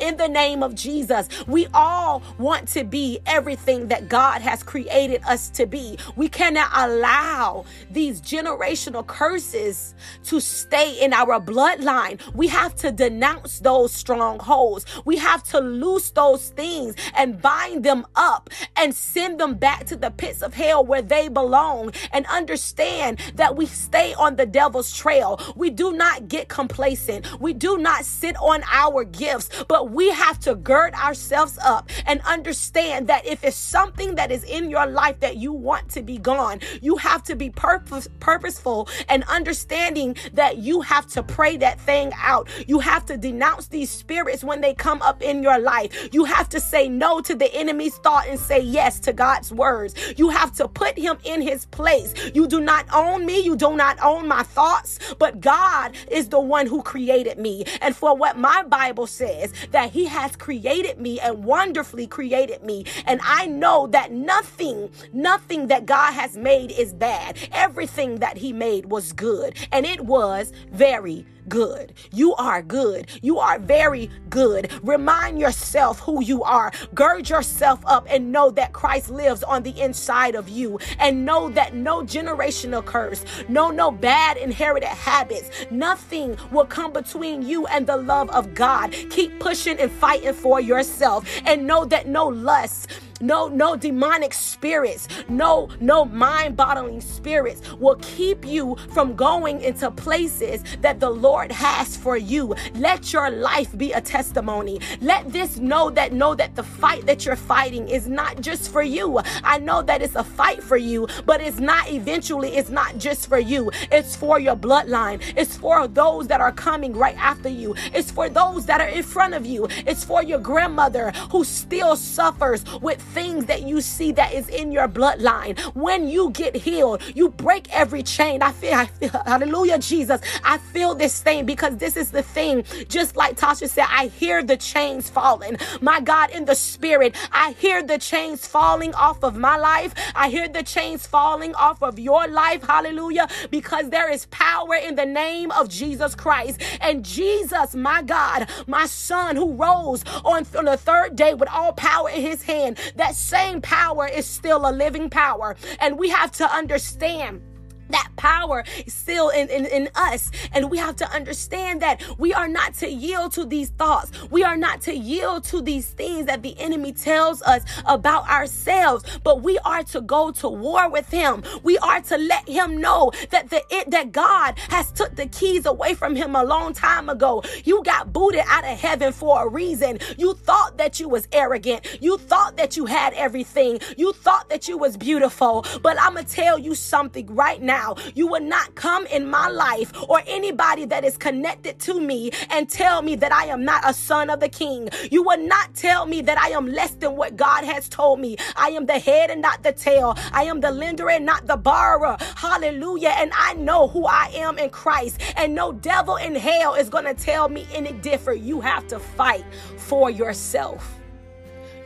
in 0.00 0.16
the 0.16 0.28
name 0.28 0.62
of 0.62 0.74
Jesus. 0.74 1.28
We 1.46 1.66
all 1.74 2.22
want 2.38 2.68
to 2.68 2.84
be 2.84 3.20
everything 3.26 3.88
that 3.88 4.08
God 4.08 4.42
has 4.42 4.62
created 4.62 5.22
us 5.24 5.48
to 5.50 5.66
be. 5.66 5.98
We 6.16 6.28
cannot 6.28 6.70
allow 6.74 7.64
these 7.90 8.20
generational 8.20 9.06
curses 9.06 9.94
to 10.24 10.40
stay 10.40 11.00
in 11.00 11.12
our 11.12 11.40
bloodline. 11.40 12.20
We 12.34 12.48
have 12.48 12.74
to 12.76 12.92
denounce 12.92 13.60
those 13.60 13.92
strongholds. 13.92 14.84
We 15.04 15.16
have 15.18 15.42
to 15.44 15.60
loose 15.60 16.10
those 16.10 16.50
things 16.50 16.94
and 17.16 17.40
bind 17.40 17.84
them 17.84 18.06
up 18.16 18.50
and 18.76 18.94
send 18.94 19.40
them 19.40 19.54
back 19.54 19.86
to 19.86 19.96
the 19.96 20.10
pits 20.10 20.42
of 20.42 20.54
hell 20.54 20.84
where 20.84 21.02
they 21.02 21.28
belong 21.28 21.92
and 22.12 22.26
understand 22.26 23.18
that 23.34 23.56
we 23.56 23.66
stay 23.66 24.14
on 24.14 24.36
the 24.36 24.46
devil's 24.46 24.96
trail. 24.96 25.40
We 25.56 25.70
do 25.70 25.92
not 25.92 26.28
get 26.28 26.48
complacent. 26.48 27.40
We 27.40 27.52
do 27.52 27.78
not 27.78 28.04
sit 28.04 28.36
on 28.36 28.62
our 28.70 29.04
gifts, 29.04 29.50
but 29.68 29.87
we 29.90 30.10
have 30.10 30.38
to 30.40 30.54
gird 30.54 30.94
ourselves 30.94 31.58
up 31.64 31.90
and 32.06 32.20
understand 32.22 33.08
that 33.08 33.26
if 33.26 33.44
it's 33.44 33.56
something 33.56 34.14
that 34.16 34.30
is 34.30 34.44
in 34.44 34.70
your 34.70 34.86
life 34.86 35.20
that 35.20 35.36
you 35.36 35.52
want 35.52 35.88
to 35.90 36.02
be 36.02 36.18
gone, 36.18 36.60
you 36.80 36.96
have 36.96 37.22
to 37.24 37.36
be 37.36 37.50
purpose, 37.50 38.08
purposeful 38.20 38.88
and 39.08 39.24
understanding 39.24 40.16
that 40.32 40.58
you 40.58 40.80
have 40.80 41.06
to 41.08 41.22
pray 41.22 41.56
that 41.56 41.80
thing 41.80 42.12
out. 42.16 42.48
You 42.66 42.80
have 42.80 43.06
to 43.06 43.16
denounce 43.16 43.68
these 43.68 43.90
spirits 43.90 44.44
when 44.44 44.60
they 44.60 44.74
come 44.74 45.00
up 45.02 45.22
in 45.22 45.42
your 45.42 45.58
life. 45.58 46.08
You 46.12 46.24
have 46.24 46.48
to 46.50 46.60
say 46.60 46.88
no 46.88 47.20
to 47.20 47.34
the 47.34 47.52
enemy's 47.54 47.96
thought 47.96 48.26
and 48.26 48.38
say 48.38 48.60
yes 48.60 49.00
to 49.00 49.12
God's 49.12 49.52
words. 49.52 49.94
You 50.16 50.30
have 50.30 50.52
to 50.56 50.68
put 50.68 50.98
him 50.98 51.18
in 51.24 51.40
his 51.40 51.66
place. 51.66 52.12
You 52.34 52.46
do 52.46 52.60
not 52.60 52.86
own 52.92 53.24
me. 53.24 53.40
You 53.40 53.56
do 53.56 53.76
not 53.76 53.98
own 54.02 54.28
my 54.28 54.42
thoughts, 54.42 54.98
but 55.18 55.40
God 55.40 55.96
is 56.10 56.28
the 56.28 56.40
one 56.40 56.66
who 56.66 56.82
created 56.82 57.38
me. 57.38 57.64
And 57.80 57.94
for 57.94 58.16
what 58.16 58.36
my 58.36 58.62
Bible 58.64 59.06
says, 59.06 59.52
that 59.70 59.77
he 59.86 60.06
has 60.06 60.36
created 60.36 61.00
me 61.00 61.20
and 61.20 61.44
wonderfully 61.44 62.06
created 62.06 62.62
me. 62.62 62.84
And 63.06 63.20
I 63.22 63.46
know 63.46 63.86
that 63.88 64.12
nothing, 64.12 64.90
nothing 65.12 65.68
that 65.68 65.86
God 65.86 66.12
has 66.12 66.36
made 66.36 66.72
is 66.72 66.92
bad. 66.92 67.38
Everything 67.52 68.16
that 68.16 68.36
He 68.36 68.52
made 68.52 68.86
was 68.86 69.12
good. 69.12 69.56
And 69.72 69.86
it 69.86 70.02
was 70.04 70.52
very 70.70 71.26
good. 71.48 71.92
You 72.12 72.34
are 72.34 72.62
good. 72.62 73.08
You 73.22 73.38
are 73.38 73.58
very 73.58 74.10
good. 74.28 74.72
Remind 74.82 75.38
yourself 75.38 76.00
who 76.00 76.22
you 76.22 76.42
are. 76.42 76.72
Gird 76.94 77.28
yourself 77.28 77.80
up 77.86 78.06
and 78.08 78.32
know 78.32 78.50
that 78.52 78.72
Christ 78.72 79.10
lives 79.10 79.42
on 79.42 79.62
the 79.62 79.78
inside 79.80 80.34
of 80.34 80.48
you. 80.48 80.78
And 80.98 81.24
know 81.24 81.48
that 81.50 81.74
no 81.74 82.02
generational 82.02 82.84
curse, 82.84 83.24
no, 83.48 83.70
no 83.70 83.90
bad 83.90 84.36
inherited 84.36 84.88
habits, 84.88 85.50
nothing 85.70 86.36
will 86.50 86.66
come 86.66 86.92
between 86.92 87.42
you 87.42 87.66
and 87.66 87.86
the 87.86 87.96
love 87.96 88.30
of 88.30 88.54
God. 88.54 88.92
Keep 89.10 89.40
pushing 89.40 89.78
and 89.78 89.90
fighting 89.90 90.34
for 90.34 90.60
yourself. 90.60 91.28
And 91.46 91.66
know 91.66 91.84
that 91.86 92.06
no 92.08 92.26
lust, 92.26 92.88
no 93.20 93.48
no 93.48 93.76
demonic 93.76 94.32
spirits 94.32 95.08
no 95.28 95.68
no 95.80 96.04
mind 96.04 96.56
bottling 96.56 97.00
spirits 97.00 97.60
will 97.74 97.96
keep 97.96 98.44
you 98.46 98.76
from 98.92 99.14
going 99.14 99.60
into 99.60 99.90
places 99.90 100.62
that 100.80 101.00
the 101.00 101.10
lord 101.10 101.50
has 101.52 101.96
for 101.96 102.16
you. 102.16 102.54
Let 102.74 103.12
your 103.12 103.30
life 103.30 103.76
be 103.76 103.92
a 103.92 104.00
testimony. 104.00 104.80
Let 105.00 105.32
this 105.32 105.58
know 105.58 105.90
that 105.90 106.12
know 106.12 106.34
that 106.34 106.54
the 106.54 106.62
fight 106.62 107.06
that 107.06 107.24
you're 107.24 107.36
fighting 107.36 107.88
is 107.88 108.08
not 108.08 108.40
just 108.40 108.72
for 108.72 108.82
you. 108.82 109.20
I 109.42 109.58
know 109.58 109.82
that 109.82 110.02
it's 110.02 110.14
a 110.14 110.24
fight 110.24 110.62
for 110.62 110.76
you 110.76 111.08
but 111.26 111.40
it's 111.40 111.58
not 111.58 111.90
eventually 111.90 112.56
it's 112.56 112.70
not 112.70 112.98
just 112.98 113.28
for 113.28 113.38
you. 113.38 113.70
It's 113.90 114.16
for 114.16 114.38
your 114.38 114.56
bloodline. 114.56 115.20
It's 115.36 115.56
for 115.56 115.88
those 115.88 116.28
that 116.28 116.40
are 116.40 116.52
coming 116.52 116.92
right 116.94 117.16
after 117.16 117.48
you. 117.48 117.74
It's 117.92 118.10
for 118.10 118.28
those 118.28 118.66
that 118.66 118.80
are 118.80 118.88
in 118.88 119.02
front 119.02 119.34
of 119.34 119.44
you. 119.44 119.66
It's 119.86 120.04
for 120.04 120.22
your 120.22 120.38
grandmother 120.38 121.10
who 121.30 121.44
still 121.44 121.96
suffers 121.96 122.64
with 122.80 123.00
things 123.08 123.46
that 123.46 123.62
you 123.62 123.80
see 123.80 124.12
that 124.12 124.32
is 124.32 124.48
in 124.48 124.72
your 124.72 124.88
bloodline. 124.88 125.58
When 125.74 126.08
you 126.08 126.30
get 126.30 126.56
healed, 126.56 127.02
you 127.14 127.30
break 127.30 127.72
every 127.74 128.02
chain. 128.02 128.42
I 128.42 128.52
feel, 128.52 128.74
I 128.74 128.86
feel, 128.86 129.10
hallelujah, 129.26 129.78
Jesus. 129.78 130.20
I 130.44 130.58
feel 130.58 130.94
this 130.94 131.22
thing 131.22 131.46
because 131.46 131.76
this 131.76 131.96
is 131.96 132.10
the 132.10 132.22
thing. 132.22 132.64
Just 132.88 133.16
like 133.16 133.36
Tasha 133.36 133.68
said, 133.68 133.86
I 133.88 134.06
hear 134.08 134.42
the 134.42 134.56
chains 134.56 135.08
falling. 135.08 135.56
My 135.80 136.00
God, 136.00 136.30
in 136.30 136.44
the 136.44 136.54
spirit, 136.54 137.16
I 137.32 137.52
hear 137.52 137.82
the 137.82 137.98
chains 137.98 138.46
falling 138.46 138.94
off 138.94 139.22
of 139.22 139.36
my 139.36 139.56
life. 139.56 139.94
I 140.14 140.28
hear 140.28 140.48
the 140.48 140.62
chains 140.62 141.06
falling 141.06 141.54
off 141.54 141.82
of 141.82 141.98
your 141.98 142.26
life. 142.28 142.62
Hallelujah. 142.64 143.28
Because 143.50 143.90
there 143.90 144.10
is 144.10 144.26
power 144.26 144.74
in 144.74 144.94
the 144.96 145.06
name 145.06 145.50
of 145.52 145.68
Jesus 145.68 146.14
Christ. 146.14 146.60
And 146.80 147.04
Jesus, 147.04 147.74
my 147.74 148.02
God, 148.02 148.48
my 148.66 148.86
son 148.86 149.36
who 149.36 149.54
rose 149.54 150.04
on, 150.24 150.46
on 150.56 150.64
the 150.66 150.76
third 150.76 151.16
day 151.16 151.34
with 151.34 151.48
all 151.48 151.72
power 151.72 152.08
in 152.10 152.20
his 152.20 152.42
hand, 152.42 152.78
that 152.98 153.14
same 153.14 153.60
power 153.60 154.06
is 154.06 154.26
still 154.26 154.68
a 154.68 154.72
living 154.72 155.08
power. 155.10 155.56
And 155.80 155.98
we 155.98 156.10
have 156.10 156.32
to 156.32 156.44
understand 156.52 157.42
that 157.90 158.08
power 158.16 158.64
is 158.86 158.92
still 158.94 159.30
in, 159.30 159.48
in, 159.48 159.66
in 159.66 159.88
us. 159.94 160.30
And 160.52 160.70
we 160.70 160.78
have 160.78 160.96
to 160.96 161.10
understand 161.10 161.82
that 161.82 162.02
we 162.18 162.32
are 162.34 162.48
not 162.48 162.74
to 162.74 162.90
yield 162.90 163.32
to 163.32 163.44
these 163.44 163.70
thoughts. 163.70 164.12
We 164.30 164.44
are 164.44 164.56
not 164.56 164.80
to 164.82 164.96
yield 164.96 165.44
to 165.44 165.60
these 165.62 165.88
things 165.88 166.26
that 166.26 166.42
the 166.42 166.58
enemy 166.58 166.92
tells 166.92 167.42
us 167.42 167.62
about 167.86 168.28
ourselves, 168.28 169.04
but 169.24 169.42
we 169.42 169.58
are 169.60 169.82
to 169.84 170.00
go 170.00 170.30
to 170.32 170.48
war 170.48 170.90
with 170.90 171.10
him. 171.10 171.42
We 171.62 171.78
are 171.78 172.00
to 172.02 172.18
let 172.18 172.48
him 172.48 172.78
know 172.78 173.12
that 173.30 173.50
the 173.50 173.62
it, 173.70 173.90
that 173.90 174.12
God 174.12 174.58
has 174.70 174.90
took 174.92 175.14
the 175.16 175.26
keys 175.26 175.66
away 175.66 175.94
from 175.94 176.16
him 176.16 176.34
a 176.34 176.44
long 176.44 176.72
time 176.72 177.08
ago. 177.08 177.42
You 177.64 177.82
got 177.84 178.12
booted 178.12 178.42
out 178.46 178.64
of 178.64 178.78
heaven 178.78 179.12
for 179.12 179.46
a 179.46 179.48
reason. 179.48 179.98
You 180.16 180.34
thought 180.34 180.78
that 180.78 181.00
you 181.00 181.08
was 181.08 181.28
arrogant. 181.32 181.98
You 182.00 182.18
thought 182.18 182.56
that 182.56 182.76
you 182.76 182.86
had 182.86 183.12
everything. 183.14 183.80
You 183.96 184.12
thought 184.12 184.48
that 184.50 184.68
you 184.68 184.76
was 184.78 184.96
beautiful. 184.96 185.64
But 185.82 185.96
I'm 186.00 186.16
to 186.16 186.24
tell 186.24 186.58
you 186.58 186.74
something 186.74 187.26
right 187.34 187.62
now 187.62 187.77
now. 187.78 187.94
You 188.14 188.26
will 188.26 188.46
not 188.56 188.74
come 188.74 189.06
in 189.06 189.26
my 189.26 189.48
life 189.48 189.92
or 190.08 190.22
anybody 190.26 190.84
that 190.86 191.04
is 191.04 191.16
connected 191.16 191.78
to 191.80 192.00
me 192.00 192.30
and 192.50 192.68
tell 192.68 193.02
me 193.02 193.16
that 193.16 193.32
I 193.32 193.44
am 193.46 193.64
not 193.64 193.82
a 193.84 193.94
son 193.94 194.30
of 194.30 194.40
the 194.40 194.48
king. 194.48 194.88
You 195.10 195.22
will 195.22 195.42
not 195.46 195.74
tell 195.74 196.06
me 196.06 196.22
that 196.22 196.38
I 196.38 196.48
am 196.50 196.66
less 196.66 196.92
than 197.02 197.16
what 197.16 197.36
God 197.36 197.64
has 197.64 197.88
told 197.88 198.20
me. 198.20 198.36
I 198.56 198.68
am 198.70 198.86
the 198.86 198.98
head 198.98 199.30
and 199.30 199.40
not 199.42 199.62
the 199.62 199.72
tail. 199.72 200.16
I 200.32 200.44
am 200.44 200.60
the 200.60 200.70
lender 200.70 201.08
and 201.08 201.24
not 201.24 201.46
the 201.46 201.56
borrower. 201.56 202.16
Hallelujah. 202.36 203.14
And 203.16 203.30
I 203.34 203.54
know 203.54 203.88
who 203.88 204.06
I 204.06 204.30
am 204.34 204.58
in 204.58 204.70
Christ. 204.70 205.20
And 205.36 205.54
no 205.54 205.72
devil 205.72 206.16
in 206.16 206.34
hell 206.34 206.74
is 206.74 206.88
going 206.88 207.04
to 207.04 207.14
tell 207.14 207.48
me 207.48 207.66
any 207.72 207.92
different. 207.92 208.42
You 208.42 208.60
have 208.60 208.86
to 208.88 208.98
fight 208.98 209.44
for 209.76 210.10
yourself. 210.10 210.97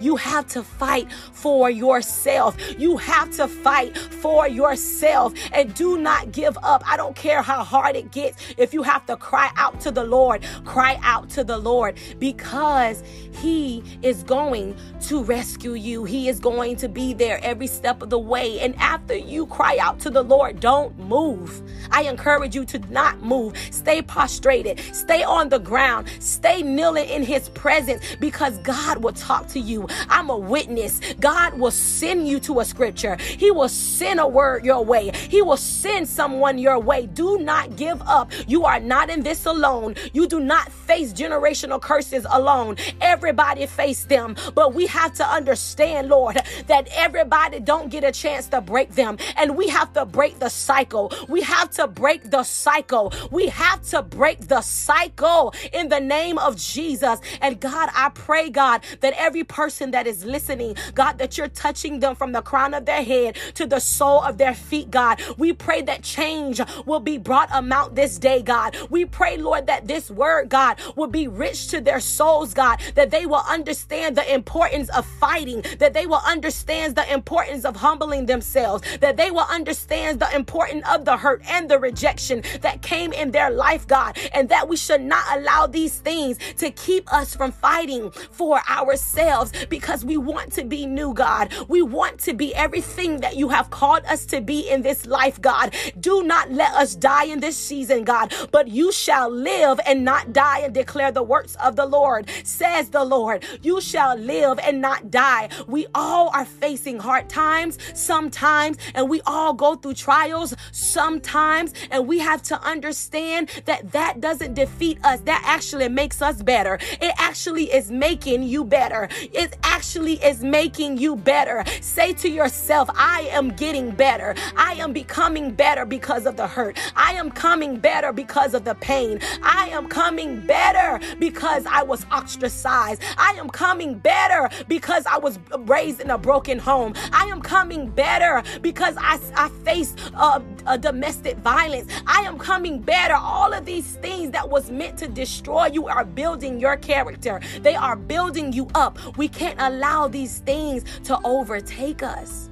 You 0.02 0.16
have 0.16 0.46
to 0.48 0.62
fight 0.62 1.10
for 1.32 1.70
yourself. 1.70 2.56
You 2.78 2.96
have 2.96 3.30
to 3.36 3.48
fight 3.48 3.96
for 3.96 4.48
yourself 4.48 5.32
and 5.52 5.72
do 5.74 5.98
not 5.98 6.32
give 6.32 6.58
up. 6.62 6.82
I 6.86 6.96
don't 6.96 7.16
care 7.16 7.42
how 7.42 7.64
hard 7.64 7.96
it 7.96 8.10
gets. 8.10 8.54
If 8.56 8.74
you 8.74 8.82
have 8.82 9.06
to 9.06 9.16
cry 9.16 9.50
out 9.56 9.80
to 9.82 9.90
the 9.90 10.04
Lord, 10.04 10.44
cry 10.64 10.98
out 11.02 11.30
to 11.30 11.44
the 11.44 11.56
Lord 11.58 11.98
because 12.18 13.02
He 13.32 13.82
is 14.02 14.22
going 14.22 14.76
to 15.02 15.22
rescue 15.22 15.74
you. 15.74 16.04
He 16.04 16.28
is 16.28 16.40
going 16.40 16.76
to 16.76 16.88
be 16.88 17.14
there 17.14 17.38
every 17.42 17.66
step 17.66 18.02
of 18.02 18.10
the 18.10 18.18
way. 18.18 18.60
And 18.60 18.74
after 18.76 19.16
you 19.16 19.46
cry 19.46 19.78
out 19.80 20.00
to 20.00 20.10
the 20.10 20.22
Lord, 20.22 20.60
don't 20.60 20.98
move. 20.98 21.62
I 21.90 22.02
encourage 22.02 22.54
you 22.54 22.64
to 22.66 22.78
not 22.90 23.22
move. 23.22 23.56
Stay 23.70 24.02
prostrated, 24.02 24.80
stay 24.94 25.22
on 25.22 25.48
the 25.48 25.58
ground, 25.58 26.08
stay 26.18 26.62
kneeling 26.62 27.08
in 27.08 27.22
His 27.22 27.48
presence 27.50 28.16
because 28.16 28.58
God 28.58 29.02
will 29.02 29.12
talk 29.12 29.48
to 29.48 29.60
you. 29.60 29.86
I'm 30.08 30.30
a 30.30 30.36
witness. 30.36 31.00
God 31.20 31.58
will 31.58 31.70
send 31.70 32.28
you 32.28 32.40
to 32.40 32.60
a 32.60 32.64
scripture, 32.64 33.16
He 33.16 33.50
will 33.50 33.68
send 33.68 34.20
a 34.20 34.26
word 34.26 34.64
your 34.64 34.84
way, 34.84 35.10
He 35.28 35.42
will 35.42 35.56
send 35.56 36.08
someone 36.08 36.58
your 36.58 36.78
way. 36.78 37.06
Do 37.06 37.38
not 37.38 37.76
give 37.76 38.00
up. 38.02 38.30
You 38.46 38.64
are 38.64 38.80
not 38.80 39.10
in 39.10 39.22
this 39.22 39.46
alone. 39.46 39.94
You 40.12 40.26
do 40.26 40.40
not 40.40 40.70
face 40.70 41.12
generational 41.12 41.80
curses 41.80 42.26
alone. 42.30 42.76
Everybody 43.00 43.66
face 43.66 44.04
them, 44.04 44.36
but 44.54 44.74
we 44.74 44.86
have 44.86 45.12
to 45.14 45.26
understand, 45.26 46.08
Lord, 46.08 46.40
that 46.66 46.88
everybody 46.92 47.60
don't 47.60 47.90
get 47.90 48.04
a 48.04 48.12
chance 48.12 48.46
to 48.48 48.60
break 48.60 48.90
them, 48.94 49.18
and 49.36 49.56
we 49.56 49.68
have 49.68 49.92
to 49.94 50.04
break 50.04 50.38
the 50.38 50.48
cycle. 50.48 51.12
We 51.28 51.42
have 51.42 51.70
to 51.72 51.88
break 51.88 52.30
the 52.30 52.44
cycle. 52.44 53.12
We 53.30 53.48
have 53.48 53.82
to 53.90 54.02
break 54.02 54.48
the 54.48 54.60
cycle 54.60 55.54
in 55.72 55.88
the 55.88 56.00
name 56.00 56.38
of 56.38 56.56
Jesus. 56.56 57.18
And 57.40 57.58
God, 57.60 57.88
I 57.94 58.10
pray, 58.10 58.50
God, 58.50 58.82
that 59.00 59.14
every 59.16 59.44
person 59.44 59.81
person 59.82 59.90
that 59.90 60.06
is 60.06 60.24
listening, 60.24 60.76
God, 60.94 61.18
that 61.18 61.36
you're 61.36 61.48
touching 61.48 61.98
them 61.98 62.14
from 62.14 62.30
the 62.30 62.40
crown 62.40 62.72
of 62.72 62.84
their 62.84 63.02
head 63.02 63.34
to 63.54 63.66
the 63.66 63.80
sole 63.80 64.22
of 64.22 64.38
their 64.38 64.54
feet, 64.54 64.92
God. 64.92 65.20
We 65.36 65.52
pray 65.52 65.82
that 65.82 66.02
change 66.02 66.60
will 66.86 67.00
be 67.00 67.18
brought 67.18 67.48
about 67.52 67.96
this 67.96 68.16
day, 68.18 68.42
God. 68.42 68.76
We 68.90 69.04
pray, 69.04 69.36
Lord, 69.38 69.66
that 69.66 69.88
this 69.88 70.08
word, 70.08 70.48
God, 70.48 70.80
will 70.94 71.08
be 71.08 71.26
rich 71.26 71.66
to 71.68 71.80
their 71.80 71.98
souls, 71.98 72.54
God, 72.54 72.80
that 72.94 73.10
they 73.10 73.26
will 73.26 73.42
understand 73.48 74.16
the 74.16 74.32
importance 74.32 74.88
of 74.90 75.04
fighting, 75.04 75.64
that 75.80 75.94
they 75.94 76.06
will 76.06 76.22
understand 76.24 76.94
the 76.94 77.12
importance 77.12 77.64
of 77.64 77.76
humbling 77.76 78.26
themselves, 78.26 78.82
that 79.00 79.16
they 79.16 79.32
will 79.32 79.48
understand 79.50 80.20
the 80.20 80.32
importance 80.32 80.84
of 80.88 81.04
the 81.04 81.16
hurt 81.16 81.42
and 81.48 81.68
the 81.68 81.78
rejection 81.78 82.44
that 82.60 82.82
came 82.82 83.12
in 83.12 83.32
their 83.32 83.50
life, 83.50 83.84
God, 83.88 84.16
and 84.32 84.48
that 84.48 84.68
we 84.68 84.76
should 84.76 85.02
not 85.02 85.24
allow 85.36 85.66
these 85.66 85.98
things 85.98 86.38
to 86.58 86.70
keep 86.70 87.12
us 87.12 87.34
from 87.34 87.50
fighting 87.50 88.12
for 88.30 88.60
ourselves 88.70 89.50
because 89.68 90.04
we 90.04 90.16
want 90.16 90.52
to 90.52 90.64
be 90.64 90.86
new, 90.86 91.14
God. 91.14 91.52
We 91.68 91.82
want 91.82 92.18
to 92.20 92.34
be 92.34 92.54
everything 92.54 93.20
that 93.20 93.36
you 93.36 93.48
have 93.48 93.70
called 93.70 94.04
us 94.06 94.26
to 94.26 94.40
be 94.40 94.68
in 94.68 94.82
this 94.82 95.06
life, 95.06 95.40
God. 95.40 95.74
Do 95.98 96.22
not 96.22 96.50
let 96.50 96.72
us 96.74 96.94
die 96.94 97.24
in 97.24 97.40
this 97.40 97.56
season, 97.56 98.04
God, 98.04 98.34
but 98.50 98.68
you 98.68 98.92
shall 98.92 99.30
live 99.30 99.80
and 99.86 100.04
not 100.04 100.32
die 100.32 100.60
and 100.60 100.74
declare 100.74 101.12
the 101.12 101.22
works 101.22 101.56
of 101.56 101.76
the 101.76 101.86
Lord, 101.86 102.28
says 102.44 102.90
the 102.90 103.04
Lord. 103.04 103.44
You 103.62 103.80
shall 103.80 104.16
live 104.16 104.58
and 104.58 104.80
not 104.80 105.10
die. 105.10 105.48
We 105.66 105.86
all 105.94 106.30
are 106.34 106.44
facing 106.44 106.98
hard 106.98 107.28
times 107.28 107.78
sometimes, 107.94 108.78
and 108.94 109.08
we 109.08 109.20
all 109.26 109.52
go 109.52 109.74
through 109.74 109.94
trials 109.94 110.54
sometimes, 110.72 111.72
and 111.90 112.06
we 112.06 112.18
have 112.18 112.42
to 112.42 112.60
understand 112.62 113.50
that 113.64 113.92
that 113.92 114.20
doesn't 114.20 114.54
defeat 114.54 114.98
us. 115.04 115.20
That 115.20 115.42
actually 115.44 115.88
makes 115.88 116.22
us 116.22 116.42
better. 116.42 116.78
It 117.00 117.12
actually 117.18 117.72
is 117.72 117.90
making 117.90 118.42
you 118.42 118.64
better. 118.64 119.08
It 119.10 119.51
actually 119.62 120.14
is 120.24 120.42
making 120.42 120.98
you 120.98 121.16
better. 121.16 121.64
Say 121.80 122.12
to 122.14 122.28
yourself, 122.28 122.88
I 122.94 123.28
am 123.32 123.50
getting 123.50 123.90
better. 123.90 124.34
I 124.56 124.74
am 124.74 124.92
becoming 124.92 125.50
better 125.52 125.84
because 125.84 126.26
of 126.26 126.36
the 126.36 126.46
hurt. 126.46 126.78
I 126.96 127.12
am 127.14 127.30
coming 127.30 127.78
better 127.78 128.12
because 128.12 128.54
of 128.54 128.64
the 128.64 128.74
pain. 128.76 129.20
I 129.42 129.68
am 129.72 129.88
coming 129.88 130.46
better 130.46 131.00
because 131.18 131.66
I 131.66 131.82
was 131.82 132.06
ostracized. 132.12 133.02
I 133.18 133.32
am 133.38 133.50
coming 133.50 133.98
better 133.98 134.48
because 134.68 135.04
I 135.06 135.18
was 135.18 135.38
raised 135.58 136.00
in 136.00 136.10
a 136.10 136.18
broken 136.18 136.58
home. 136.58 136.94
I 137.12 137.24
am 137.26 137.42
coming 137.42 137.88
better 137.90 138.42
because 138.60 138.96
I, 138.98 139.18
I 139.34 139.48
faced 139.64 139.98
uh, 140.14 140.40
a 140.66 140.78
domestic 140.78 141.36
violence. 141.38 141.92
I 142.06 142.20
am 142.22 142.38
coming 142.38 142.80
better. 142.80 143.14
All 143.14 143.52
of 143.52 143.64
these 143.64 143.96
things 143.96 144.30
that 144.30 144.48
was 144.48 144.70
meant 144.70 144.96
to 144.98 145.08
destroy 145.08 145.66
you 145.66 145.88
are 145.88 146.04
building 146.04 146.60
your 146.60 146.76
character. 146.76 147.40
They 147.60 147.74
are 147.74 147.96
building 147.96 148.52
you 148.52 148.68
up. 148.74 148.98
We 149.16 149.28
can't 149.28 149.41
can't 149.42 149.60
allow 149.60 150.06
these 150.06 150.38
things 150.38 150.84
to 151.02 151.18
overtake 151.24 152.00
us. 152.00 152.48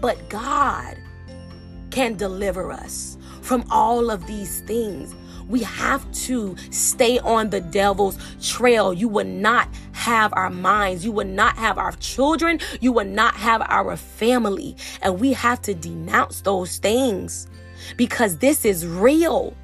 But 0.00 0.16
God 0.30 0.96
can 1.90 2.16
deliver 2.16 2.72
us 2.72 3.18
from 3.42 3.62
all 3.70 4.10
of 4.10 4.26
these 4.26 4.62
things. 4.62 5.14
We 5.50 5.60
have 5.64 6.10
to 6.28 6.56
stay 6.70 7.18
on 7.18 7.50
the 7.50 7.60
devil's 7.60 8.16
trail. 8.40 8.94
You 8.94 9.06
will 9.06 9.26
not 9.26 9.68
have 9.92 10.32
our 10.34 10.48
minds. 10.48 11.04
You 11.04 11.12
will 11.12 11.26
not 11.26 11.58
have 11.58 11.76
our 11.76 11.92
children. 11.92 12.58
You 12.80 12.92
will 12.92 13.04
not 13.04 13.34
have 13.34 13.60
our 13.68 13.94
family. 13.98 14.76
And 15.02 15.20
we 15.20 15.34
have 15.34 15.60
to 15.62 15.74
denounce 15.74 16.40
those 16.40 16.78
things 16.78 17.48
because 17.98 18.38
this 18.38 18.64
is 18.64 18.86
real. 18.86 19.54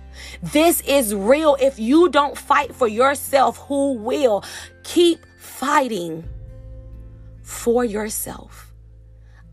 This 0.43 0.83
is 0.83 1.15
real. 1.15 1.57
If 1.59 1.79
you 1.79 2.11
don't 2.11 2.37
fight 2.37 2.75
for 2.75 2.87
yourself, 2.87 3.57
who 3.57 3.95
will? 3.95 4.45
Keep 4.83 5.25
fighting 5.59 6.23
for 7.43 7.85
yourself. 7.85 8.73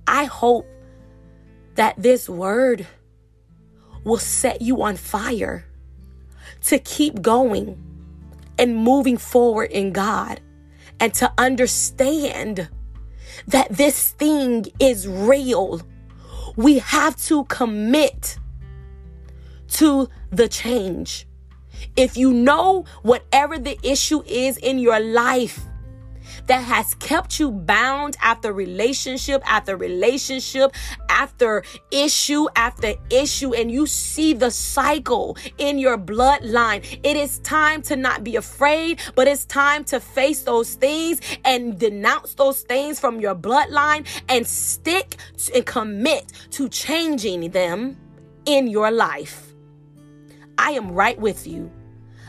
I 0.05 0.25
hope 0.25 0.67
that 1.73 1.95
this 1.97 2.29
word 2.29 2.85
will 4.03 4.19
set 4.19 4.61
you 4.61 4.83
on 4.83 4.97
fire 4.97 5.65
to 6.65 6.77
keep 6.77 7.23
going 7.23 7.81
and 8.59 8.77
moving 8.77 9.17
forward 9.17 9.71
in 9.71 9.93
God 9.93 10.41
and 10.99 11.11
to 11.15 11.33
understand 11.39 12.69
that 13.47 13.69
this 13.71 14.11
thing 14.11 14.67
is 14.79 15.07
real. 15.07 15.81
We 16.55 16.77
have 16.77 17.15
to 17.23 17.45
commit 17.45 18.37
to 19.69 20.07
the 20.29 20.47
change. 20.47 21.27
If 21.97 22.15
you 22.15 22.31
know 22.31 22.85
whatever 23.01 23.57
the 23.57 23.79
issue 23.81 24.21
is 24.27 24.57
in 24.57 24.77
your 24.77 24.99
life, 24.99 25.65
that 26.47 26.63
has 26.63 26.95
kept 26.95 27.39
you 27.39 27.51
bound 27.51 28.17
after 28.21 28.53
relationship 28.53 29.41
after 29.45 29.77
relationship, 29.77 30.73
after 31.09 31.63
issue 31.91 32.47
after 32.55 32.93
issue, 33.09 33.53
and 33.53 33.71
you 33.71 33.85
see 33.85 34.33
the 34.33 34.51
cycle 34.51 35.37
in 35.57 35.79
your 35.79 35.97
bloodline, 35.97 36.83
it 37.03 37.17
is 37.17 37.39
time 37.39 37.81
to 37.83 37.95
not 37.95 38.23
be 38.23 38.35
afraid, 38.35 38.99
but 39.15 39.27
it's 39.27 39.45
time 39.45 39.83
to 39.85 39.99
face 39.99 40.43
those 40.43 40.75
things 40.75 41.21
and 41.43 41.79
denounce 41.79 42.33
those 42.35 42.61
things 42.61 42.99
from 42.99 43.19
your 43.19 43.35
bloodline 43.35 44.05
and 44.29 44.45
stick 44.45 45.15
and 45.53 45.65
commit 45.65 46.31
to 46.51 46.69
changing 46.69 47.49
them 47.51 47.97
in 48.45 48.67
your 48.67 48.91
life. 48.91 49.53
I 50.57 50.71
am 50.71 50.91
right 50.91 51.19
with 51.19 51.45
you. 51.47 51.71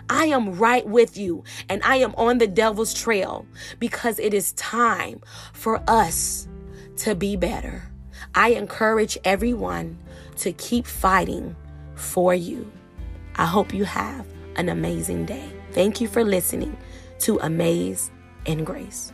I 0.09 0.27
am 0.27 0.57
right 0.57 0.87
with 0.87 1.17
you 1.17 1.45
and 1.69 1.83
I 1.83 1.97
am 1.97 2.15
on 2.17 2.39
the 2.39 2.47
devil's 2.47 2.95
trail 2.95 3.47
because 3.79 4.19
it 4.19 4.35
is 4.35 4.53
time 4.53 5.21
for 5.53 5.83
us 5.89 6.49
to 6.99 7.15
be 7.15 7.37
better. 7.37 7.83
I 8.35 8.51
encourage 8.51 9.19
everyone 9.25 9.99
to 10.37 10.53
keep 10.53 10.87
fighting 10.87 11.57
for 11.95 12.35
you. 12.35 12.71
I 13.37 13.47
hope 13.47 13.75
you 13.75 13.85
have 13.85 14.27
an 14.57 14.69
amazing 14.69 15.27
day. 15.27 15.51
Thank 15.73 16.01
you 16.01 16.09
for 16.09 16.25
listening 16.25 16.77
to 17.21 17.39
Amaze 17.41 18.11
and 18.47 18.65
Grace. 18.65 19.13